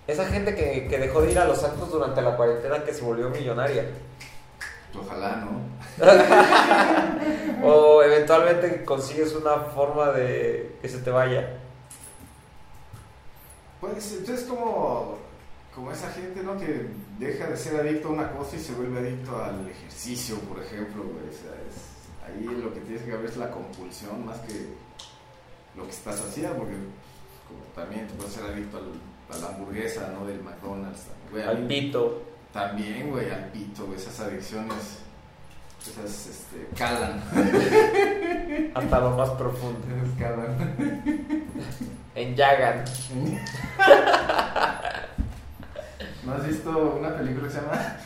Esa 0.06 0.24
gente 0.26 0.54
que, 0.54 0.86
que 0.88 0.98
dejó 0.98 1.20
de 1.22 1.32
ir 1.32 1.38
a 1.38 1.44
los 1.44 1.62
actos 1.64 1.90
durante 1.90 2.22
la 2.22 2.36
cuarentena 2.36 2.84
que 2.84 2.94
se 2.94 3.02
volvió 3.02 3.28
millonaria. 3.30 3.84
Ojalá, 4.98 5.36
¿no? 5.44 5.68
O 7.66 8.02
eventualmente 8.02 8.84
consigues 8.84 9.34
una 9.34 9.56
forma 9.74 10.10
de 10.12 10.76
que 10.80 10.88
se 10.88 10.98
te 10.98 11.10
vaya. 11.10 11.58
Pues 13.80 14.12
entonces 14.18 14.46
como, 14.46 15.18
como 15.74 15.90
esa 15.92 16.08
gente, 16.12 16.42
¿no? 16.42 16.56
Que 16.58 16.86
deja 17.18 17.46
de 17.48 17.56
ser 17.56 17.80
adicto 17.80 18.08
a 18.08 18.12
una 18.12 18.30
cosa 18.32 18.56
y 18.56 18.60
se 18.60 18.72
vuelve 18.72 18.98
adicto 19.00 19.42
al 19.42 19.68
ejercicio, 19.68 20.36
por 20.40 20.62
ejemplo, 20.62 21.02
güey. 21.02 21.28
O 21.28 21.32
sea, 21.32 21.52
es- 21.68 22.26
ahí 22.26 22.44
lo 22.44 22.72
que 22.72 22.80
tienes 22.80 23.02
que 23.02 23.10
ver 23.12 23.24
es 23.26 23.36
la 23.36 23.50
compulsión 23.50 24.24
más 24.24 24.38
que 24.40 24.68
lo 25.76 25.84
que 25.84 25.90
estás 25.90 26.20
haciendo, 26.20 26.54
porque 26.58 26.74
como 27.48 27.60
también 27.74 28.06
te 28.06 28.14
puedes 28.14 28.32
ser 28.32 28.44
adicto 28.44 28.78
al- 28.78 29.36
a 29.36 29.38
la 29.40 29.48
hamburguesa, 29.48 30.10
¿no? 30.12 30.26
Del 30.26 30.42
McDonald's. 30.42 31.02
Güey, 31.30 31.42
Al 31.44 31.58
pito. 31.66 32.22
También, 32.52 33.10
güey, 33.10 33.30
al 33.30 33.46
pito, 33.50 33.84
güey, 33.86 33.98
esas 33.98 34.18
adicciones, 34.20 34.98
esas, 35.82 36.26
este, 36.26 36.66
calan. 36.76 37.22
Hasta 38.74 39.00
lo 39.00 39.10
más 39.10 39.30
profundo. 39.30 39.80
Esas 39.94 40.18
calan. 40.18 40.56
En 42.14 42.34
Yagan. 42.34 42.84
¿No 46.24 46.32
has 46.34 46.46
visto 46.46 46.70
una 46.98 47.16
película 47.16 47.46
que 47.48 47.54
se 47.54 47.60
llama 47.60 47.96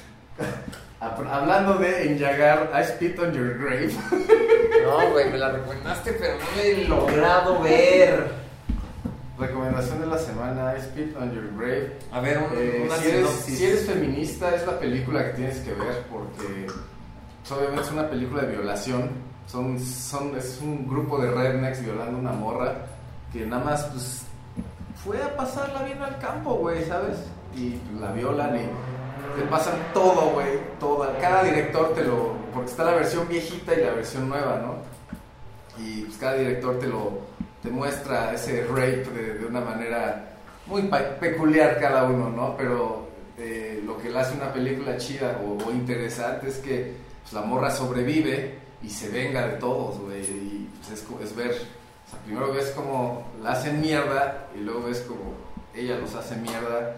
Hab- 1.00 1.28
Hablando 1.32 1.74
de 1.78 2.12
enllagar 2.12 2.70
I 2.78 2.84
Spit 2.84 3.18
on 3.18 3.32
Your 3.32 3.58
Grave? 3.58 3.90
No, 4.84 5.10
güey, 5.12 5.30
me 5.30 5.38
la 5.38 5.50
recomendaste, 5.50 6.12
pero 6.12 6.34
no 6.34 6.44
me 6.56 6.62
he 6.68 6.88
logrado 6.88 7.62
ver. 7.62 8.41
Recomendación 9.38 10.00
de 10.00 10.06
la 10.06 10.18
semana 10.18 10.74
I 10.76 10.80
Spit 10.82 11.16
on 11.16 11.32
Your 11.32 11.48
Grave. 11.56 11.96
A 12.12 12.20
ver, 12.20 12.38
un- 12.38 12.56
Eh, 12.58 12.82
una 12.86 12.96
si, 12.96 13.08
eres, 13.08 13.20
sinopsis. 13.28 13.58
si 13.58 13.64
eres 13.66 13.86
feminista 13.86 14.54
es 14.54 14.66
la 14.66 14.78
película 14.78 15.24
que 15.26 15.30
tienes 15.32 15.58
que 15.60 15.72
ver 15.72 16.02
porque 16.10 16.66
pues, 16.66 17.52
obviamente 17.52 17.82
es 17.82 17.90
una 17.92 18.08
película 18.10 18.42
de 18.42 18.48
violación. 18.52 19.10
Son, 19.46 19.80
son, 19.80 20.36
es 20.36 20.60
un 20.62 20.86
grupo 20.88 21.18
de 21.20 21.30
rednecks 21.30 21.82
violando 21.82 22.18
una 22.18 22.32
morra 22.32 22.74
que 23.32 23.44
nada 23.46 23.64
más 23.64 23.84
pues 23.86 24.22
fue 25.02 25.20
a 25.22 25.34
pasarla 25.36 25.82
bien 25.82 26.00
al 26.02 26.18
campo, 26.18 26.54
güey, 26.54 26.84
¿sabes? 26.84 27.16
Y 27.56 27.80
la 28.00 28.12
violan 28.12 28.56
y 28.56 28.60
te 29.40 29.46
pasan 29.48 29.74
todo, 29.94 30.30
güey, 30.30 30.58
todo. 30.78 31.10
Cada 31.20 31.42
director 31.42 31.94
te 31.94 32.04
lo... 32.04 32.34
Porque 32.54 32.70
está 32.70 32.84
la 32.84 32.92
versión 32.92 33.26
viejita 33.28 33.74
y 33.74 33.82
la 33.82 33.92
versión 33.92 34.28
nueva, 34.28 34.58
¿no? 34.58 34.76
Y 35.82 36.02
pues 36.02 36.18
cada 36.18 36.34
director 36.34 36.78
te 36.78 36.86
lo... 36.86 37.18
te 37.62 37.70
muestra 37.70 38.32
ese 38.34 38.66
rape 38.66 39.04
de, 39.14 39.34
de 39.38 39.46
una 39.46 39.60
manera 39.60 40.30
muy 40.66 40.82
peculiar 41.20 41.78
cada 41.80 42.04
uno, 42.04 42.30
¿no? 42.30 42.56
Pero 42.56 43.08
eh, 43.38 43.82
lo 43.84 43.98
que 43.98 44.10
le 44.10 44.18
hace 44.18 44.34
una 44.34 44.52
película 44.52 44.96
chida 44.96 45.40
o, 45.44 45.58
o 45.64 45.70
interesante 45.70 46.48
es 46.48 46.56
que 46.58 46.94
pues, 47.22 47.32
la 47.32 47.42
morra 47.42 47.70
sobrevive 47.70 48.58
y 48.82 48.90
se 48.90 49.08
venga 49.08 49.46
de 49.46 49.56
todos, 49.58 49.98
güey. 50.00 50.22
Y 50.22 50.70
pues, 50.78 51.00
es, 51.00 51.06
es 51.22 51.36
ver, 51.36 51.50
o 51.50 52.10
sea, 52.10 52.18
primero 52.24 52.52
ves 52.52 52.70
como 52.70 53.30
la 53.42 53.52
hacen 53.52 53.80
mierda 53.80 54.48
y 54.54 54.60
luego 54.60 54.84
ves 54.84 55.00
como 55.00 55.34
ella 55.74 55.98
los 55.98 56.14
hace 56.14 56.36
mierda. 56.36 56.96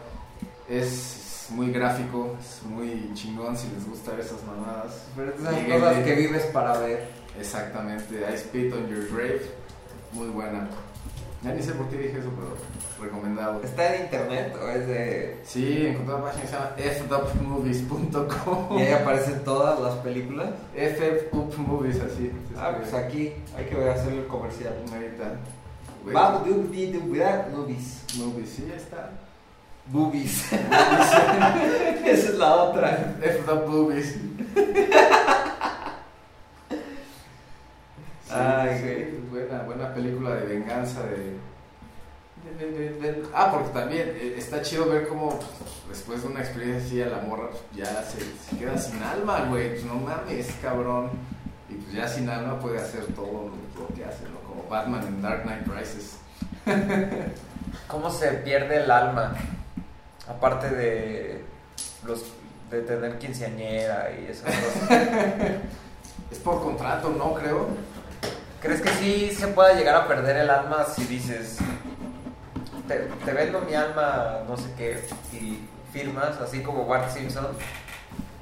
Es, 0.68 1.44
es 1.44 1.50
muy 1.50 1.70
gráfico, 1.70 2.36
es 2.40 2.62
muy 2.64 3.10
chingón 3.12 3.56
si 3.56 3.68
les 3.68 3.86
gusta 3.86 4.12
esas 4.18 4.42
mamadas. 4.44 5.04
Pero 5.14 5.34
esas 5.34 5.54
cosas 5.64 6.04
que 6.04 6.14
vives 6.14 6.44
para 6.46 6.78
ver. 6.78 7.06
Exactamente, 7.38 8.24
I 8.32 8.38
Spit 8.38 8.72
on 8.72 8.88
Your 8.88 9.08
Grave, 9.12 9.42
muy 10.14 10.28
buena. 10.28 10.68
Ya 11.42 11.52
ni 11.52 11.62
sé 11.62 11.72
por 11.72 11.88
qué 11.88 11.98
dije 11.98 12.18
eso, 12.18 12.30
pero 12.34 12.56
recomendado. 13.04 13.60
¿Está 13.62 13.94
en 13.94 14.04
internet 14.04 14.56
o 14.62 14.68
es 14.68 14.86
de.? 14.86 15.40
Sí, 15.44 15.86
encontré 15.88 16.14
una 16.14 16.24
página 16.24 16.42
que 16.42 16.48
se 16.48 16.54
llama 16.54 17.28
fdupmovies.com. 17.28 18.78
Y 18.78 18.82
ahí 18.82 18.92
aparecen 18.92 19.44
todas 19.44 19.78
las 19.78 19.94
películas. 19.96 20.50
fdupmovies, 20.74 22.00
así. 22.00 22.32
Ah, 22.56 22.74
pues 22.78 22.94
aquí 22.94 23.34
hay 23.56 23.66
que 23.66 23.90
hacer 23.90 24.12
el 24.14 24.26
comercial. 24.26 24.74
Ahorita. 24.90 25.34
Vamos, 26.12 26.44
de 26.44 26.52
de 26.52 26.98
movies. 27.52 28.04
Movies, 28.16 28.48
sí, 28.50 28.66
ya 28.68 28.76
está. 28.76 29.10
Boobies. 29.86 30.50
Esa 32.06 32.28
es 32.28 32.34
la 32.38 32.54
otra. 32.54 33.16
fdupmovies. 33.20 34.16
Ay, 38.34 38.80
sí, 38.82 39.26
buena, 39.30 39.62
buena 39.62 39.94
película 39.94 40.34
de 40.34 40.46
venganza, 40.46 41.02
de, 41.02 41.36
Ah, 43.32 43.50
porque 43.50 43.70
también 43.70 44.08
eh, 44.16 44.34
está 44.36 44.60
chido 44.60 44.88
ver 44.88 45.08
cómo 45.08 45.30
pues, 45.30 45.50
después 45.88 46.22
de 46.22 46.28
una 46.28 46.40
experiencia 46.40 46.86
así 46.86 47.02
a 47.02 47.06
la 47.06 47.22
morra 47.22 47.48
pues, 47.50 47.62
ya 47.74 48.02
se, 48.02 48.20
se 48.20 48.58
queda 48.58 48.76
sin 48.76 49.02
alma, 49.02 49.46
güey. 49.48 49.70
Pues 49.70 49.84
no 49.84 49.94
mames, 49.94 50.54
cabrón. 50.60 51.10
Y 51.70 51.74
pues 51.74 51.92
ya 51.94 52.06
sin 52.06 52.28
alma 52.28 52.58
puede 52.58 52.78
hacer 52.78 53.06
todo 53.14 53.50
lo, 53.76 53.80
lo 53.82 53.94
que 53.94 54.04
hace, 54.04 54.24
¿no? 54.24 54.40
Como 54.46 54.68
Batman 54.68 55.06
en 55.06 55.22
Dark 55.22 55.42
Knight 55.44 55.66
Rises. 55.66 56.18
¿Cómo 57.88 58.10
se 58.10 58.28
pierde 58.28 58.84
el 58.84 58.90
alma? 58.90 59.34
Aparte 60.28 60.68
de 60.70 61.44
los 62.06 62.24
de 62.70 62.82
tener 62.82 63.18
quinceañera 63.18 64.10
y 64.20 64.30
esas 64.30 64.54
cosas. 64.54 65.00
Es 66.30 66.38
por 66.40 66.60
contrato, 66.62 67.10
¿no? 67.10 67.34
Creo. 67.34 67.68
¿Crees 68.64 68.80
que 68.80 68.88
sí 68.94 69.30
se 69.38 69.46
pueda 69.48 69.74
llegar 69.74 69.94
a 69.94 70.08
perder 70.08 70.36
el 70.38 70.48
alma 70.50 70.86
si 70.86 71.04
dices, 71.04 71.58
te, 72.88 72.94
te 73.24 73.32
vendo 73.32 73.60
mi 73.60 73.74
alma, 73.74 74.38
no 74.48 74.56
sé 74.56 74.64
qué, 74.78 74.98
y 75.34 75.58
firmas, 75.92 76.40
así 76.40 76.60
como 76.62 76.86
Bart 76.86 77.10
Simpson? 77.14 77.46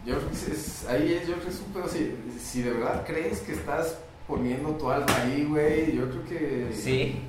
Yo 0.07 0.17
creo 0.19 0.31
que 0.31 0.53
es- 0.53 0.87
ahí 0.89 1.15
es, 1.15 1.27
yo 1.27 1.35
creo 1.35 1.45
que 1.47 1.51
es 1.51 1.61
un 1.61 1.73
pedo. 1.73 1.89
Si, 1.89 2.17
si 2.41 2.63
de 2.63 2.71
verdad 2.73 3.03
crees 3.07 3.41
que 3.41 3.53
estás 3.53 3.97
poniendo 4.29 4.71
tu 4.71 4.91
alma 4.91 5.07
ahí, 5.23 5.45
güey, 5.45 5.93
yo 5.97 6.09
creo 6.09 6.25
que 6.25 6.73
Sí. 6.75 7.21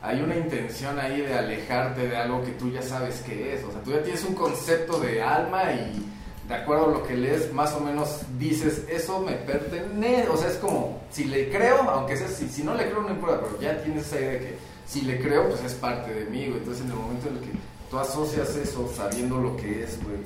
hay 0.00 0.20
una 0.22 0.36
intención 0.36 0.98
ahí 1.00 1.22
de 1.22 1.34
alejarte 1.36 2.06
de 2.08 2.16
algo 2.16 2.42
que 2.44 2.52
tú 2.52 2.70
ya 2.70 2.82
sabes 2.82 3.22
que 3.22 3.54
es. 3.54 3.64
O 3.64 3.72
sea, 3.72 3.80
tú 3.82 3.90
ya 3.92 4.02
tienes 4.02 4.24
un 4.24 4.34
concepto 4.36 5.00
de 5.00 5.20
alma 5.22 5.72
y 5.72 6.04
de 6.48 6.54
acuerdo 6.54 6.86
a 6.86 6.92
lo 6.92 7.06
que 7.06 7.16
lees, 7.16 7.52
más 7.52 7.72
o 7.72 7.80
menos 7.80 8.20
dices, 8.38 8.84
eso 8.88 9.20
me 9.20 9.32
pertenece. 9.32 10.28
O 10.28 10.36
sea, 10.36 10.48
es 10.48 10.56
como, 10.56 11.00
si 11.10 11.24
le 11.24 11.50
creo, 11.50 11.82
aunque 11.90 12.16
sea, 12.16 12.28
si, 12.28 12.48
si 12.48 12.62
no 12.62 12.74
le 12.74 12.88
creo, 12.88 13.02
no 13.02 13.10
importa, 13.10 13.40
pero 13.40 13.60
ya 13.60 13.82
tienes 13.82 14.06
esa 14.06 14.20
idea 14.20 14.32
de 14.32 14.38
que 14.38 14.58
si 14.86 15.02
le 15.02 15.20
creo, 15.20 15.48
pues 15.48 15.64
es 15.64 15.74
parte 15.74 16.14
de 16.14 16.26
mí, 16.26 16.46
güey. 16.46 16.58
Entonces, 16.58 16.84
en 16.84 16.90
el 16.90 16.96
momento 16.96 17.28
en 17.28 17.36
el 17.38 17.40
que 17.40 17.50
tú 17.90 17.98
asocias 17.98 18.54
eso 18.54 18.88
sabiendo 18.94 19.38
lo 19.38 19.56
que 19.56 19.82
es, 19.82 20.02
güey, 20.04 20.18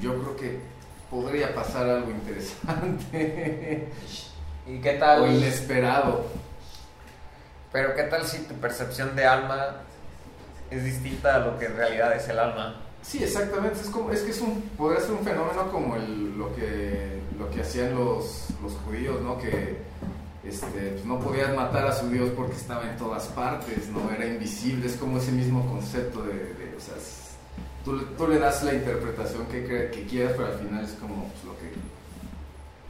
yo 0.00 0.20
creo 0.20 0.36
que 0.36 0.58
podría 1.10 1.54
pasar 1.54 1.88
algo 1.88 2.10
interesante 2.10 3.88
¿Y 4.66 4.80
qué 4.80 4.94
tal? 4.94 5.22
o 5.22 5.26
inesperado. 5.28 6.26
Pero 7.72 7.94
qué 7.94 8.02
tal 8.04 8.24
si 8.24 8.38
tu 8.38 8.54
percepción 8.54 9.14
de 9.14 9.26
alma 9.26 9.82
es 10.70 10.84
distinta 10.84 11.36
a 11.36 11.38
lo 11.38 11.58
que 11.58 11.66
en 11.66 11.76
realidad 11.76 12.16
es 12.16 12.28
el 12.28 12.38
alma? 12.38 12.85
Sí, 13.06 13.22
exactamente. 13.22 13.80
Es 13.80 13.88
como, 13.88 14.10
es 14.10 14.20
que 14.22 14.30
es 14.32 14.40
un, 14.40 14.60
podría 14.76 15.00
ser 15.00 15.12
un 15.12 15.20
fenómeno 15.24 15.70
como 15.70 15.96
el, 15.96 16.36
lo 16.36 16.54
que, 16.56 17.20
lo 17.38 17.48
que 17.50 17.60
hacían 17.60 17.94
los, 17.94 18.46
los 18.62 18.72
judíos, 18.84 19.20
¿no? 19.22 19.38
Que 19.38 19.76
este, 20.44 20.66
pues, 20.92 21.04
no 21.04 21.20
podían 21.20 21.54
matar 21.54 21.86
a 21.86 21.92
su 21.92 22.08
Dios 22.08 22.30
porque 22.36 22.56
estaba 22.56 22.88
en 22.90 22.96
todas 22.96 23.26
partes, 23.28 23.88
¿no? 23.88 24.10
Era 24.10 24.26
invisible. 24.26 24.86
Es 24.86 24.96
como 24.96 25.18
ese 25.18 25.30
mismo 25.32 25.64
concepto 25.66 26.22
de, 26.24 26.34
de, 26.34 26.74
o 26.76 26.80
sea, 26.80 26.96
es- 26.96 27.36
tú, 27.84 27.92
le- 27.94 28.04
tú 28.18 28.26
le 28.26 28.38
das 28.40 28.62
la 28.64 28.74
interpretación 28.74 29.46
que, 29.46 29.64
cre- 29.68 29.90
que 29.92 30.04
quieras, 30.06 30.32
pero 30.36 30.48
al 30.48 30.58
final 30.58 30.84
es 30.84 30.92
como 30.92 31.28
pues, 31.30 31.44
lo 31.44 31.52
que, 31.58 31.72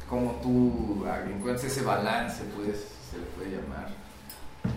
como 0.09 0.33
tú 0.43 1.05
encuentras 1.31 1.65
ese 1.71 1.83
balance, 1.83 2.43
pues, 2.57 2.77
se 3.11 3.19
le 3.19 3.25
puede 3.37 3.51
llamar. 3.61 3.89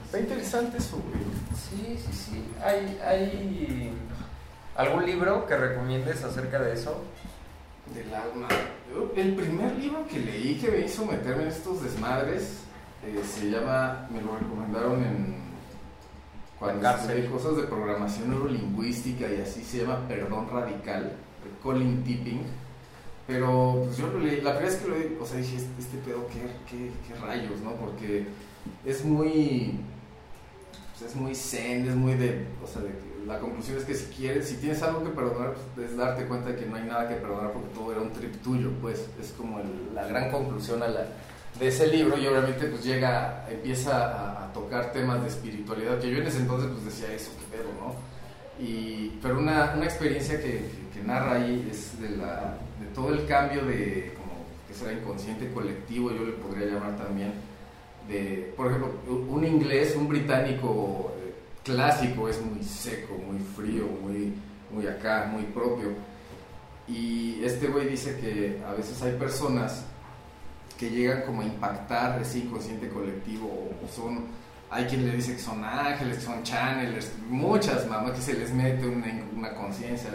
Está 0.06 0.20
interesante 0.20 0.78
eso, 0.78 0.98
güey. 0.98 1.24
Sí, 1.56 1.98
sí, 1.98 2.14
sí. 2.32 2.44
¿Hay, 2.64 3.00
hay 3.06 3.92
algún 4.80 5.06
libro 5.06 5.46
que 5.46 5.58
recomiendes 5.58 6.24
acerca 6.24 6.60
de 6.60 6.74
eso? 6.74 7.04
Del 7.94 8.14
alma. 8.14 8.48
Yo, 8.90 9.12
el 9.16 9.36
primer 9.36 9.76
libro 9.76 10.08
que 10.08 10.20
leí 10.20 10.56
que 10.56 10.72
me 10.72 10.80
hizo 10.80 11.06
meterme 11.06 11.44
en 11.44 11.50
estos 11.50 11.84
desmadres 11.84 12.62
eh, 13.06 13.22
se 13.24 13.52
llama, 13.52 14.08
me 14.10 14.22
lo 14.22 14.38
recomendaron 14.38 15.04
en 15.04 15.40
cuando 16.58 16.90
estudié 16.90 17.30
cosas 17.30 17.58
de 17.58 17.64
programación 17.64 18.30
neurolingüística 18.30 19.28
y 19.30 19.42
así 19.42 19.64
se 19.64 19.80
llama 19.80 20.08
Perdón 20.08 20.50
Radical, 20.50 21.04
de 21.04 21.62
Colin 21.62 22.04
Tipping. 22.04 22.44
Pero 23.28 23.84
pues 23.86 23.98
yo 23.98 24.08
lo 24.08 24.20
leí, 24.20 24.42
la 24.42 24.58
primera 24.58 24.74
vez 24.74 24.76
que 24.78 24.88
lo 24.88 24.98
leí, 24.98 25.18
o 25.20 25.26
sea, 25.26 25.40
dije, 25.40 25.58
este, 25.58 25.82
este 25.82 25.98
pedo, 26.00 26.26
¿qué, 26.28 26.42
qué, 26.70 26.92
qué 27.06 27.20
rayos, 27.20 27.60
no? 27.62 27.74
Porque 27.74 28.26
es 28.86 29.04
muy, 29.04 29.80
pues, 30.98 31.12
es 31.12 31.16
muy 31.16 31.36
zen, 31.36 31.88
es 31.88 31.96
muy 31.96 32.14
de, 32.16 32.48
o 32.64 32.68
sea, 32.68 32.82
de 32.82 32.90
que 32.90 33.09
la 33.26 33.40
conclusión 33.40 33.78
es 33.78 33.84
que 33.84 33.94
si 33.94 34.06
quieres, 34.14 34.48
si 34.48 34.56
tienes 34.58 34.82
algo 34.82 35.04
que 35.04 35.10
perdonar, 35.10 35.54
pues, 35.76 35.92
es 35.92 35.98
darte 35.98 36.26
cuenta 36.26 36.50
de 36.50 36.56
que 36.56 36.66
no 36.66 36.76
hay 36.76 36.84
nada 36.84 37.08
que 37.08 37.16
perdonar 37.16 37.52
porque 37.52 37.70
todo 37.74 37.92
era 37.92 38.02
un 38.02 38.12
trip 38.12 38.42
tuyo, 38.42 38.72
pues 38.82 39.06
es 39.22 39.32
como 39.38 39.60
la 39.94 40.06
gran 40.08 40.32
conclusión 40.32 40.82
de 41.60 41.68
ese 41.68 41.88
libro 41.88 42.18
y 42.18 42.28
obviamente 42.28 42.66
pues 42.68 42.84
llega, 42.84 43.46
empieza 43.50 44.06
a, 44.06 44.46
a 44.46 44.54
tocar 44.54 44.92
temas 44.92 45.22
de 45.22 45.30
espiritualidad, 45.30 46.00
que 46.00 46.10
yo 46.10 46.18
en 46.18 46.28
ese 46.28 46.40
entonces 46.40 46.70
pues 46.72 46.86
decía 46.86 47.14
eso, 47.14 47.32
qué 47.40 47.58
pedo, 47.58 47.70
¿no? 47.80 47.96
Y, 48.64 49.18
pero 49.22 49.40
una, 49.40 49.74
una 49.76 49.86
experiencia 49.86 50.40
que, 50.42 50.90
narra 51.06 51.36
ahí 51.36 51.66
es 51.72 52.00
de, 52.02 52.18
la, 52.18 52.58
de 52.78 52.86
todo 52.94 53.14
el 53.14 53.26
cambio 53.26 53.64
de, 53.64 54.14
como 54.18 54.34
que 54.68 54.74
será 54.74 54.92
inconsciente 54.92 55.50
colectivo, 55.54 56.12
yo 56.12 56.26
le 56.26 56.34
podría 56.34 56.68
llamar 56.68 56.98
también, 56.98 57.32
de, 58.10 58.54
por 58.58 58.68
ejemplo, 58.68 58.92
un 59.08 59.46
inglés, 59.46 59.96
un 59.96 60.10
británico 60.10 61.16
clásico 61.70 62.28
es 62.28 62.42
muy 62.42 62.64
seco, 62.64 63.14
muy 63.16 63.40
frío, 63.56 63.86
muy, 64.02 64.34
muy 64.72 64.88
acá, 64.88 65.30
muy 65.32 65.44
propio. 65.44 65.94
Y 66.88 67.44
este 67.44 67.68
güey 67.68 67.90
dice 67.90 68.18
que 68.20 68.62
a 68.68 68.74
veces 68.74 69.00
hay 69.04 69.14
personas 69.14 69.86
que 70.78 70.90
llegan 70.90 71.22
como 71.24 71.42
a 71.42 71.46
impactar 71.46 72.20
ese 72.22 72.40
inconsciente 72.40 72.90
colectivo 72.90 73.48
o, 73.48 73.88
son 73.88 74.40
hay 74.72 74.86
quien 74.86 75.08
le 75.08 75.16
dice 75.16 75.34
que 75.34 75.42
son 75.42 75.64
ángeles, 75.64 76.18
que 76.18 76.24
son 76.24 76.44
channelers, 76.44 77.12
muchas 77.28 77.88
mamás 77.88 78.12
que 78.12 78.22
se 78.22 78.34
les 78.34 78.54
mete 78.54 78.88
una 78.88 79.56
conciencia, 79.56 80.12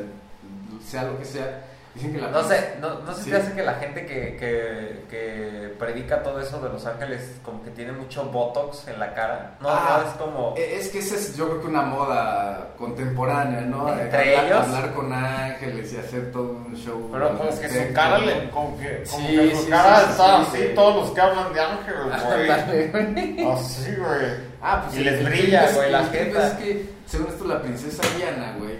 sea 0.87 1.05
lo 1.05 1.19
que 1.19 1.25
sea. 1.25 1.74
Dicen 1.95 2.13
que 2.13 2.21
la 2.21 2.29
No 2.29 2.43
sé, 2.43 2.75
no, 2.81 2.99
no 3.01 3.15
sé 3.15 3.23
si 3.23 3.31
te 3.31 3.37
hace 3.37 3.53
que 3.53 3.63
la 3.63 3.75
gente 3.75 4.05
que, 4.05 4.37
que, 4.37 5.05
que 5.09 5.75
predica 5.79 6.23
todo 6.25 6.41
eso 6.41 6.59
de 6.61 6.69
los 6.69 6.85
ángeles 6.87 7.37
como 7.45 7.63
que 7.63 7.71
tiene 7.71 7.93
mucho 7.93 8.25
botox 8.25 8.89
en 8.89 8.99
la 8.99 9.15
cara. 9.15 9.55
No, 9.61 9.69
Ah, 9.69 10.01
no 10.03 10.11
es 10.11 10.17
como... 10.17 10.55
Eh, 10.57 10.77
Es 10.81 10.89
que 10.89 10.99
esa 10.99 11.15
es 11.15 11.37
yo 11.37 11.47
creo 11.49 11.61
que 11.61 11.67
una 11.69 11.83
moda 11.83 12.69
contemporánea, 12.77 13.61
¿no? 13.61 13.87
De 13.95 14.03
¿Entre 14.03 14.37
hablar, 14.37 14.47
ellos? 14.47 14.67
Hablar 14.75 14.95
con 14.95 15.13
ángeles 15.13 15.93
y 15.93 15.97
hacer 15.99 16.33
todo 16.33 16.51
un 16.67 16.75
show. 16.77 17.09
Pero 17.13 17.39
pues 17.39 17.61
que 17.61 17.69
su 17.69 17.93
cara 17.95 18.19
le, 18.19 18.51
como 18.51 18.77
que, 18.79 19.05
como 19.09 19.27
Sí, 19.29 19.37
que 19.37 19.55
su 19.55 19.63
sí, 19.63 19.71
cara 19.71 19.97
sí, 20.01 20.05
sí, 20.05 20.11
está 20.11 20.25
sí, 20.27 20.43
así, 20.49 20.59
sí. 20.69 20.75
todos 20.75 20.97
los 20.97 21.11
que 21.13 21.21
hablan 21.21 21.53
de 21.53 21.61
ángeles, 21.61 22.01
güey. 22.25 22.51
Ándale, 22.51 22.87
güey. 22.89 23.53
Así, 23.53 23.95
güey. 23.97 24.55
Ah, 24.61 24.83
pues 24.85 24.97
Y 24.97 25.05
les 25.05 25.25
brilla, 25.25 25.71
güey, 25.73 25.93
la 25.93 26.05
jeta. 26.07 26.47
Es 26.49 26.53
que, 26.55 26.91
según 27.07 27.29
esto, 27.29 27.45
la 27.47 27.63
princesa 27.63 28.03
Diana, 28.17 28.55
güey, 28.59 28.79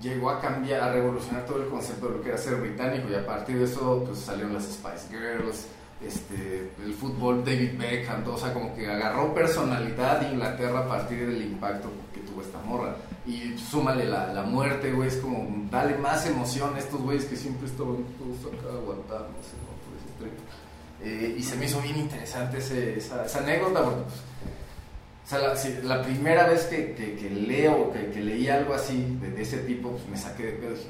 llegó 0.00 0.30
a 0.30 0.40
cambiar, 0.40 0.80
a 0.82 0.92
revolucionar 0.92 1.44
todo 1.46 1.62
el 1.62 1.68
concepto 1.68 2.08
de 2.08 2.16
lo 2.18 2.22
que 2.22 2.28
era 2.30 2.38
ser 2.38 2.56
británico 2.56 3.08
y 3.10 3.14
a 3.14 3.26
partir 3.26 3.58
de 3.58 3.64
eso, 3.64 4.04
pues 4.06 4.18
salieron 4.20 4.54
las 4.54 4.64
Spice 4.64 5.08
Girls, 5.10 5.66
este, 6.04 6.70
el 6.82 6.94
fútbol, 6.94 7.44
David 7.44 7.78
Beckham, 7.78 8.24
todo, 8.24 8.34
o 8.36 8.38
sea, 8.38 8.54
como 8.54 8.74
que 8.74 8.90
agarró 8.90 9.34
personalidad 9.34 10.30
Inglaterra 10.32 10.80
a 10.80 10.88
partir 10.88 11.26
del 11.28 11.42
impacto 11.42 11.90
que 12.14 12.20
tuvo 12.20 12.40
esta 12.40 12.58
morra. 12.62 12.96
Y 13.26 13.56
súmale 13.58 14.06
la, 14.06 14.32
la 14.32 14.42
muerte, 14.42 14.92
güey, 14.92 15.08
es 15.08 15.16
como, 15.16 15.46
dale 15.70 15.98
más 15.98 16.24
emoción 16.26 16.74
a 16.74 16.78
estos 16.78 17.00
güeyes 17.02 17.26
que 17.26 17.36
siempre 17.36 17.66
estaban 17.66 17.98
todos 18.18 18.52
acá 18.54 18.68
aguantándose, 18.72 19.52
¿no? 19.60 19.70
Por 19.84 20.26
ese. 20.26 20.40
Eh, 21.02 21.36
y 21.38 21.42
se 21.42 21.56
me 21.56 21.66
hizo 21.66 21.80
bien 21.82 21.96
interesante 21.98 22.58
ese- 22.58 22.96
esa, 22.98 23.24
esa 23.26 23.38
anécdota 23.40 23.82
porque 23.84 24.00
pues, 24.02 24.14
o 25.30 25.36
sea, 25.38 25.38
la, 25.48 25.56
si- 25.56 25.78
la 25.84 26.02
primera 26.02 26.48
vez 26.48 26.64
que, 26.64 26.92
que- 26.94 27.14
que 27.14 27.30
leo, 27.30 27.92
que, 27.92 28.10
que 28.10 28.20
leí 28.20 28.48
algo 28.48 28.74
así 28.74 29.16
de, 29.20 29.30
de 29.30 29.42
ese 29.42 29.58
tipo, 29.58 29.90
pues 29.90 30.08
me 30.08 30.16
saqué 30.16 30.46
de 30.46 30.52
pedo 30.54 30.72
y 30.72 30.74
dije, 30.74 30.88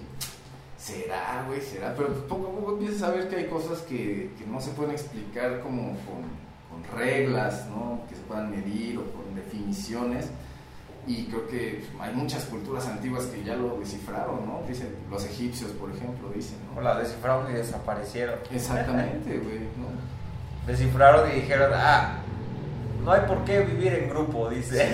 será, 0.78 1.45
güey, 1.47 1.61
será, 1.61 1.95
pero 1.95 2.09
pues, 2.09 2.20
poco 2.20 2.49
a 2.49 2.59
poco 2.59 2.72
empiezas 2.72 3.03
a 3.03 3.11
ver 3.11 3.28
que 3.28 3.36
hay 3.36 3.45
cosas 3.47 3.80
que, 3.80 4.30
que 4.38 4.47
no 4.47 4.59
se 4.61 4.70
pueden 4.70 4.93
explicar 4.93 5.61
como 5.61 5.88
con, 6.07 6.22
con 6.70 6.99
reglas, 6.99 7.66
¿no? 7.68 8.01
Que 8.09 8.14
se 8.14 8.22
puedan 8.22 8.51
medir 8.51 8.97
o 8.99 9.05
con 9.12 9.34
definiciones. 9.34 10.30
Y 11.07 11.24
creo 11.26 11.47
que 11.49 11.82
pues, 11.93 12.09
hay 12.09 12.14
muchas 12.14 12.45
culturas 12.45 12.86
antiguas 12.86 13.24
que 13.26 13.43
ya 13.45 13.57
lo 13.57 13.78
descifraron, 13.78 14.47
¿no? 14.47 14.62
Dicen, 14.66 14.88
los 15.11 15.22
egipcios, 15.26 15.70
por 15.72 15.91
ejemplo, 15.91 16.30
dicen, 16.34 16.57
O 16.72 16.76
¿no? 16.76 16.80
la 16.82 16.99
descifraron 16.99 17.51
y 17.51 17.55
desaparecieron. 17.55 18.36
Exactamente, 18.51 19.36
güey, 19.38 19.59
¿no? 19.76 20.66
Descifraron 20.66 21.30
y 21.30 21.34
dijeron, 21.41 21.72
ah, 21.74 22.18
no 23.05 23.13
hay 23.13 23.23
por 23.23 23.45
qué 23.45 23.61
vivir 23.61 23.95
en 23.95 24.09
grupo, 24.09 24.49
dice. 24.49 24.91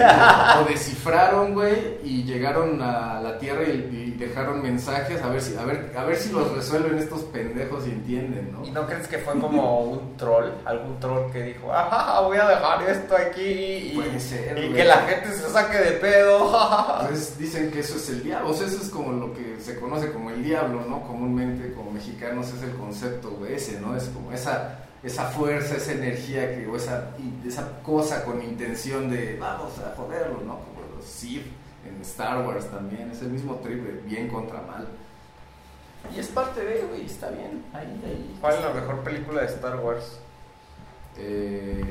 o 0.61 0.65
descifraron, 0.65 1.55
güey, 1.55 1.99
y 2.05 2.25
llegaron 2.25 2.81
a 2.81 3.21
la 3.21 3.39
Tierra 3.39 3.65
y, 3.65 3.73
y 3.93 4.07
dejaron 4.19 4.63
mensajes 4.63 5.23
a 5.23 5.29
ver 5.29 5.41
si 5.41 5.57
a 5.57 5.65
ver 5.65 5.93
a 5.97 6.05
ver 6.05 6.17
si 6.17 6.33
los 6.33 6.51
resuelven 6.53 6.99
estos 6.99 7.23
pendejos 7.25 7.87
y 7.87 7.91
entienden, 7.91 8.53
¿no? 8.53 8.67
¿Y 8.67 8.71
no 8.71 8.87
crees 8.87 9.09
que 9.09 9.19
fue 9.19 9.39
como 9.39 9.83
un 9.83 10.17
troll? 10.17 10.47
Algún 10.65 10.99
troll 11.01 11.31
que 11.33 11.43
dijo, 11.43 11.73
ajá, 11.73 12.21
voy 12.21 12.39
a 12.39 12.49
dejar 12.49 12.89
esto 12.89 13.17
aquí 13.17 13.43
y, 13.43 14.21
ser, 14.21 14.55
que 14.55 14.85
la 14.85 14.97
gente 14.99 15.33
se 15.33 15.49
saque 15.51 15.79
de 15.79 15.93
pedo. 15.93 16.47
Entonces 17.01 17.39
dicen 17.39 17.71
que 17.71 17.81
eso 17.81 17.97
es 17.97 18.09
el 18.11 18.23
diablo, 18.23 18.51
o 18.51 18.55
sea, 18.55 18.67
eso 18.67 18.83
es 18.83 18.89
como 18.89 19.13
lo 19.13 19.33
que 19.35 19.59
se 19.61 19.79
conoce 19.79 20.11
como 20.13 20.31
el 20.31 20.43
diablo, 20.43 20.85
¿no? 20.89 21.03
Comúnmente 21.07 21.73
como 21.75 21.91
mexicanos 21.91 22.49
es 22.49 22.63
el 22.63 22.75
concepto 22.77 23.31
güey, 23.31 23.55
ese, 23.55 23.81
¿no? 23.81 23.97
Es 23.97 24.05
como 24.05 24.33
esa 24.33 24.87
esa 25.07 25.27
fuerza, 25.27 25.77
esa 25.77 25.93
energía 25.93 26.53
que, 26.55 26.67
o 26.67 26.77
esa, 26.77 27.11
esa 27.47 27.81
cosa 27.83 28.25
con 28.25 28.43
intención 28.43 29.09
de 29.09 29.37
vamos 29.39 29.73
a 29.79 29.95
joderlo, 29.95 30.41
¿no? 30.41 30.59
Como 30.59 30.97
los 30.97 31.05
Sith 31.05 31.47
en 31.87 32.01
Star 32.03 32.45
Wars 32.45 32.67
también, 32.67 33.13
es 33.13 33.23
el 33.23 33.29
mismo 33.29 33.55
trip 33.57 33.85
de 33.85 34.01
bien 34.01 34.29
contra 34.29 34.61
mal. 34.63 34.89
Y 36.15 36.19
es 36.19 36.27
parte 36.27 36.65
de, 36.65 36.83
güey, 36.83 37.07
está 37.07 37.31
bien. 37.31 37.65
Ahí, 37.73 38.01
ahí. 38.05 38.37
¿Cuál 38.41 38.55
es 38.55 38.61
la 38.63 38.73
mejor 38.73 39.05
película 39.05 39.43
de 39.43 39.47
Star 39.47 39.79
Wars? 39.79 40.19
Eh, 41.19 41.85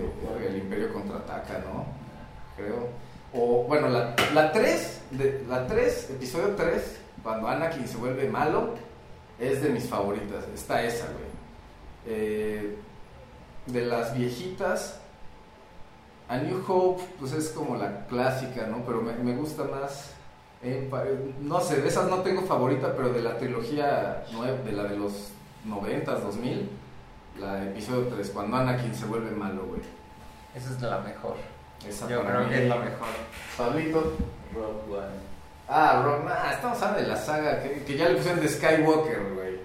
el 0.48 0.58
Imperio 0.58 0.94
contraataca, 0.94 1.60
¿no? 1.60 1.86
Creo. 2.58 2.90
O, 3.34 3.64
bueno, 3.64 3.88
la, 3.88 4.14
la 4.34 4.52
3, 4.52 5.02
de, 5.12 5.46
la 5.48 5.68
3, 5.68 6.12
episodio 6.12 6.56
3, 6.56 6.98
cuando 7.24 7.48
Anakin 7.48 7.88
se 7.88 7.98
vuelve 7.98 8.28
malo, 8.28 8.76
es 9.40 9.62
de 9.62 9.70
mis 9.70 9.86
favoritas. 9.86 10.46
Está 10.54 10.84
esa, 10.84 11.06
güey. 11.06 11.26
Eh, 12.08 12.76
de 13.66 13.86
las 13.86 14.16
viejitas, 14.16 15.00
A 16.30 16.38
New 16.38 16.64
Hope, 16.68 17.04
pues 17.20 17.34
es 17.34 17.50
como 17.50 17.76
la 17.76 18.06
clásica, 18.08 18.66
¿no? 18.68 18.84
Pero 18.86 19.02
me, 19.02 19.14
me 19.14 19.36
gusta 19.36 19.64
más. 19.66 20.12
Empire. 20.64 21.34
No 21.42 21.60
sé, 21.62 21.82
de 21.82 21.88
esas 21.88 22.10
no 22.10 22.20
tengo 22.22 22.42
favorita, 22.42 22.96
pero 22.96 23.10
de 23.10 23.22
la 23.22 23.38
trilogía 23.38 24.24
nueva, 24.32 24.58
de 24.60 24.72
la 24.72 24.84
de 24.86 24.98
los 24.98 25.30
90s, 25.68 26.20
2000, 26.22 26.70
la 27.40 27.56
de 27.56 27.72
episodio 27.72 28.08
3, 28.08 28.30
cuando 28.32 28.58
Anakin 28.58 28.96
se 28.96 29.06
vuelve 29.06 29.30
malo, 29.32 29.66
güey. 29.68 29.82
Esa 30.56 30.72
es 30.72 30.82
la 30.82 31.00
mejor. 31.00 31.36
Esa 31.88 32.08
Yo 32.08 32.24
creo 32.26 32.40
mí. 32.42 32.50
que 32.50 32.64
es 32.64 32.70
la 32.70 32.78
mejor. 32.78 33.08
Pablito. 33.58 34.14
Rogue 34.56 34.98
One. 34.98 35.26
Ah, 35.68 36.02
Rock, 36.04 36.24
nah, 36.26 36.52
estamos 36.54 36.82
hablando 36.82 37.02
de 37.02 37.08
la 37.08 37.18
saga 37.18 37.62
que, 37.62 37.84
que 37.84 37.98
ya 37.98 38.10
le 38.10 38.16
pusieron 38.16 38.40
de 38.40 38.48
Skywalker, 38.48 39.34
güey. 39.34 39.60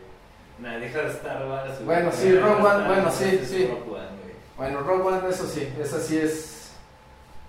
Nah, 0.61 0.77
deja 0.79 1.03
de 1.03 1.11
Star 1.11 1.47
Wars. 1.49 1.73
güey. 1.77 1.85
Bueno, 1.87 2.11
sí, 2.13 2.33
Rogue 2.39 2.63
One, 2.67 2.87
bueno, 2.87 3.11
sí, 3.11 3.41
sí. 3.49 3.67
Rogue 3.67 3.91
One, 3.99 4.09
güey. 4.23 4.35
Bueno, 4.57 4.81
Rogue 4.81 5.03
One, 5.03 5.29
eso 5.31 5.47
sí, 5.47 5.73
esa 5.81 6.01
sí 6.01 6.19
es. 6.19 6.57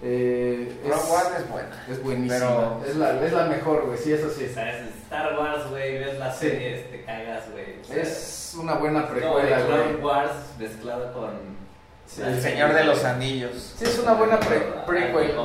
Eh, 0.04 0.80
es, 0.84 0.90
Rogue 0.90 1.12
One 1.12 1.38
es 1.38 1.50
buena. 1.50 1.86
es 1.90 2.04
buenísima. 2.04 2.40
Pero- 2.40 2.82
Es, 2.88 2.96
la, 2.96 3.24
es 3.26 3.34
la 3.34 3.46
mejor, 3.46 3.86
güey, 3.86 3.98
sí, 3.98 4.14
eso 4.14 4.30
sí. 4.30 4.48
¿Sabes? 4.54 4.76
Star 5.04 5.38
Wars, 5.38 5.70
güey, 5.70 6.00
ves 6.00 6.18
las 6.18 6.40
Sí. 6.40 6.50
series, 6.50 6.90
te 6.90 7.04
cagas, 7.04 7.44
güey. 7.52 7.80
O 7.82 7.86
sea, 7.86 8.02
Es 8.02 8.56
una 8.60 8.74
buena 8.76 9.08
precuela, 9.08 9.58
de 9.60 9.66
Clone 9.66 9.84
güey. 9.94 10.04
Wars 10.04 10.32
mezclado 10.58 11.14
con. 11.14 11.62
Sí. 12.08 12.22
El 12.26 12.42
Señor 12.42 12.74
de 12.74 12.84
los 12.84 13.04
Anillos. 13.06 13.76
Sí, 13.78 13.86
es 13.86 14.00
una 14.00 14.14
buena 14.14 14.40
pre- 14.40 14.74
prequel. 14.88 15.36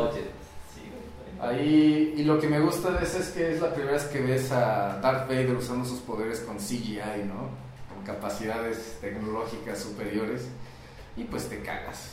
Sí. 1.51 1.59
Ahí, 1.59 2.14
y 2.16 2.24
lo 2.24 2.38
que 2.40 2.49
me 2.49 2.61
gusta 2.61 2.90
de 2.90 3.05
esa 3.05 3.18
es 3.18 3.28
que 3.30 3.53
es 3.53 3.61
la 3.61 3.72
primera 3.72 3.92
vez 3.94 4.05
que 4.05 4.20
ves 4.20 4.51
a 4.53 4.99
Darth 5.01 5.28
Vader 5.28 5.55
usando 5.57 5.84
sus 5.84 6.01
poderes 6.01 6.40
con 6.40 6.57
CGI, 6.59 7.24
¿no? 7.26 7.51
Con 7.94 8.05
capacidades 8.05 8.99
tecnológicas 9.01 9.78
superiores. 9.78 10.49
Y 11.16 11.24
pues 11.24 11.49
te 11.49 11.61
cagas. 11.62 12.11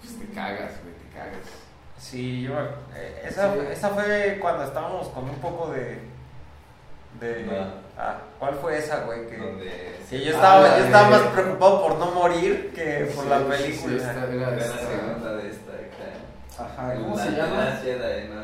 Pues 0.00 0.18
te 0.18 0.34
cagas, 0.34 0.72
güey, 0.82 0.94
te 0.94 1.16
cagas. 1.16 1.46
Sí, 1.98 2.42
yo. 2.42 2.52
eh, 2.94 3.24
esa, 3.28 3.52
Sí. 3.54 3.60
esa 3.72 3.88
fue 3.90 4.38
cuando 4.40 4.64
estábamos 4.64 5.08
con 5.08 5.24
un 5.28 5.36
poco 5.36 5.70
de. 5.72 5.98
de 7.20 7.42
No. 7.44 7.52
ah, 7.98 8.18
¿Cuál 8.38 8.54
fue 8.54 8.78
esa, 8.78 9.00
güey? 9.00 9.26
Que, 9.26 9.36
Donde. 9.36 9.96
que 10.08 10.20
yo 10.24 10.30
Ah, 10.30 10.36
estaba, 10.36 10.60
la 10.60 10.78
yo 10.78 10.84
estaba 10.84 11.08
más 11.10 11.20
preocupado 11.22 11.82
por 11.82 11.98
no 11.98 12.10
morir 12.12 12.70
que 12.72 13.10
por 13.16 13.24
Sí, 13.24 13.30
la 13.30 13.38
sí, 13.40 13.44
película. 13.48 13.90
sí, 13.90 13.96
esta 13.96 14.32
era 14.32 14.56
esta-. 14.56 15.17
Ajá, 16.58 16.94
¿cómo 16.94 17.16
La- 17.16 17.24
se 17.24 17.30
llama? 17.32 17.64
La 17.64 17.76
Jedi, 17.76 18.28
¿no? 18.28 18.42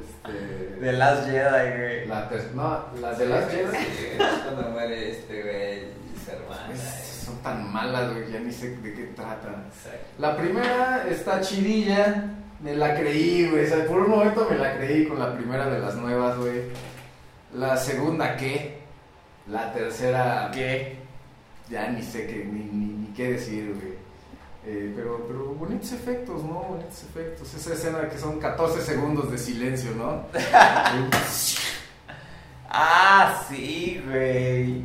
Este, 0.00 0.76
De 0.80 0.92
Last 0.92 1.24
Jedi, 1.26 1.78
güey. 1.78 2.06
la 2.06 2.28
ter- 2.28 2.50
no, 2.54 2.84
la 3.00 3.12
de 3.14 3.26
las 3.26 3.50
Jedi. 3.50 3.76
Sí, 3.76 4.06
es 4.18 4.38
cuando 4.44 4.70
muere 4.70 5.10
este 5.10 5.42
güey 5.42 5.78
y 6.14 6.24
su 6.24 6.30
hermana. 6.30 6.72
Es- 6.74 7.06
Son 7.24 7.36
tan 7.42 7.72
malas, 7.72 8.12
güey, 8.12 8.30
ya 8.32 8.40
ni 8.40 8.50
sé 8.52 8.76
de 8.76 8.92
qué 8.94 9.04
tratan. 9.14 9.64
Exacto. 9.68 10.06
La 10.18 10.36
primera 10.36 11.04
está 11.08 11.40
chidilla, 11.40 12.24
me 12.60 12.74
la 12.74 12.94
creí, 12.94 13.48
güey. 13.48 13.64
O 13.64 13.68
sea, 13.68 13.86
por 13.86 13.98
un 14.00 14.10
momento 14.10 14.46
me 14.50 14.56
la 14.58 14.76
creí 14.76 15.06
con 15.06 15.18
la 15.18 15.34
primera 15.36 15.68
de 15.68 15.78
las 15.80 15.94
nuevas, 15.94 16.36
güey. 16.38 16.62
La 17.54 17.76
segunda, 17.76 18.36
¿qué? 18.36 18.78
La 19.48 19.72
tercera, 19.72 20.50
¿Qué? 20.52 20.96
ya 21.68 21.88
ni 21.88 22.02
sé 22.02 22.26
qué, 22.26 22.44
ni, 22.44 22.64
ni, 22.64 22.92
ni 22.94 23.06
qué 23.14 23.32
decir, 23.32 23.74
güey. 23.80 23.94
Eh, 24.66 24.92
pero, 24.94 25.24
pero 25.26 25.54
bonitos 25.54 25.92
efectos, 25.92 26.44
¿no? 26.44 26.60
Bonitos 26.60 27.02
efectos. 27.02 27.54
Esa 27.54 27.72
escena 27.72 28.08
que 28.08 28.18
son 28.18 28.38
14 28.38 28.80
segundos 28.82 29.30
de 29.30 29.38
silencio, 29.38 29.92
¿no? 29.96 30.26
Ah, 32.72 33.42
sí, 33.48 34.00
güey. 34.06 34.84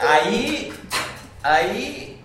Ahí. 0.00 0.72
Ahí. 1.42 2.24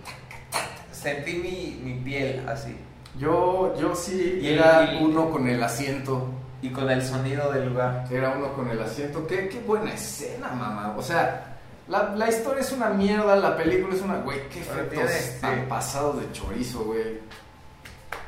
Sentí 0.90 1.34
mi, 1.34 1.78
mi 1.84 2.00
piel 2.00 2.48
así. 2.48 2.74
Yo, 3.18 3.76
yo 3.78 3.94
sí 3.94 4.38
Y 4.40 4.48
era 4.48 4.96
uno 5.00 5.30
con 5.30 5.46
el 5.46 5.62
asiento. 5.62 6.26
Y 6.62 6.70
con 6.70 6.90
el 6.90 7.04
sonido 7.04 7.52
del 7.52 7.68
lugar. 7.68 8.06
Era 8.10 8.30
uno 8.30 8.54
con 8.54 8.68
el 8.68 8.80
asiento. 8.80 9.26
Qué, 9.26 9.48
qué 9.48 9.60
buena 9.60 9.92
escena, 9.92 10.48
mamá. 10.48 10.94
O 10.96 11.02
sea, 11.02 11.47
la, 11.88 12.14
la 12.14 12.28
historia 12.28 12.60
es 12.60 12.72
una 12.72 12.90
mierda, 12.90 13.36
la 13.36 13.56
película 13.56 13.94
es 13.94 14.02
una. 14.02 14.18
Güey, 14.18 14.48
qué 14.48 14.60
efectos 14.60 15.10
sí. 15.10 15.46
pasados 15.68 16.20
de 16.20 16.30
chorizo, 16.32 16.84
güey. 16.84 17.20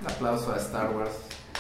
Un 0.01 0.11
aplauso 0.11 0.53
a 0.53 0.57
Star 0.57 0.91
Wars. 0.91 1.13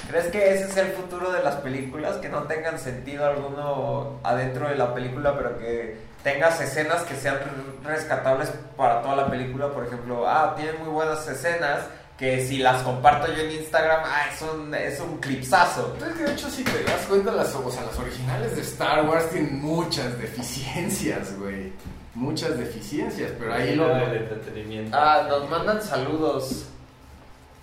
¿Crees 0.09 0.27
que 0.27 0.55
ese 0.55 0.65
es 0.65 0.77
el 0.79 0.93
futuro 0.93 1.31
de 1.31 1.43
las 1.43 1.57
películas? 1.57 2.17
Que 2.17 2.31
no 2.31 2.45
tengan 2.45 2.79
sentido 2.79 3.27
alguno 3.27 4.19
adentro 4.23 4.69
de 4.69 4.77
la 4.77 4.95
película, 4.95 5.37
pero 5.37 5.59
que 5.59 5.99
tengas 6.23 6.61
escenas 6.61 7.03
que 7.03 7.15
sean 7.17 7.39
rescatables 7.85 8.51
para 8.77 9.03
toda 9.03 9.17
la 9.17 9.31
película. 9.31 9.69
Por 9.69 9.87
ejemplo, 9.87 10.27
ah, 10.27 10.55
tiene 10.57 10.73
muy 10.79 10.89
buenas 10.89 11.29
escenas 11.29 11.83
que 12.21 12.47
si 12.47 12.59
las 12.59 12.83
comparto 12.83 13.33
yo 13.33 13.45
en 13.45 13.53
Instagram, 13.53 14.03
ah, 14.05 14.27
es 14.31 14.43
un, 14.43 14.75
es 14.75 15.01
un 15.01 15.17
clipsazo. 15.17 15.97
Es 16.07 16.17
que 16.19 16.25
de 16.25 16.33
hecho, 16.35 16.51
si 16.51 16.63
te 16.63 16.85
das 16.85 17.07
cuenta, 17.09 17.33
las, 17.33 17.55
o 17.55 17.71
sea, 17.71 17.83
las 17.83 17.99
originales 17.99 18.57
de 18.57 18.61
Star 18.61 19.09
Wars 19.09 19.31
tienen 19.31 19.59
muchas 19.59 20.19
deficiencias, 20.19 21.35
güey. 21.39 21.73
Muchas 22.15 22.59
deficiencias, 22.59 23.33
pero 23.39 23.55
ahí 23.55 23.75
lo. 23.75 23.97
El 23.97 24.19
entretenimiento. 24.19 24.95
Ah, 24.95 25.29
nos 25.31 25.49
mandan 25.49 25.81
saludos. 25.81 26.67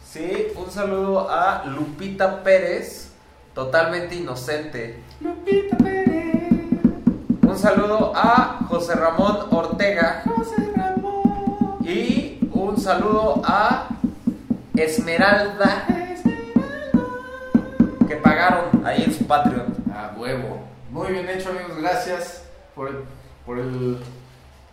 Sí, 0.03 0.47
un 0.55 0.71
saludo 0.71 1.29
a 1.29 1.63
Lupita 1.65 2.41
Pérez, 2.41 3.11
totalmente 3.53 4.15
inocente. 4.15 5.03
Lupita 5.21 5.77
Pérez, 5.77 6.53
Un 7.43 7.59
saludo 7.59 8.11
a 8.15 8.65
José 8.67 8.95
Ramón 8.95 9.37
Ortega. 9.51 10.23
José 10.25 10.71
Ramón. 10.75 11.77
Y 11.83 12.39
un 12.51 12.75
saludo 12.81 13.43
a 13.45 13.89
Esmeralda 14.77 15.87
que 18.07 18.15
pagaron 18.17 18.85
ahí 18.85 19.03
en 19.03 19.13
su 19.13 19.25
Patreon. 19.25 19.75
A 19.93 20.13
huevo. 20.17 20.59
Muy 20.91 21.11
bien 21.11 21.29
hecho, 21.29 21.49
amigos. 21.49 21.77
Gracias 21.77 22.43
por 22.75 22.87
el, 22.89 22.95
por 23.45 23.59
el, 23.59 23.97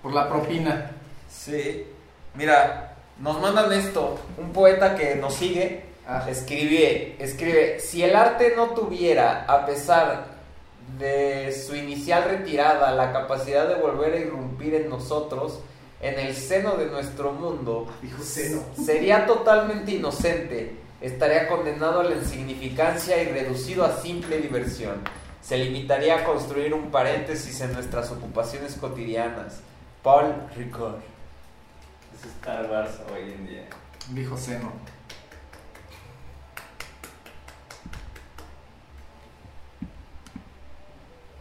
por 0.02 0.12
la 0.12 0.28
propina. 0.28 0.90
Sí. 1.28 1.86
Mira, 2.34 2.94
nos 3.18 3.40
mandan 3.40 3.72
esto. 3.72 4.18
Un 4.38 4.52
poeta 4.52 4.94
que 4.94 5.16
nos 5.16 5.34
sigue 5.34 5.94
Ah, 6.06 6.26
escribe, 6.28 7.16
escribe, 7.18 7.80
si 7.80 8.02
el 8.02 8.14
arte 8.14 8.52
no 8.54 8.70
tuviera, 8.70 9.46
a 9.48 9.64
pesar 9.64 10.26
de 10.98 11.50
su 11.50 11.74
inicial 11.74 12.24
retirada, 12.24 12.92
la 12.92 13.10
capacidad 13.10 13.66
de 13.66 13.76
volver 13.76 14.12
a 14.12 14.18
irrumpir 14.18 14.74
en 14.74 14.90
nosotros, 14.90 15.60
en 16.00 16.18
el 16.18 16.34
seno 16.34 16.76
de 16.76 16.86
nuestro 16.86 17.32
mundo, 17.32 17.88
dijo 18.02 18.22
seno. 18.22 18.62
sería 18.84 19.26
totalmente 19.26 19.92
inocente, 19.92 20.76
estaría 21.00 21.48
condenado 21.48 22.00
a 22.00 22.04
la 22.04 22.16
insignificancia 22.16 23.22
y 23.22 23.28
reducido 23.28 23.84
a 23.84 23.96
simple 24.00 24.38
diversión. 24.38 24.96
Se 25.40 25.58
limitaría 25.58 26.18
a 26.18 26.24
construir 26.24 26.72
un 26.72 26.90
paréntesis 26.90 27.60
en 27.60 27.72
nuestras 27.74 28.10
ocupaciones 28.10 28.76
cotidianas. 28.76 29.60
Paul 30.02 30.34
Ricard. 30.56 31.00
Es 32.14 32.30
Star 32.30 32.70
Wars 32.70 33.00
hoy 33.12 33.32
en 33.32 33.46
día. 33.46 33.64
Dijo 34.10 34.36
seno. 34.36 34.72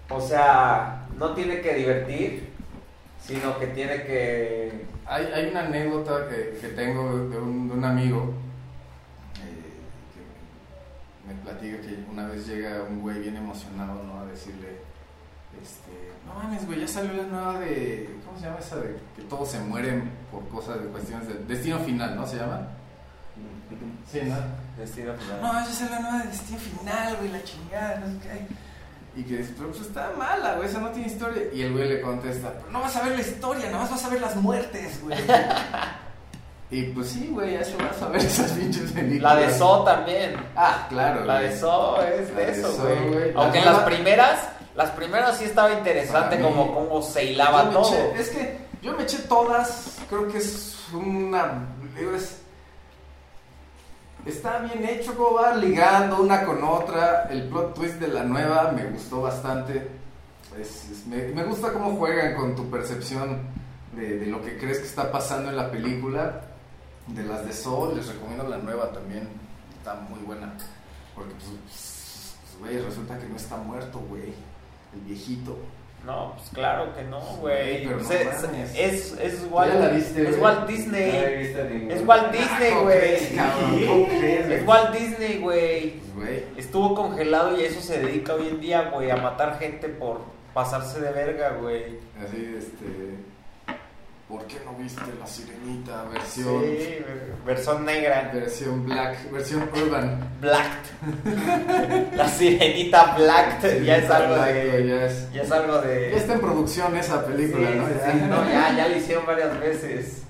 O 0.10 0.22
sea, 0.22 1.08
no 1.18 1.34
tiene 1.34 1.62
que 1.62 1.74
divertir, 1.74 2.53
sino 3.26 3.58
que 3.58 3.68
tiene 3.68 4.04
que... 4.04 4.86
Hay, 5.06 5.26
hay 5.26 5.48
una 5.50 5.62
anécdota 5.62 6.28
que, 6.28 6.58
que 6.60 6.70
tengo 6.70 7.30
de 7.30 7.38
un, 7.38 7.70
de 7.70 7.76
un 7.76 7.86
amigo 7.86 8.34
eh, 9.36 9.80
que 10.14 11.34
me 11.34 11.40
platica 11.42 11.82
que 11.82 12.06
una 12.10 12.28
vez 12.28 12.48
llega 12.48 12.84
un 12.84 13.02
güey 13.02 13.20
bien 13.20 13.38
emocionado, 13.38 14.04
¿no? 14.04 14.22
A 14.22 14.26
decirle, 14.26 14.80
este, 15.62 16.12
no 16.26 16.34
mames, 16.34 16.66
güey, 16.66 16.80
ya 16.80 16.88
salió 16.88 17.14
la 17.14 17.24
nueva 17.24 17.60
de, 17.60 18.18
¿cómo 18.26 18.38
se 18.38 18.46
llama 18.46 18.60
esa 18.60 18.78
de 18.78 18.98
que 19.16 19.22
todos 19.24 19.50
se 19.50 19.60
mueren 19.60 20.12
por 20.32 20.48
cosas 20.50 20.82
de 20.82 20.88
cuestiones 20.88 21.28
de 21.28 21.36
destino 21.46 21.80
final, 21.80 22.16
¿no? 22.16 22.28
¿Se 22.28 22.38
llama? 22.38 22.68
Sí, 24.12 24.22
¿no? 24.24 24.36
Destino 24.78 25.14
final. 25.14 25.42
No, 25.42 25.54
ya 25.54 25.74
salió 25.74 25.96
la 25.96 26.02
nueva 26.02 26.18
de 26.20 26.30
destino 26.30 26.60
final, 26.60 27.18
güey, 27.18 27.32
la 27.32 27.44
chingada, 27.44 28.00
no 28.00 28.08
sé 28.08 28.20
qué. 28.20 28.48
Y 29.16 29.24
que 29.24 29.38
dice, 29.38 29.54
pero 29.56 29.70
pues 29.70 29.82
está 29.82 30.12
mala, 30.18 30.56
güey, 30.56 30.68
esa 30.68 30.80
no 30.80 30.90
tiene 30.90 31.08
historia. 31.08 31.44
Y 31.54 31.62
el 31.62 31.72
güey 31.74 31.88
le 31.88 32.02
contesta, 32.02 32.52
pero 32.54 32.72
no 32.72 32.82
vas 32.82 32.96
a 32.96 33.04
ver 33.04 33.12
la 33.16 33.22
historia, 33.22 33.66
nada 33.68 33.80
más 33.84 33.92
vas 33.92 34.06
a 34.06 34.10
ver 34.10 34.22
las 34.22 34.36
muertes, 34.36 35.02
güey. 35.04 35.18
Y 36.72 36.84
pues 36.86 37.10
sí, 37.10 37.28
güey, 37.32 37.54
eso 37.54 37.78
vas 37.78 38.02
a 38.02 38.08
ver 38.08 38.22
esas 38.22 38.52
pinches 38.54 38.92
películas. 38.94 39.36
La 39.36 39.40
de 39.42 39.54
So 39.54 39.84
también. 39.84 40.36
Ah, 40.56 40.88
claro, 40.90 41.24
La 41.24 41.36
güey. 41.40 41.50
de 41.50 41.60
So 41.60 42.02
es 42.02 42.36
de 42.36 42.46
de 42.46 42.52
eso, 42.52 42.72
So, 42.76 42.82
güey. 42.84 43.10
güey. 43.10 43.32
Aunque 43.36 43.60
La 43.62 43.74
las 43.74 43.80
primeras, 43.84 44.40
las 44.76 44.90
primeras 44.92 45.38
sí 45.38 45.46
estaba 45.46 45.72
interesante 45.72 46.40
como 46.40 46.74
cómo 46.74 47.02
se 47.04 47.26
hilaba 47.26 47.70
todo. 47.70 47.84
eché- 47.92 48.16
es 48.20 48.30
que 48.30 48.58
yo 48.82 48.94
me 48.98 49.04
eché 49.04 49.20
todas, 49.30 49.98
creo 50.10 50.28
que 50.30 50.40
es 50.40 50.76
una... 50.94 51.64
digo, 51.96 52.16
es- 52.16 52.42
está 54.26 54.60
bien 54.60 54.86
hecho, 54.86 55.16
como 55.16 55.36
va 55.36 55.56
ligando 55.56 56.22
una 56.22 56.46
con 56.46 56.64
otra. 56.64 57.28
El 57.30 57.44
plot 57.50 57.74
twist 57.74 57.96
de 57.96 58.08
la 58.08 58.24
nueva 58.24 58.72
me 58.72 58.86
gustó 58.86 59.22
bastante. 59.22 59.88
Me, 61.08 61.44
gusta 61.44 61.74
cómo 61.74 61.96
juegan 61.96 62.36
con 62.36 62.56
tu 62.56 62.70
percepción 62.70 63.42
de, 63.96 64.26
lo 64.28 64.42
que 64.42 64.58
crees 64.58 64.80
que 64.80 64.86
está 64.86 65.12
pasando 65.12 65.50
en 65.50 65.58
la 65.58 65.72
película. 65.72 66.42
De 67.08 67.24
las 67.24 67.46
de 67.46 67.52
Soul, 67.52 67.96
les 67.96 68.08
recomiendo 68.08 68.48
la 68.48 68.58
nueva 68.58 68.92
también. 68.92 69.28
Está 69.78 69.96
muy 69.96 70.20
buena. 70.20 70.54
Porque, 71.16 71.34
pues, 71.34 72.36
pues, 72.42 72.60
güey, 72.60 72.80
resulta 72.80 73.20
que 73.20 73.28
no 73.28 73.36
está 73.36 73.58
muerto, 73.58 74.00
güey. 74.08 74.34
El 74.94 75.02
viejito. 75.02 75.58
No, 76.06 76.34
pues 76.36 76.50
claro 76.50 76.94
que 76.94 77.04
no, 77.04 77.22
güey. 77.40 77.88
Pues 77.88 78.10
no 78.10 78.12
es, 78.12 78.76
es, 78.76 79.20
es 79.20 79.48
Walt, 79.50 79.74
¿Ya 79.74 79.80
la 79.80 79.88
viste, 79.90 80.30
es? 80.30 80.38
Walt 80.38 80.68
he 80.70 80.74
Disney. 80.74 81.12
ninguna. 81.70 81.94
Es 81.96 82.06
Walt 82.06 82.32
Disney, 82.32 82.72
¿Cómo 82.72 82.84
güey. 82.84 84.54
Es 84.54 84.68
Walt 84.68 84.92
Disney, 84.94 85.40
güey. 85.40 85.92
Pues, 85.92 86.16
güey. 86.16 86.44
Estuvo 86.58 86.94
congelado 86.94 87.58
y 87.58 87.64
a 87.64 87.68
eso 87.68 87.80
se 87.80 88.00
dedica 88.00 88.34
hoy 88.34 88.50
en 88.50 88.60
día, 88.60 88.90
güey, 88.94 89.12
a 89.12 89.16
matar 89.16 89.58
gente 89.60 89.88
por 89.88 90.22
pasarse 90.54 91.00
de 91.00 91.12
verga, 91.12 91.52
güey. 91.62 92.00
Así, 92.22 92.54
este. 92.58 93.33
¿Por 94.34 94.46
qué 94.48 94.58
no 94.66 94.74
viste 94.82 95.02
la 95.20 95.28
sirenita 95.28 96.06
Sí, 96.26 96.44
versión. 96.44 96.64
versión 97.46 97.86
negra. 97.86 98.32
Versión 98.34 98.84
black, 98.84 99.32
versión 99.32 99.70
urban? 99.80 100.28
Blacked. 100.42 102.16
La 102.18 102.28
sirenita 102.28 103.14
Blacked 103.16 103.84
ya 103.84 103.98
es 103.98 104.10
algo 104.10 104.36
de. 104.38 104.88
Ya, 104.88 105.06
es- 105.06 105.32
Ya 105.32 105.42
es 105.44 105.52
algo 105.52 105.82
de. 105.82 106.10
ya 106.12 106.18
está 106.18 106.34
en 106.34 106.40
producción 106.42 106.98
esa 106.98 107.24
película, 107.24 107.68
Sí, 107.70 107.78
¿no? 107.78 107.86
sí, 107.88 108.22
no, 108.28 108.50
ya, 108.50 108.74
ya 108.76 108.88
lo 108.88 108.98
hicieron 108.98 109.26
varias 109.28 109.60
veces. 109.60 110.24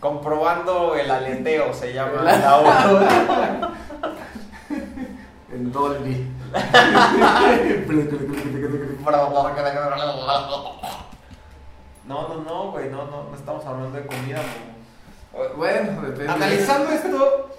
Comprobando 0.00 0.96
el 0.96 1.08
aleteo 1.08 1.72
se 1.74 1.92
llama 1.92 2.22
la 2.24 2.56
obra. 2.58 3.70
En 5.50 5.72
Dolby. 5.72 6.26
No, 12.08 12.26
no, 12.26 12.42
no, 12.42 12.72
güey, 12.72 12.88
no, 12.88 13.04
no, 13.04 13.24
no 13.24 13.36
estamos 13.36 13.64
hablando 13.66 13.98
de 13.98 14.06
comida, 14.06 14.40
güey. 15.32 15.48
bueno, 15.56 16.00
depende. 16.00 16.32
Analizando 16.32 16.90
esto, 16.90 17.50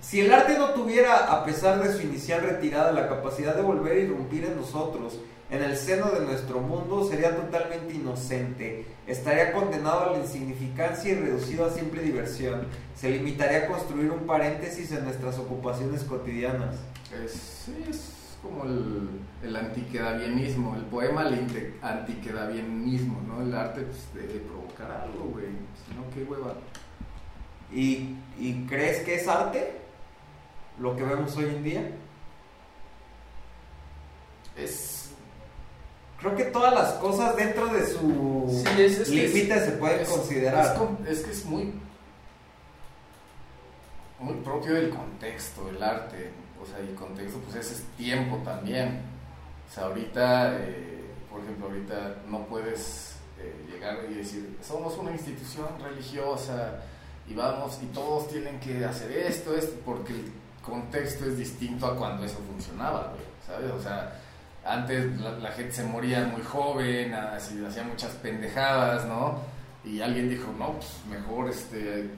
si 0.00 0.20
el 0.20 0.32
arte 0.32 0.56
no 0.56 0.70
tuviera, 0.70 1.32
a 1.32 1.44
pesar 1.44 1.82
de 1.82 1.92
su 1.92 2.02
inicial 2.02 2.42
retirada, 2.42 2.92
la 2.92 3.08
capacidad 3.08 3.56
de 3.56 3.62
volver 3.62 3.96
a 3.96 4.00
irrumpir 4.00 4.44
en 4.44 4.56
nosotros, 4.56 5.18
en 5.50 5.64
el 5.64 5.76
seno 5.76 6.10
de 6.10 6.20
nuestro 6.20 6.60
mundo, 6.60 7.08
sería 7.08 7.34
totalmente 7.34 7.92
inocente. 7.92 8.86
Estaría 9.04 9.52
condenado 9.52 10.10
a 10.10 10.12
la 10.12 10.18
insignificancia 10.18 11.10
y 11.10 11.16
reducido 11.16 11.66
a 11.66 11.70
simple 11.70 12.02
diversión. 12.02 12.68
Se 12.94 13.10
limitaría 13.10 13.64
a 13.64 13.66
construir 13.66 14.12
un 14.12 14.26
paréntesis 14.26 14.92
en 14.92 15.04
nuestras 15.04 15.38
ocupaciones 15.38 16.04
cotidianas. 16.04 16.76
Es, 17.12 17.32
sí, 17.64 17.84
es 17.88 18.15
como 18.48 18.64
el, 18.64 19.08
el 19.42 19.56
antiquedavianismo, 19.56 20.74
el 20.76 20.82
poema 20.84 21.22
el 21.28 21.40
inte- 21.46 21.74
antiquedavianismo, 21.82 23.20
¿no? 23.26 23.42
El 23.42 23.54
arte 23.54 23.82
pues, 23.82 24.08
debe 24.14 24.40
provocar 24.40 24.90
algo, 24.90 25.24
güey. 25.26 25.46
Si 25.46 25.94
no, 25.94 26.02
qué 26.14 26.22
hueva. 26.24 26.54
¿Y, 27.72 28.16
¿Y 28.38 28.64
crees 28.68 29.00
que 29.04 29.16
es 29.16 29.28
arte? 29.28 29.78
Lo 30.78 30.94
que 30.96 31.02
vemos 31.04 31.36
hoy 31.36 31.44
en 31.46 31.62
día. 31.64 31.90
Es. 34.56 35.10
Creo 36.18 36.34
que 36.34 36.44
todas 36.44 36.72
las 36.72 36.92
cosas 36.94 37.36
dentro 37.36 37.66
de 37.66 37.86
su 37.86 38.62
Sí, 38.64 38.82
es- 38.82 38.98
es 39.00 39.08
que 39.10 39.24
es- 39.26 39.34
límite 39.34 39.60
se 39.64 39.72
pueden 39.72 40.06
considerar. 40.06 40.76
Es, 41.06 41.20
que 41.20 41.30
es 41.30 41.44
muy. 41.44 41.74
Muy 44.18 44.34
propio 44.36 44.72
del 44.74 44.88
contexto, 44.90 45.68
el 45.68 45.82
arte. 45.82 46.30
O 46.66 46.68
sea, 46.68 46.84
y 46.84 46.94
contexto, 46.94 47.38
pues 47.40 47.56
ese 47.56 47.74
es 47.74 47.82
tiempo 47.96 48.38
también. 48.44 49.00
O 49.70 49.74
sea, 49.74 49.84
ahorita, 49.84 50.56
eh, 50.58 51.04
por 51.30 51.40
ejemplo, 51.40 51.66
ahorita 51.66 52.16
no 52.28 52.46
puedes 52.46 53.16
eh, 53.38 53.54
llegar 53.70 53.98
y 54.10 54.14
decir, 54.14 54.58
somos 54.62 54.96
una 54.98 55.12
institución 55.12 55.68
religiosa 55.80 56.80
y 57.28 57.34
vamos, 57.34 57.78
y 57.82 57.86
todos 57.86 58.28
tienen 58.28 58.58
que 58.60 58.84
hacer 58.84 59.10
esto, 59.12 59.54
esto, 59.56 59.80
porque 59.84 60.12
el 60.12 60.32
contexto 60.62 61.26
es 61.26 61.38
distinto 61.38 61.86
a 61.86 61.96
cuando 61.96 62.24
eso 62.24 62.38
funcionaba, 62.52 63.12
¿sabes? 63.46 63.70
O 63.72 63.80
sea, 63.80 64.20
antes 64.64 65.20
la, 65.20 65.50
gente 65.52 65.72
se 65.72 65.84
moría 65.84 66.24
muy 66.26 66.42
joven, 66.42 67.14
hacía 67.14 67.84
muchas 67.84 68.12
pendejadas, 68.14 69.06
¿no? 69.06 69.40
Y 69.84 70.00
alguien 70.00 70.28
dijo, 70.28 70.52
no, 70.58 70.72
pues 70.72 70.88
mejor 71.08 71.48
este, 71.48 72.10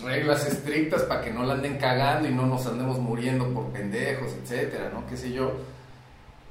reglas 0.00 0.46
estrictas 0.46 1.02
para 1.02 1.22
que 1.22 1.30
no 1.30 1.44
la 1.44 1.54
anden 1.54 1.78
cagando 1.78 2.28
y 2.28 2.32
no 2.32 2.46
nos 2.46 2.66
andemos 2.66 2.98
muriendo 2.98 3.52
por 3.52 3.66
pendejos, 3.66 4.32
etcétera, 4.42 4.90
¿no? 4.92 5.06
Qué 5.06 5.16
sé 5.16 5.32
yo. 5.32 5.52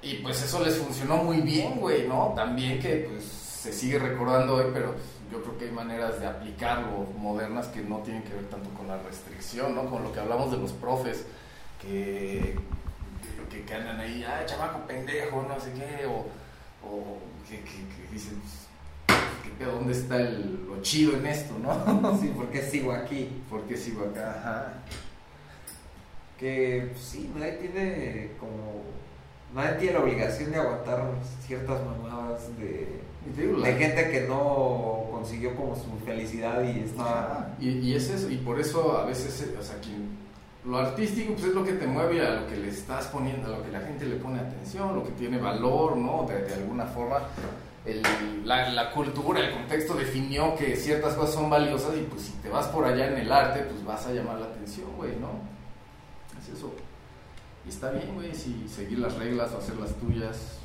Y 0.01 0.15
pues 0.15 0.41
eso 0.43 0.63
les 0.63 0.77
funcionó 0.77 1.17
muy 1.17 1.41
bien, 1.41 1.79
güey, 1.79 2.07
¿no? 2.07 2.33
También 2.35 2.79
que 2.79 3.07
pues 3.09 3.23
se 3.23 3.71
sigue 3.71 3.99
recordando 3.99 4.55
hoy, 4.55 4.65
pero 4.73 4.95
yo 5.31 5.41
creo 5.41 5.57
que 5.57 5.65
hay 5.65 5.71
maneras 5.71 6.19
de 6.19 6.27
aplicarlo 6.27 7.05
modernas 7.17 7.67
que 7.67 7.81
no 7.81 7.99
tienen 7.99 8.23
que 8.23 8.33
ver 8.33 8.49
tanto 8.49 8.69
con 8.71 8.87
la 8.87 8.97
restricción, 8.97 9.75
¿no? 9.75 9.89
Con 9.89 10.03
lo 10.03 10.11
que 10.11 10.19
hablamos 10.19 10.51
de 10.51 10.57
los 10.57 10.71
profes 10.73 11.25
que, 11.81 12.55
que, 13.49 13.73
andan 13.73 13.99
ahí, 13.99 14.25
ah, 14.27 14.43
chamaco 14.45 14.85
pendejo, 14.87 15.45
no 15.47 15.59
sé 15.59 15.71
qué, 15.73 16.05
o, 16.05 16.25
o 16.87 17.19
que, 17.47 17.59
que, 17.59 17.71
que 17.71 18.11
dicen, 18.11 18.41
¿qué 19.43 19.49
pedo? 19.57 19.73
¿Dónde 19.73 19.93
está 19.93 20.19
el, 20.19 20.65
lo 20.67 20.81
chido 20.81 21.17
en 21.17 21.25
esto, 21.25 21.55
no? 21.59 22.17
Sí, 22.21 22.31
porque 22.35 22.61
sigo 22.61 22.91
aquí. 22.91 23.29
¿Por 23.49 23.61
qué 23.63 23.77
sigo 23.77 24.05
acá? 24.05 24.35
Ajá. 24.39 24.73
Que 26.37 26.89
pues, 26.91 27.03
sí, 27.03 27.31
nadie 27.35 27.53
tiene 27.53 28.31
como. 28.39 28.83
Nadie 29.53 29.79
tiene 29.79 29.93
la 29.93 29.99
obligación 29.99 30.51
de 30.51 30.57
aguantar 30.57 31.03
ciertas 31.45 31.81
mamadas 31.85 32.47
de, 32.57 33.01
gente 33.77 34.09
que 34.09 34.25
no 34.27 35.07
consiguió 35.11 35.55
como 35.55 35.75
su 35.75 35.99
felicidad 36.05 36.63
y 36.63 36.79
está. 36.79 37.53
Y, 37.59 37.69
y 37.69 37.95
es 37.95 38.09
eso, 38.09 38.29
y 38.29 38.37
por 38.37 38.59
eso 38.59 38.97
a 38.97 39.05
veces, 39.05 39.41
eh, 39.41 39.55
o 39.59 39.61
sea, 39.61 39.77
quien, 39.81 40.21
lo 40.63 40.77
artístico 40.77 41.33
pues 41.33 41.45
es 41.45 41.53
lo 41.53 41.63
que 41.63 41.73
te 41.73 41.87
mueve 41.87 42.25
a 42.25 42.41
lo 42.41 42.47
que 42.47 42.55
le 42.55 42.69
estás 42.69 43.07
poniendo, 43.07 43.47
a 43.47 43.57
lo 43.57 43.63
que 43.63 43.71
la 43.71 43.81
gente 43.81 44.05
le 44.05 44.15
pone 44.15 44.39
atención, 44.39 44.95
lo 44.95 45.03
que 45.03 45.11
tiene 45.11 45.37
valor, 45.37 45.97
¿no? 45.97 46.25
De, 46.27 46.43
de 46.43 46.53
alguna 46.53 46.85
forma, 46.85 47.17
el- 47.85 48.45
la, 48.47 48.69
la 48.69 48.91
cultura, 48.91 49.39
el 49.39 49.53
contexto 49.53 49.93
definió 49.95 50.55
que 50.55 50.75
ciertas 50.75 51.13
cosas 51.15 51.35
son 51.35 51.49
valiosas 51.49 51.95
y 51.97 52.01
pues 52.01 52.23
si 52.23 52.31
te 52.33 52.49
vas 52.49 52.67
por 52.67 52.85
allá 52.85 53.07
en 53.07 53.17
el 53.17 53.31
arte, 53.31 53.61
pues 53.61 53.83
vas 53.83 54.05
a 54.05 54.13
llamar 54.13 54.39
la 54.39 54.47
atención, 54.47 54.89
güey, 54.97 55.15
¿no? 55.17 55.29
Es 56.41 56.49
eso. 56.57 56.73
Y 57.65 57.69
está 57.69 57.91
bien, 57.91 58.13
güey, 58.15 58.33
si 58.35 58.67
seguir 58.67 58.99
las 58.99 59.15
reglas 59.15 59.51
o 59.53 59.57
hacer 59.59 59.75
las 59.77 59.93
tuyas. 59.95 60.57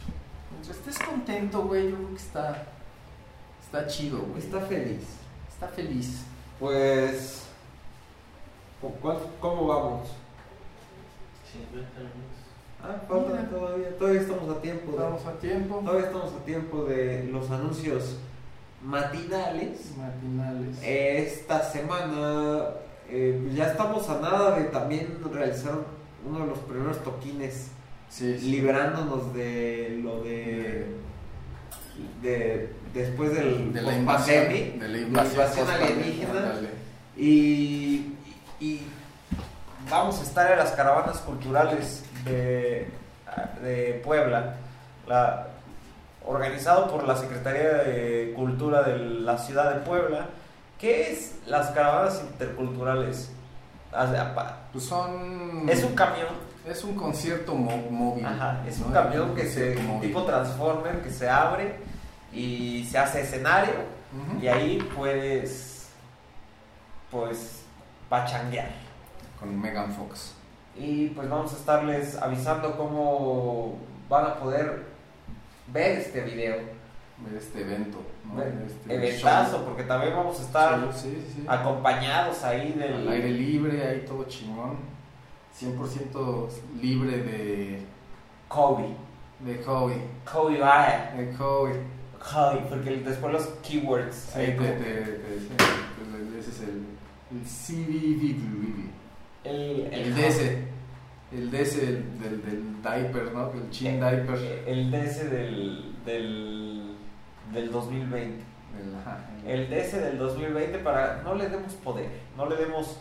Mientras 0.51 0.77
estés 0.79 0.99
contento, 0.99 1.63
güey, 1.65 1.91
yo 1.91 1.97
creo 1.97 2.09
que 2.11 2.17
está, 2.17 2.67
está 3.65 3.87
chido, 3.87 4.19
güey. 4.21 4.39
Está 4.39 4.61
feliz. 4.61 5.03
Está 5.49 5.69
feliz. 5.69 6.23
Pues. 6.59 7.43
¿cu- 8.81 8.95
cuál- 9.03 9.19
¿Cómo 9.41 9.67
vamos? 9.67 10.09
Ah, 12.89 13.03
falta 13.09 13.49
todavía. 13.51 13.97
Todavía 13.99 14.21
estamos 14.21 14.57
a 14.57 14.61
tiempo. 14.61 14.91
de- 14.93 14.97
Estamos 14.99 15.27
a 15.27 15.33
tiempo. 15.39 15.81
todavía 15.85 16.07
estamos 16.07 16.33
a 16.33 16.45
tiempo 16.45 16.85
de 16.85 17.25
los 17.33 17.51
anuncios 17.51 18.17
matinales. 18.83 19.93
Matinales. 19.97 20.77
Esta 20.83 21.63
semana 21.63 22.65
eh, 23.09 23.41
pues 23.43 23.55
ya 23.57 23.67
estamos 23.69 24.09
a 24.09 24.21
nada 24.21 24.57
de 24.59 24.65
también 24.65 25.19
realizar 25.33 25.75
uno 26.29 26.41
de 26.41 26.47
los 26.47 26.59
primeros 26.61 27.03
toquines, 27.05 27.69
sí, 28.09 28.37
sí. 28.39 28.51
liberándonos 28.51 29.33
de 29.33 30.01
lo 30.03 30.23
de, 30.25 30.87
de 32.23 32.71
después 32.93 33.35
del 33.35 33.73
de 33.73 33.83
la 33.83 33.97
invasión, 33.97 34.45
post-pandemic, 34.47 34.75
de 34.81 34.89
la 34.89 34.95
la 34.95 34.99
invasión, 34.99 35.71
alienígena. 35.71 36.53
Y, 37.17 38.13
y 38.61 38.83
vamos 39.89 40.19
a 40.19 40.23
estar 40.23 40.51
en 40.53 40.59
las 40.59 40.73
caravanas 40.73 41.19
culturales 41.19 42.03
de, 42.27 42.89
de 43.63 44.01
Puebla, 44.05 44.57
la, 45.07 45.49
organizado 46.27 46.91
por 46.91 47.07
la 47.07 47.17
Secretaría 47.17 47.75
de 47.85 48.33
Cultura 48.37 48.83
de 48.83 48.99
la 48.99 49.39
ciudad 49.39 49.75
de 49.75 49.81
Puebla. 49.81 50.27
¿Qué 50.79 51.11
es 51.13 51.37
las 51.47 51.71
caravanas 51.71 52.23
interculturales? 52.23 53.31
Ah, 53.93 54.61
Pues 54.73 54.85
son. 54.85 55.67
Es 55.69 55.83
un 55.83 55.95
camión, 55.95 56.29
es 56.67 56.85
un 56.85 56.95
concierto 56.95 57.55
móvil. 57.55 58.27
ajá, 58.27 58.63
es 58.69 58.79
un 58.81 58.93
camión 58.93 59.35
que 59.35 59.49
se 59.49 59.77
móvil. 59.77 60.09
tipo 60.09 60.25
transformer 60.25 61.03
que 61.03 61.11
se 61.11 61.29
abre 61.31 61.77
y 62.33 62.87
se 62.91 62.99
hace 62.99 63.23
escenario 63.23 63.97
y 64.41 64.47
ahí 64.49 64.79
puedes 64.95 65.89
pues 67.11 67.63
pachanguear. 68.09 68.69
Con 69.39 69.59
Megan 69.61 69.93
Fox. 69.93 70.36
Y 70.79 71.09
pues 71.09 71.29
vamos 71.29 71.53
a 71.53 71.57
estarles 71.57 72.17
avisando 72.17 72.77
cómo 72.77 73.79
van 74.09 74.27
a 74.27 74.35
poder 74.37 74.85
ver 75.73 75.99
este 75.99 76.21
video. 76.23 76.57
Ver 77.19 77.35
este 77.39 77.63
evento. 77.63 77.99
¿no? 78.27 78.35
Ver 78.37 78.53
Este 78.67 78.95
Eventazo, 78.95 79.57
show. 79.59 79.65
porque 79.65 79.85
también 79.85 80.15
vamos 80.15 80.39
a 80.39 80.43
estar 80.43 80.93
Sí, 80.93 81.23
sí, 81.27 81.33
sí. 81.37 81.45
acompañados 81.49 82.45
ahí 82.45 82.79
Al 82.83 83.09
aire 83.09 83.29
del 83.29 83.37
libre, 83.39 83.87
ahí 83.87 84.05
todo 84.07 84.25
chingón. 84.25 84.77
100% 85.59 86.49
libre 86.83 87.17
de, 87.23 87.83
Kobe. 88.49 88.89
de 89.41 89.61
Kobe. 89.63 89.97
Kobe 90.31 90.61
vaya. 90.61 91.15
De 91.17 91.31
Kobe. 91.33 91.81
Kobe, 92.19 92.61
porque 92.69 92.91
después 92.99 93.33
los 93.33 93.47
keywords. 93.67 94.15
Sí, 94.35 94.39
ahí 94.41 94.47
te, 94.57 94.73
te, 94.73 94.73
te- 94.75 95.21
pues, 95.57 96.45
ese 96.47 96.51
es 96.51 96.61
el, 96.69 96.85
el. 97.31 97.47
El, 99.47 99.89
El 99.93 100.15
DS. 100.15 100.41
El 101.33 101.51
DS 101.51 101.77
del, 101.81 102.21
del, 102.21 102.43
del 102.43 102.83
diaper, 102.83 103.33
¿no? 103.33 103.53
El 103.53 103.71
chin 103.71 104.03
Eh, 104.03 104.11
diaper. 104.11 104.63
El 104.67 104.91
DS 104.91 105.31
del, 105.31 105.95
del, 106.05 106.97
del 107.53 107.71
2020. 107.73 108.45
El, 109.45 109.51
El 109.51 109.71
DS 109.71 109.93
del 109.93 110.19
2020 110.19 110.79
para 110.81 111.23
no 111.23 111.35
le 111.35 111.49
demos 111.49 111.73
poder, 111.75 112.11
no 112.37 112.47
le 112.49 112.57
demos 112.57 112.99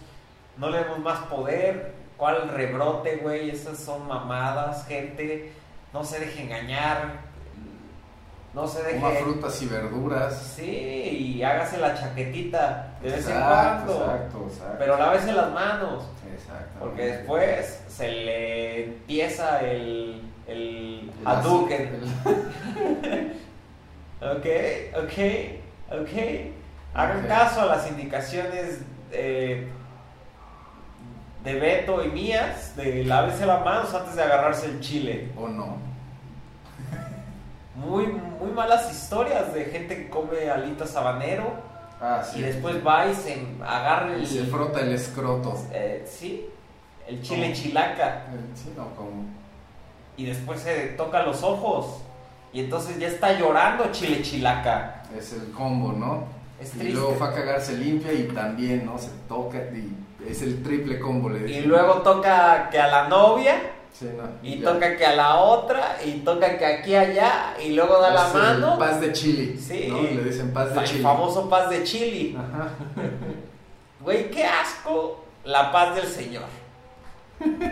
no 0.57 0.69
le 0.69 0.77
demos 0.79 0.99
más 0.99 1.19
poder. 1.27 1.93
¿Cuál 2.17 2.47
rebrote, 2.47 3.17
güey? 3.17 3.49
Esas 3.49 3.77
son 3.77 4.07
mamadas, 4.07 4.87
gente. 4.87 5.51
No 5.93 6.03
se 6.05 6.19
deje 6.19 6.43
engañar. 6.43 7.19
No 8.55 8.67
se 8.67 8.79
Coma 8.95 9.09
deje 9.09 9.23
frutas 9.23 9.61
y 9.61 9.65
verduras. 9.67 10.53
Sí, 10.55 10.65
y 11.35 11.43
hágase 11.43 11.77
la 11.77 11.93
chaquetita 11.93 12.93
de 13.01 13.11
vez 13.11 13.25
en 13.27 13.33
Exacto, 13.33 13.93
cuando. 13.93 14.05
Exacto, 14.05 14.45
exacto. 14.49 14.75
Pero 14.79 14.97
lávese 14.97 15.33
las 15.33 15.51
manos, 15.51 16.03
Exacto. 16.33 16.79
porque 16.79 17.05
después 17.05 17.83
se 17.89 18.07
le 18.09 18.83
empieza 18.85 19.59
el 19.59 20.21
el 20.47 21.11
el- 21.19 21.25
Ok, 24.21 24.45
ok, 25.03 25.17
ok. 26.01 26.09
Hagan 26.93 27.27
caso 27.27 27.59
a 27.61 27.65
las 27.65 27.89
indicaciones 27.91 28.79
eh, 29.11 29.67
de 31.43 31.53
Beto 31.59 32.01
y 32.05 32.07
mías 32.07 32.73
de 32.77 33.03
lávense 33.03 33.45
las 33.45 33.65
manos 33.65 33.93
antes 33.93 34.15
de 34.15 34.23
agarrarse 34.23 34.67
el 34.67 34.79
chile. 34.79 35.29
O 35.37 35.49
no. 35.49 35.77
Muy, 37.75 38.07
muy 38.07 38.51
malas 38.51 38.89
historias 38.91 39.53
de 39.53 39.65
gente 39.65 39.95
que 39.97 40.09
come 40.09 40.49
alitas 40.49 40.95
habanero 40.95 41.53
Ah, 42.01 42.23
sí. 42.23 42.39
y 42.39 42.41
después 42.43 42.85
va 42.85 43.07
y 43.07 43.13
se 43.15 43.37
agarra 43.65 44.13
el... 44.15 44.23
Y 44.23 44.25
se 44.25 44.43
frota 44.45 44.79
el 44.81 44.93
escroto. 44.93 45.57
eh, 45.71 46.05
sí, 46.09 46.45
el 47.07 47.21
chile 47.21 47.47
¿Cómo? 47.47 47.55
chilaca 47.55 48.25
El- 48.33 48.57
Sí, 48.57 48.73
no, 48.77 48.89
como. 48.95 49.25
y 50.17 50.25
después 50.25 50.61
se 50.61 50.87
toca 50.97 51.23
los 51.23 51.43
ojos 51.43 52.01
y 52.53 52.61
entonces 52.61 52.97
ya 52.99 53.07
está 53.07 53.37
llorando 53.37 53.91
chile 53.91 54.21
chilaca. 54.21 55.03
Es 55.17 55.33
el 55.33 55.51
combo, 55.51 55.91
¿no? 55.91 56.23
Es 56.61 56.73
y 56.75 56.89
luego 56.89 57.11
fue 57.15 57.27
a 57.27 57.33
cagarse 57.33 57.75
limpia 57.77 58.13
y 58.13 58.23
también, 58.29 58.85
¿no? 58.85 58.97
Se 58.97 59.09
toca 59.27 59.57
y 59.57 59.93
es 60.25 60.41
el 60.41 60.63
triple 60.63 60.99
combo, 60.99 61.29
le 61.29 61.49
Y 61.51 61.61
luego 61.63 61.95
toca 62.01 62.69
que 62.69 62.79
a 62.79 62.87
la 62.87 63.07
novia 63.09 63.55
Sí, 63.97 64.09
no, 64.17 64.23
Y 64.43 64.59
ya. 64.59 64.73
toca 64.73 64.97
que 64.97 65.05
a 65.05 65.15
la 65.15 65.35
otra, 65.37 65.97
y 66.03 66.19
toca 66.19 66.57
que 66.57 66.65
aquí 66.65 66.95
allá, 66.95 67.53
y 67.63 67.69
luego 67.73 67.97
da 68.01 68.09
la 68.09 68.27
Es 68.27 68.35
el 68.35 68.41
mano. 68.41 68.77
Paz 68.77 68.99
de 68.99 69.13
chili. 69.13 69.57
Sí. 69.57 69.87
¿no? 69.89 70.01
Le 70.01 70.23
dicen 70.23 70.51
paz 70.53 70.73
de 70.73 70.79
el 70.81 70.85
chili. 70.85 71.01
famoso 71.03 71.49
paz 71.49 71.69
de 71.69 71.83
chili. 71.83 72.37
Ajá. 72.37 72.69
Güey, 74.01 74.29
qué 74.29 74.45
asco 74.45 75.23
la 75.45 75.71
paz 75.71 75.95
del 75.95 76.05
Señor. 76.07 76.43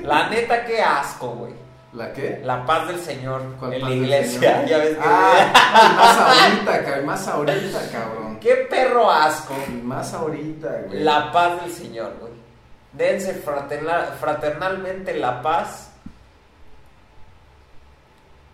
La 0.01 0.29
neta, 0.29 0.65
qué 0.65 0.81
asco, 0.81 1.27
güey. 1.29 1.53
¿La 1.93 2.11
qué? 2.11 2.41
La 2.43 2.65
paz 2.65 2.87
del 2.87 2.99
Señor 2.99 3.41
¿Cuál 3.59 3.73
en 3.73 3.83
la 3.83 3.91
iglesia. 3.91 4.65
Ya 4.67 4.77
ves 4.79 4.95
que. 4.97 5.03
Ah, 5.03 5.93
más 5.97 6.17
ahorita, 6.17 6.83
cabrón. 6.85 7.05
Más 7.05 7.27
ahorita, 7.27 7.79
cabrón. 7.91 8.39
qué 8.39 8.55
perro 8.69 9.11
asco. 9.11 9.53
Más 9.83 10.11
ahorita, 10.13 10.69
güey. 10.87 11.03
La 11.03 11.31
paz 11.31 11.61
del 11.61 11.71
Señor, 11.71 12.13
güey. 12.19 12.33
Dense 12.93 13.35
fraternal- 13.43 14.13
fraternalmente 14.19 15.13
la 15.17 15.41
paz. 15.41 15.91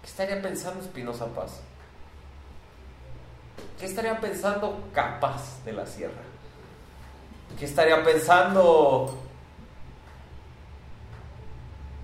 ¿Qué 0.10 0.24
estaría 0.24 0.42
pensando 0.42 0.82
Espinosa 0.82 1.28
Paz? 1.28 1.62
¿Qué 3.80 3.86
estaría 3.86 4.20
pensando 4.20 4.90
Capaz 4.92 5.64
de 5.64 5.72
la 5.72 5.86
Sierra? 5.86 6.24
¿Qué 7.58 7.64
estaría 7.66 8.04
pensando 8.04 9.16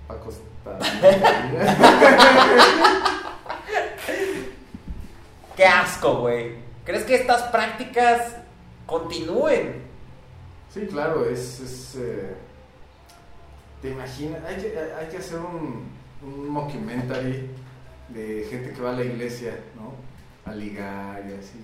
Paco 0.06 0.30
Qué 5.56 5.66
asco, 5.66 6.20
güey. 6.20 6.54
¿Crees 6.84 7.02
que 7.04 7.16
estas 7.16 7.42
prácticas 7.50 8.36
continúen? 8.86 9.82
Sí, 10.72 10.86
claro, 10.86 11.28
es. 11.28 11.60
es 11.60 11.96
eh, 11.96 12.36
¿Te 13.82 13.90
imaginas? 13.90 14.44
Hay 14.44 14.56
que, 14.56 14.78
hay 14.78 15.08
que 15.08 15.16
hacer 15.16 15.40
un, 15.40 15.90
un 16.22 16.48
mockumentary 16.48 17.65
de 18.08 18.46
gente 18.50 18.72
que 18.72 18.80
va 18.80 18.90
a 18.90 18.94
la 18.94 19.04
iglesia, 19.04 19.58
¿no? 19.74 19.94
A 20.50 20.54
ligar 20.54 21.24
y 21.28 21.34
así. 21.34 21.58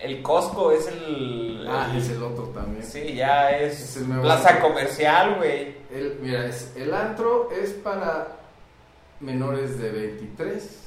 El 0.00 0.22
Costco 0.22 0.70
es 0.72 0.86
el. 0.88 1.66
Ah, 1.68 1.88
el- 1.92 1.98
es 1.98 2.10
el 2.10 2.22
otro 2.22 2.44
también. 2.48 2.84
Sí, 2.84 3.14
ya 3.14 3.50
es, 3.58 3.80
Es 3.80 3.96
el 3.96 4.08
nuevo 4.08 4.22
plaza 4.22 4.50
antro. 4.50 4.68
comercial, 4.68 5.36
güey. 5.38 5.74
El, 5.92 6.18
mira, 6.20 6.46
es, 6.46 6.72
el 6.76 6.92
antro 6.94 7.50
es 7.50 7.70
para 7.70 8.28
menores 9.20 9.78
de 9.78 9.90
23, 9.90 10.78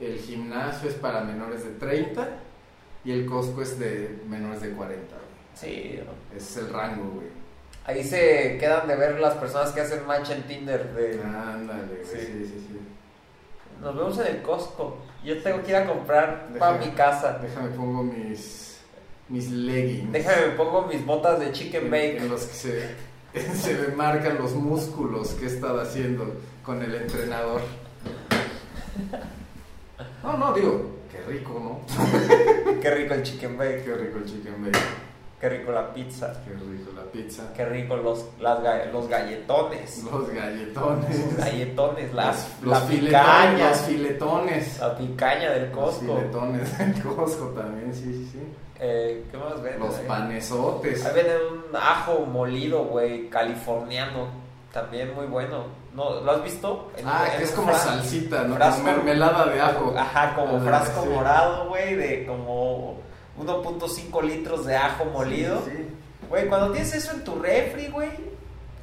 el 0.00 0.18
gimnasio 0.18 0.88
es 0.88 0.94
para 0.94 1.20
menores 1.22 1.64
de 1.64 1.70
30 1.72 2.28
y 3.04 3.12
el 3.12 3.26
Costco 3.26 3.60
es 3.62 3.78
de 3.78 4.18
menores 4.28 4.62
de 4.62 4.70
40. 4.70 5.14
güey. 5.14 5.26
Sí, 5.54 6.00
Ese 6.34 6.38
es 6.38 6.56
el 6.58 6.72
rango, 6.72 7.10
güey. 7.14 7.26
ahí 7.84 8.02
se 8.04 8.56
quedan 8.58 8.86
de 8.88 8.96
ver 8.96 9.20
las 9.20 9.34
personas 9.34 9.72
que 9.72 9.80
hacen 9.82 10.06
match 10.06 10.30
en 10.30 10.42
Tinder. 10.44 10.94
De, 10.94 11.20
Ándale, 11.22 11.82
güey. 11.86 12.04
Sí. 12.04 12.18
Sí, 12.26 12.46
sí, 12.46 12.66
sí. 12.68 12.78
Nos 13.80 13.96
vemos 13.96 14.18
en 14.18 14.36
el 14.36 14.42
Costco. 14.42 14.98
Yo 15.24 15.42
tengo 15.42 15.62
que 15.62 15.70
ir 15.70 15.76
a 15.76 15.86
comprar 15.86 16.48
para 16.58 16.78
mi 16.78 16.90
casa. 16.92 17.38
Déjame 17.42 17.70
pongo 17.70 18.02
mis, 18.02 18.80
mis 19.28 19.50
leggings. 19.50 20.12
Déjame, 20.12 20.46
me 20.46 20.52
pongo 20.52 20.82
mis 20.82 21.04
botas 21.04 21.40
de 21.40 21.52
chicken 21.52 21.84
en, 21.84 21.90
bake. 21.90 22.16
en 22.18 22.28
los 22.28 22.44
que 22.44 22.54
se, 22.54 22.94
se 23.54 23.74
me 23.74 23.88
marcan 23.88 24.38
los 24.38 24.54
músculos 24.54 25.30
que 25.30 25.44
he 25.46 25.48
estado 25.48 25.80
haciendo 25.80 26.36
con 26.62 26.82
el 26.82 26.94
entrenador. 26.94 27.60
No, 30.22 30.36
no, 30.36 30.52
digo, 30.52 30.90
qué 31.10 31.20
rico, 31.30 31.60
¿no? 31.62 32.80
Qué 32.80 32.90
rico 32.94 33.14
el 33.14 33.22
chicken 33.22 33.56
bake. 33.56 33.84
Qué 33.84 33.94
rico 33.94 34.18
el 34.18 34.24
chicken 34.24 34.64
bacon. 34.64 35.05
Qué 35.40 35.48
rico 35.50 35.70
la 35.70 35.92
pizza. 35.92 36.32
Qué 36.44 36.52
rico 36.54 36.92
la 36.96 37.02
pizza. 37.12 37.42
Qué 37.54 37.64
rico 37.66 37.96
los, 37.96 38.24
las, 38.40 38.58
los 38.92 39.06
galletones. 39.08 40.02
Los 40.04 40.30
galletones. 40.30 41.26
Los 41.26 41.36
galletones, 41.36 42.14
la, 42.14 42.26
Los, 42.28 42.36
la 42.62 42.78
los 42.78 42.78
filetones. 42.84 43.08
picaña. 43.10 43.68
Los 43.70 43.80
filetones. 43.80 44.78
La 44.80 44.96
picaña 44.96 45.50
del 45.50 45.70
Los 45.70 45.78
Costco. 45.78 46.16
filetones 46.16 46.78
del 46.78 47.02
Costco 47.02 47.44
también, 47.48 47.94
sí, 47.94 48.02
sí, 48.04 48.30
sí. 48.32 48.38
Eh, 48.80 49.24
¿Qué 49.30 49.36
más 49.38 49.60
venden? 49.62 49.80
Los 49.80 49.98
ahí? 49.98 50.06
panesotes. 50.06 51.04
Ahí 51.04 51.14
venden 51.14 51.36
un 51.70 51.76
ajo 51.76 52.20
molido, 52.26 52.84
güey, 52.84 53.28
californiano. 53.28 54.28
También 54.72 55.14
muy 55.14 55.26
bueno. 55.26 55.64
¿No, 55.94 56.20
¿Lo 56.20 56.32
has 56.32 56.42
visto? 56.44 56.90
En- 56.98 57.06
Ah, 57.08 57.24
en 57.32 57.38
que 57.38 57.44
es 57.44 57.52
como 57.52 57.72
salsita, 57.74 58.42
¿no? 58.44 58.56
frasco. 58.56 58.82
Como 58.82 58.96
mermelada 58.96 59.46
de 59.46 59.60
ajo. 59.60 59.94
Ajá, 59.96 60.34
como 60.34 60.56
Ah, 60.58 60.60
frasco 60.62 61.02
sí. 61.02 61.08
morado, 61.08 61.68
güey, 61.68 61.94
de 61.94 62.26
como 62.26 63.00
1.5 63.38 64.22
litros 64.22 64.66
de 64.66 64.76
ajo 64.76 65.04
molido. 65.06 65.62
Sí, 65.64 65.70
sí. 65.76 65.86
Güey, 66.28 66.46
cuando 66.48 66.72
tienes 66.72 66.94
eso 66.94 67.12
en 67.12 67.22
tu 67.24 67.36
refri, 67.40 67.86
güey, 67.88 68.10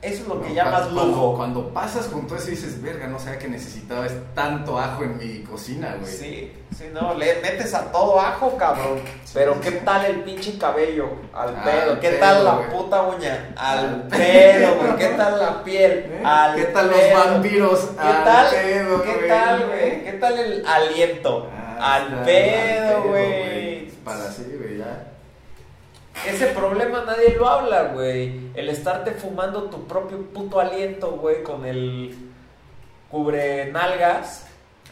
eso 0.01 0.21
es 0.23 0.27
lo 0.27 0.41
que 0.41 0.49
No, 0.49 0.55
llamas 0.55 0.81
cuando- 0.83 1.05
lujo. 1.05 1.35
Cuando 1.37 1.69
pasas 1.73 2.05
con 2.07 2.25
todo 2.27 2.37
eso 2.37 2.47
dices, 2.47 2.81
verga, 2.81 3.07
no 3.07 3.19
sabía 3.19 3.39
que 3.39 3.47
necesitaba 3.47 4.05
es- 4.05 4.13
tanto 4.35 4.77
ajo 4.79 5.03
en 5.03 5.17
mi 5.17 5.43
cocina, 5.43 5.95
güey. 5.99 6.11
Sí, 6.11 6.53
sí, 6.77 6.85
no, 6.93 7.13
le 7.13 7.35
metes 7.41 7.73
a 7.73 7.91
todo 7.91 8.19
ajo, 8.19 8.55
cabrón. 8.57 8.99
Pero 9.33 9.53
sí, 9.55 9.59
¿qué 9.63 9.69
sí. 9.71 9.77
tal 9.83 10.05
el 10.05 10.15
pinche 10.23 10.57
cabello? 10.57 11.09
Al 11.33 11.55
Al 11.55 11.63
pedo. 11.63 11.99
¿Qué 11.99 12.09
pedo, 12.09 12.19
tal 12.19 12.45
la 12.45 12.69
puta 12.69 13.01
uña? 13.01 13.53
Al 13.57 14.03
pedo, 14.09 14.75
güey. 14.75 14.95
¿Qué 14.97 15.07
tal 15.17 15.39
la 15.39 15.63
piel? 15.63 15.91
¿Eh? 15.91 16.21
Al 16.25 16.55
¿Qué 16.55 16.63
tal 16.65 16.89
pedo. 16.89 16.99
los 17.17 17.25
vampiros? 17.25 17.79
¿Qué 18.01 18.07
Al 18.07 18.23
tal? 18.23 18.49
pedo, 18.51 19.03
¿Qué 19.03 19.13
tal, 19.27 19.67
güey? 19.67 20.03
¿Qué 20.03 20.11
tal 20.13 20.39
el 20.39 20.65
aliento? 20.65 21.49
Ah, 21.79 21.95
al 21.95 22.23
pedo, 22.23 22.95
al 22.97 23.01
güey. 23.03 23.62
Para 24.03 24.25
así, 24.25 24.43
güey, 24.59 24.77
ya. 24.77 25.07
Ese 26.27 26.47
problema 26.47 27.03
nadie 27.05 27.35
lo 27.37 27.47
habla, 27.47 27.83
güey. 27.93 28.49
El 28.53 28.69
estarte 28.69 29.11
fumando 29.11 29.63
tu 29.63 29.87
propio 29.87 30.21
puto 30.31 30.59
aliento, 30.59 31.11
güey, 31.11 31.41
con 31.43 31.65
el 31.65 32.15
cubre 33.09 33.71
nalgas. 33.71 34.45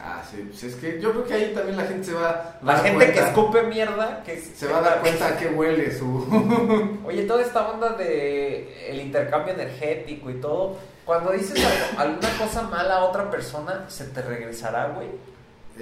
Ah, 0.03 0.23
sí, 0.29 0.47
pues 0.49 0.63
es 0.63 0.75
que 0.77 0.99
yo 0.99 1.11
creo 1.11 1.25
que 1.25 1.33
ahí 1.35 1.53
también 1.53 1.77
la 1.77 1.83
gente 1.83 2.05
se 2.05 2.13
va 2.13 2.29
a 2.29 2.59
La 2.63 2.77
gente 2.77 3.11
que 3.13 3.19
escupe 3.19 3.61
mierda, 3.63 4.23
que 4.23 4.35
se 4.41 4.67
va 4.67 4.79
a 4.79 4.81
dar 4.81 4.99
cuenta 5.01 5.27
a 5.27 5.37
qué 5.37 5.47
huele 5.49 5.95
su... 5.95 6.99
Oye, 7.05 7.23
toda 7.23 7.43
esta 7.43 7.69
onda 7.69 7.89
de 7.89 8.89
el 8.89 8.99
intercambio 8.99 9.53
energético 9.53 10.31
y 10.31 10.41
todo, 10.41 10.77
cuando 11.05 11.31
dices 11.33 11.63
alguna 11.97 12.29
cosa 12.39 12.63
mala 12.63 12.95
a 12.97 13.03
otra 13.03 13.29
persona, 13.29 13.85
se 13.89 14.05
te 14.05 14.23
regresará, 14.23 14.87
güey. 14.87 15.09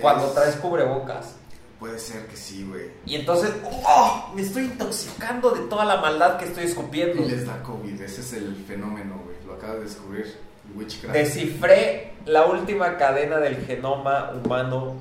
Cuando 0.01 0.27
Es- 0.27 0.34
traes 0.34 0.55
cubrebocas. 0.57 1.36
Puede 1.80 1.97
ser 1.97 2.27
que 2.27 2.36
sí, 2.36 2.65
güey. 2.69 2.91
Y 3.05 3.15
entonces, 3.15 3.51
¡oh! 3.63 4.32
Me 4.36 4.41
estoy 4.41 4.63
intoxicando 4.63 5.51
de 5.51 5.61
toda 5.67 5.86
la 5.86 6.01
maldad 6.01 6.38
que 6.38 6.45
estoy 6.45 6.65
escupiendo. 6.65 7.23
Y 7.23 7.30
les 7.30 7.45
da 7.45 7.63
COVID, 7.63 8.01
ese 8.01 8.19
es 8.19 8.34
el 8.34 8.55
fenómeno, 8.67 9.21
güey. 9.23 9.38
Lo 9.47 9.53
acaba 9.53 9.75
de 9.75 9.86
descubrir 9.86 10.36
Witchcraft. 10.75 11.15
Descifré 11.15 12.13
la 12.25 12.45
última 12.45 12.97
cadena 12.97 13.38
del 13.38 13.65
genoma 13.65 14.32
humano 14.34 14.95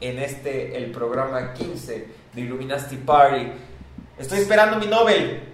en 0.00 0.18
este, 0.18 0.76
el 0.76 0.92
programa 0.92 1.52
15 1.52 2.08
de 2.32 2.40
Illuminati 2.40 2.96
Party. 2.96 3.48
Estoy 4.16 4.38
esperando 4.38 4.78
mi 4.78 4.86
Nobel. 4.86 5.53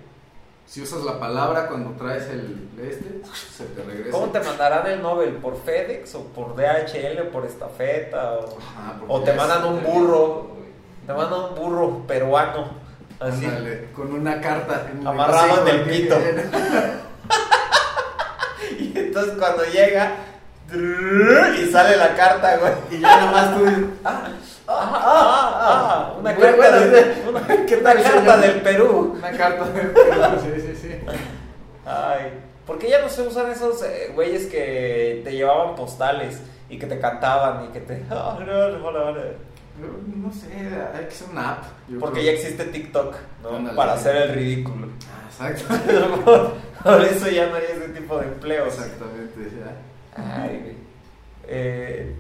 Si 0.71 0.81
usas 0.81 1.03
la 1.03 1.19
palabra 1.19 1.67
cuando 1.67 1.91
traes 1.99 2.29
el 2.29 2.69
este, 2.81 3.23
se 3.57 3.65
te 3.65 3.83
regresa. 3.83 4.13
¿Cómo 4.13 4.31
te 4.31 4.39
mandarán 4.39 4.87
el 4.87 5.03
Nobel? 5.03 5.35
¿Por 5.35 5.61
FedEx 5.61 6.15
o 6.15 6.27
por 6.27 6.55
DHL 6.55 7.23
o 7.27 7.31
por 7.33 7.45
estafeta? 7.45 8.35
O, 8.35 8.57
o 9.09 9.21
te 9.23 9.33
mandan 9.33 9.65
un 9.65 9.83
burro. 9.83 10.53
Te 11.09 11.13
mandan 11.13 11.41
un 11.41 11.55
burro 11.57 12.07
peruano. 12.07 12.69
Así. 13.19 13.47
Ándale, 13.47 13.89
con 13.97 14.13
una 14.13 14.41
carta 14.41 14.87
en 14.93 15.05
Amarrado 15.05 15.67
en 15.67 15.75
el 15.75 15.83
pito. 15.87 16.17
Y 18.79 18.97
entonces 18.97 19.35
cuando 19.37 19.65
llega 19.65 20.15
y 20.73 21.67
sale 21.73 21.97
la 21.97 22.15
carta, 22.15 22.59
güey. 22.59 22.73
Y 22.93 23.01
ya 23.01 23.21
nomás 23.27 23.57
tú 23.57 23.91
Ah, 24.05 24.29
ah, 24.73 26.13
ah, 26.13 26.15
una 26.19 26.33
Bueno, 26.35 26.57
carta, 26.59 26.81
de- 26.87 27.23
una, 27.29 27.67
¿qué 27.67 27.77
tal, 27.79 27.97
una 27.99 28.05
carta 28.13 28.37
del 28.39 28.61
Perú. 28.63 29.15
una 29.19 29.31
carta 29.33 29.65
de 29.71 30.41
Sí, 30.41 30.61
sí, 30.67 30.77
sí. 30.81 30.95
Ay, 31.87 32.33
¿por 32.67 32.79
qué 32.79 32.89
ya 32.91 33.01
no 33.03 33.09
se 33.09 33.23
usan 33.23 33.51
esos 33.51 33.83
eh, 33.83 34.13
güeyes 34.15 34.47
que 34.47 35.23
te 35.25 35.33
llevaban 35.33 35.75
postales 35.75 36.41
y 36.69 36.79
que 36.79 36.87
te 36.87 36.99
cantaban 37.01 37.65
y 37.65 37.69
que 37.69 37.81
te... 37.81 37.97
Pero, 38.39 38.79
No 40.15 40.33
sé, 40.33 40.47
hay 40.95 41.05
que 41.07 41.09
hacer 41.15 41.29
una 41.33 41.53
app. 41.53 41.65
Porque 41.99 42.21
creo. 42.21 42.33
ya 42.33 42.39
existe 42.39 42.65
TikTok, 42.67 43.17
¿no? 43.43 43.57
Ándale. 43.57 43.77
Para 43.77 43.95
hacer 43.95 44.15
el 44.17 44.35
ridículo. 44.35 44.89
Ah, 45.41 45.49
exacto. 45.51 45.75
por, 46.25 46.53
por 46.83 47.03
eso 47.05 47.29
ya 47.31 47.47
no 47.47 47.55
hay 47.57 47.65
ese 47.65 47.89
tipo 47.99 48.19
de 48.19 48.27
empleos. 48.27 48.69
Exactamente, 48.75 49.51
ya. 49.59 50.23
Ay. 50.43 50.77
Eh, 51.49 52.15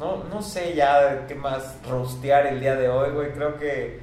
no, 0.00 0.24
no 0.24 0.42
sé 0.42 0.74
ya 0.74 1.26
qué 1.28 1.34
más 1.36 1.76
rostear 1.88 2.46
el 2.48 2.58
día 2.58 2.74
de 2.74 2.88
hoy, 2.88 3.10
güey. 3.12 3.32
Creo 3.32 3.56
que... 3.58 4.00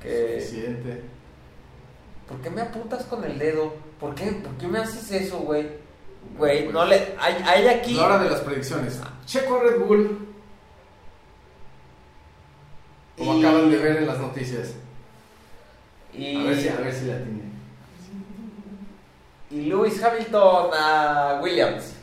que 0.00 0.40
Suficiente. 0.40 1.02
¿Por 2.28 2.38
qué 2.40 2.48
me 2.50 2.62
apuntas 2.62 3.04
con 3.04 3.24
el 3.24 3.38
dedo? 3.38 3.74
¿Por 4.00 4.14
qué, 4.14 4.26
¿Por 4.32 4.52
qué 4.54 4.66
me 4.68 4.78
haces 4.78 5.10
eso, 5.10 5.40
güey? 5.40 5.66
Güey, 6.36 6.68
no 6.68 6.84
le... 6.86 7.14
Hay, 7.18 7.34
hay 7.44 7.66
aquí... 7.68 7.94
La 7.94 8.04
hora 8.06 8.18
de 8.18 8.30
las 8.30 8.40
predicciones. 8.40 9.00
Checo 9.26 9.56
a 9.56 9.62
Red 9.64 9.80
Bull. 9.80 10.28
Como 13.16 13.34
Y- 13.34 13.44
acaban 13.44 13.70
de 13.70 13.76
ver 13.78 13.96
en 13.96 14.06
las 14.06 14.18
noticias. 14.18 14.74
Y, 16.14 16.36
A 16.36 16.44
ver 16.44 16.56
si, 16.60 16.68
a 16.68 16.76
ver 16.76 16.94
si 16.94 17.04
la 17.06 17.16
tiene. 17.16 17.42
y 19.50 19.62
Lewis 19.62 20.02
Hamilton 20.02 20.70
a 20.74 21.40
Williams. 21.42 21.94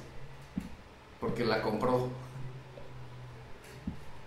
Porque 1.20 1.46
la 1.46 1.62
compró 1.62 2.10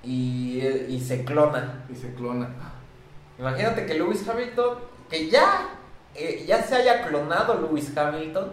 Y, 0.08 0.60
y 0.88 1.00
se 1.00 1.22
clona. 1.24 1.84
y 1.92 1.94
se 1.94 2.14
clona. 2.14 2.48
Imagínate 3.38 3.84
que 3.84 3.94
Lewis 3.94 4.26
Hamilton, 4.26 4.78
que 5.10 5.28
ya, 5.28 5.68
eh, 6.14 6.44
ya 6.48 6.62
se 6.62 6.76
haya 6.76 7.06
clonado 7.06 7.60
Lewis 7.60 7.94
Hamilton 7.96 8.50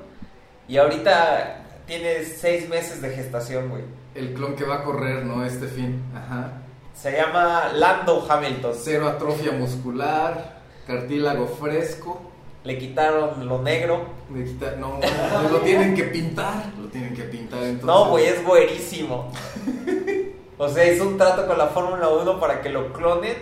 y 0.67 0.77
ahorita 0.77 1.61
tiene 1.87 2.23
seis 2.25 2.67
meses 2.67 3.01
de 3.01 3.09
gestación, 3.11 3.69
güey. 3.69 3.83
El 4.15 4.33
clon 4.33 4.55
que 4.55 4.65
va 4.65 4.75
a 4.75 4.83
correr, 4.83 5.23
¿no? 5.25 5.45
Este 5.45 5.67
fin. 5.67 6.01
Ajá. 6.13 6.51
Se 6.93 7.11
llama 7.13 7.69
Lando 7.73 8.25
Hamilton. 8.29 8.73
Cero 8.75 9.07
atrofia 9.07 9.51
muscular, 9.53 10.59
cartílago 10.87 11.47
fresco. 11.47 12.31
Le 12.63 12.77
quitaron 12.77 13.47
lo 13.47 13.61
negro. 13.61 14.05
Le 14.33 14.43
quita- 14.45 14.75
no, 14.77 14.99
no, 14.99 15.49
lo 15.49 15.59
tienen 15.59 15.95
que 15.95 16.03
pintar. 16.05 16.65
Lo 16.81 16.87
tienen 16.87 17.13
que 17.13 17.23
pintar 17.23 17.59
entonces. 17.63 17.85
No, 17.85 18.09
güey, 18.09 18.25
es 18.25 18.43
buenísimo. 18.43 19.31
O 20.57 20.67
sea, 20.69 20.91
hizo 20.91 21.07
un 21.07 21.17
trato 21.17 21.45
con 21.47 21.57
la 21.57 21.67
Fórmula 21.67 22.07
1 22.09 22.39
para 22.39 22.61
que 22.61 22.69
lo 22.69 22.93
clonen, 22.93 23.35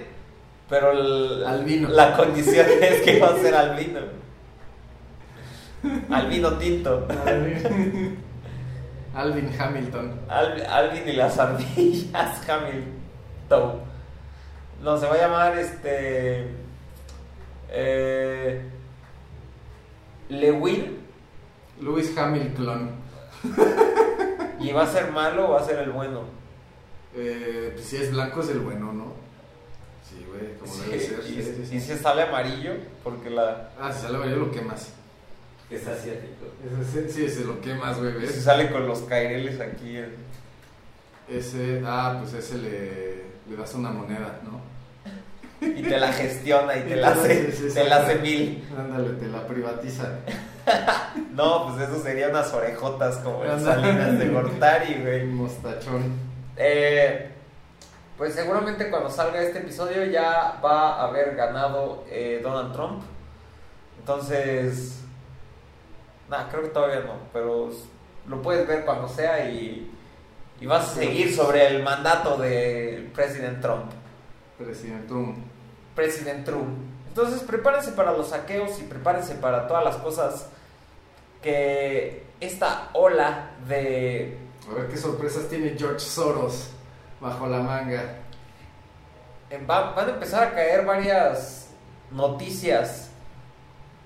pero 0.69 0.91
el- 0.91 1.43
Albino. 1.45 1.89
la 1.89 2.15
condición 2.17 2.65
es 2.81 3.01
que 3.01 3.19
va 3.19 3.27
a 3.29 3.37
ser 3.37 3.53
albino. 3.55 3.99
Albino 6.09 6.53
tinto. 6.57 7.05
Alvin, 7.25 8.17
Alvin 9.13 9.51
Hamilton. 9.59 10.19
Al- 10.29 10.65
Alvin 10.65 11.07
y 11.09 11.11
las 11.13 11.37
ardillas 11.37 12.41
Hamilton. 12.49 13.81
No, 14.81 14.97
se 14.97 15.05
va 15.05 15.13
a 15.13 15.17
llamar 15.17 15.57
este. 15.57 16.47
Eh, 17.69 18.61
Lewin. 20.29 20.99
Lewis 21.81 22.17
Hamilton. 22.17 22.91
¿Y 24.59 24.71
va 24.71 24.83
a 24.83 24.87
ser 24.87 25.11
malo 25.11 25.49
o 25.49 25.51
va 25.53 25.59
a 25.59 25.63
ser 25.65 25.79
el 25.79 25.89
bueno? 25.91 26.21
Eh, 27.15 27.71
pues 27.73 27.85
si 27.85 27.97
es 27.97 28.11
blanco 28.11 28.41
es 28.41 28.49
el 28.49 28.59
bueno, 28.59 28.91
¿no? 28.93 29.13
Sí, 30.09 30.25
güey, 30.29 30.57
como 30.57 30.73
debe 30.75 30.99
ser. 30.99 31.19
y, 31.19 31.33
sí, 31.35 31.43
sí, 31.43 31.65
sí. 31.69 31.75
y 31.75 31.79
si 31.79 31.95
sale 31.97 32.23
amarillo, 32.23 32.73
porque 33.03 33.29
la. 33.29 33.69
Ah, 33.79 33.91
si 33.91 34.01
sale 34.01 34.15
amarillo 34.17 34.37
lo 34.37 34.51
quemas. 34.51 34.89
Que 35.69 35.75
es 35.77 35.87
asiático. 35.87 36.45
Ese, 36.81 37.09
sí, 37.09 37.25
ese 37.25 37.45
lo 37.45 37.61
quemas, 37.61 37.97
güey, 37.99 38.13
Si 38.13 38.19
¿ves? 38.19 38.43
sale 38.43 38.69
con 38.71 38.87
los 38.87 38.99
caireles 39.01 39.59
aquí. 39.61 39.97
en- 39.97 40.15
Ese, 41.29 41.81
ah, 41.85 42.17
pues 42.21 42.33
ese 42.33 42.57
le, 42.57 43.23
le 43.49 43.55
das 43.57 43.73
una 43.75 43.89
moneda, 43.91 44.39
¿no? 44.43 44.61
y 45.65 45.81
te 45.81 45.97
la 45.97 46.11
gestiona 46.11 46.75
y 46.77 46.81
te 46.81 46.95
la 46.97 47.11
hace, 47.11 47.35
te 47.73 47.83
la 47.85 47.97
hace 48.03 48.15
mil. 48.15 48.61
Ándale, 48.77 49.11
te 49.11 49.27
la 49.27 49.45
privatiza. 49.47 50.09
No, 51.35 51.67
pues 51.67 51.89
eso 51.89 52.01
sería 52.01 52.29
unas 52.29 52.53
orejotas 52.53 53.17
como 53.17 53.43
en. 53.43 53.59
Salinas 53.59 54.17
de 54.19 54.29
Gortari, 54.29 54.93
güey. 55.01 55.23
Un 55.23 55.35
mostachón. 55.35 56.13
Eh, 56.57 57.31
pues 58.17 58.35
seguramente 58.35 58.89
cuando 58.89 59.09
salga 59.09 59.41
este 59.41 59.59
episodio 59.59 60.05
ya 60.05 60.59
va 60.63 60.95
a 60.95 61.07
haber 61.07 61.35
ganado 61.35 62.05
eh, 62.09 62.39
Donald 62.43 62.73
Trump. 62.73 63.03
Entonces, 63.99 65.01
nada, 66.29 66.49
creo 66.49 66.63
que 66.63 66.69
todavía 66.69 67.01
no, 67.01 67.15
pero 67.31 67.69
lo 68.27 68.41
puedes 68.41 68.67
ver 68.67 68.85
cuando 68.85 69.07
sea 69.07 69.49
y, 69.49 69.91
y 70.59 70.65
vas 70.65 70.91
a 70.91 70.95
seguir 70.95 71.33
sobre 71.33 71.67
el 71.67 71.83
mandato 71.83 72.37
del 72.37 73.05
presidente 73.07 73.61
Trump. 73.61 73.91
Presidente 74.57 75.07
Trump. 75.07 75.37
President 75.95 76.45
Trump. 76.45 76.93
Entonces 77.07 77.41
prepárense 77.43 77.91
para 77.91 78.11
los 78.11 78.29
saqueos 78.29 78.79
y 78.79 78.83
prepárense 78.83 79.35
para 79.35 79.67
todas 79.67 79.83
las 79.83 79.97
cosas 79.97 80.49
que 81.41 82.23
esta 82.39 82.89
ola 82.93 83.51
de... 83.67 84.37
A 84.69 84.73
ver 84.75 84.87
qué 84.87 84.97
sorpresas 84.97 85.47
tiene 85.49 85.75
George 85.77 85.99
Soros 85.99 86.69
bajo 87.19 87.47
la 87.47 87.59
manga. 87.59 88.19
en- 89.49 89.67
va- 89.69 89.91
van 89.93 90.09
a 90.09 90.13
empezar 90.13 90.43
a 90.47 90.51
caer 90.53 90.83
varias 90.85 91.69
noticias 92.11 93.09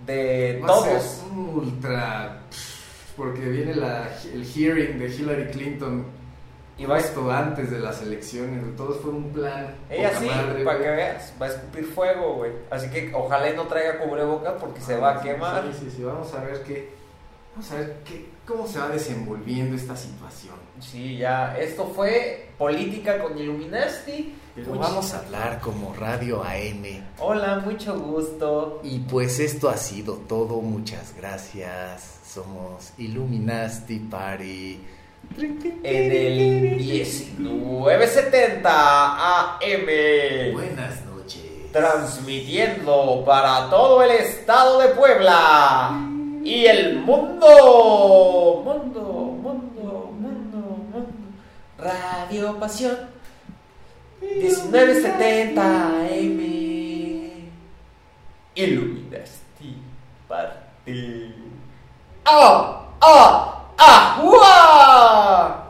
de 0.06 0.60
Va 0.62 0.68
todos. 0.68 1.22
ultra. 1.56 2.40
Porque 3.16 3.42
viene 3.42 3.74
la, 3.76 4.10
el 4.32 4.46
hearing 4.46 5.00
de 5.00 5.08
Hillary 5.08 5.48
Clinton. 5.52 6.06
Y 6.78 6.86
va 6.86 7.00
justo 7.02 7.32
antes 7.32 7.72
de 7.72 7.80
las 7.80 8.02
elecciones. 8.04 8.76
Todo 8.76 8.94
fue 8.96 9.10
un 9.10 9.32
plan. 9.32 9.74
Ella 9.90 10.12
sí, 10.20 10.26
madre, 10.28 10.64
para 10.64 10.78
güey. 10.78 10.90
que 10.90 10.96
veas, 10.96 11.34
va 11.42 11.46
a 11.48 11.50
escupir 11.50 11.86
fuego, 11.86 12.36
güey. 12.36 12.52
Así 12.70 12.88
que 12.92 13.12
ojalá 13.16 13.50
y 13.50 13.56
no 13.56 13.64
traiga 13.64 13.98
cubrebocas 14.00 14.54
porque 14.60 14.80
se 14.82 14.96
va 14.98 15.16
a 15.18 15.22
quemar. 15.22 15.64
Sí, 15.74 15.86
sí, 15.86 15.94
sí. 15.98 16.04
Vamos 16.04 16.32
a 16.36 16.44
ver 16.44 16.62
qué. 16.64 16.94
Vamos 17.56 17.72
a 17.72 17.76
ver 17.78 17.98
qué, 18.06 18.30
cómo 18.48 18.68
se 18.68 18.80
va 18.80 18.90
desenvolviendo 18.90 19.76
esta 19.76 19.96
situación. 19.96 20.56
Sí, 20.80 21.18
ya. 21.18 21.56
Esto 21.60 21.92
fue 21.96 22.50
Política 22.58 23.22
con 23.22 23.38
Illuminati. 23.38 24.34
Pero 24.56 24.74
Much- 24.74 24.80
vamos 24.80 25.14
a 25.14 25.20
hablar 25.20 25.60
como 25.60 25.94
Radio 25.94 26.44
AM. 26.44 27.04
Hola, 27.20 27.60
mucho 27.64 28.00
gusto. 28.00 28.80
Y 28.84 28.98
pues 29.00 29.40
esto 29.40 29.70
ha 29.70 29.78
sido 29.78 30.16
todo. 30.28 30.62
Muchas 30.62 31.14
gracias. 31.16 32.16
Somos 32.28 32.92
Illuminati 32.98 34.00
Party. 34.00 34.80
En 35.84 36.12
el 36.12 36.78
1970 36.78 39.58
AM. 39.60 40.54
Buenas 40.54 41.06
noches. 41.06 41.44
Transmitiendo 41.72 43.24
para 43.26 43.70
todo 43.70 44.02
el 44.04 44.12
estado 44.12 44.80
de 44.80 44.90
Puebla 44.90 46.07
y 46.48 46.66
el 46.66 47.00
mundo. 47.00 48.62
Mundo, 48.64 49.02
mundo, 49.44 50.14
mundo, 50.18 50.60
mundo. 50.92 51.12
Radio 51.78 52.58
Pasión 52.58 52.98
1970 54.22 55.62
AM. 55.62 56.40
Iluminasti 58.56 59.76
parte. 60.30 61.34
¡Ah! 62.24 62.92
¡Ah! 63.02 63.66
¡Ah! 63.78 64.22
¡Uah! 64.24 65.67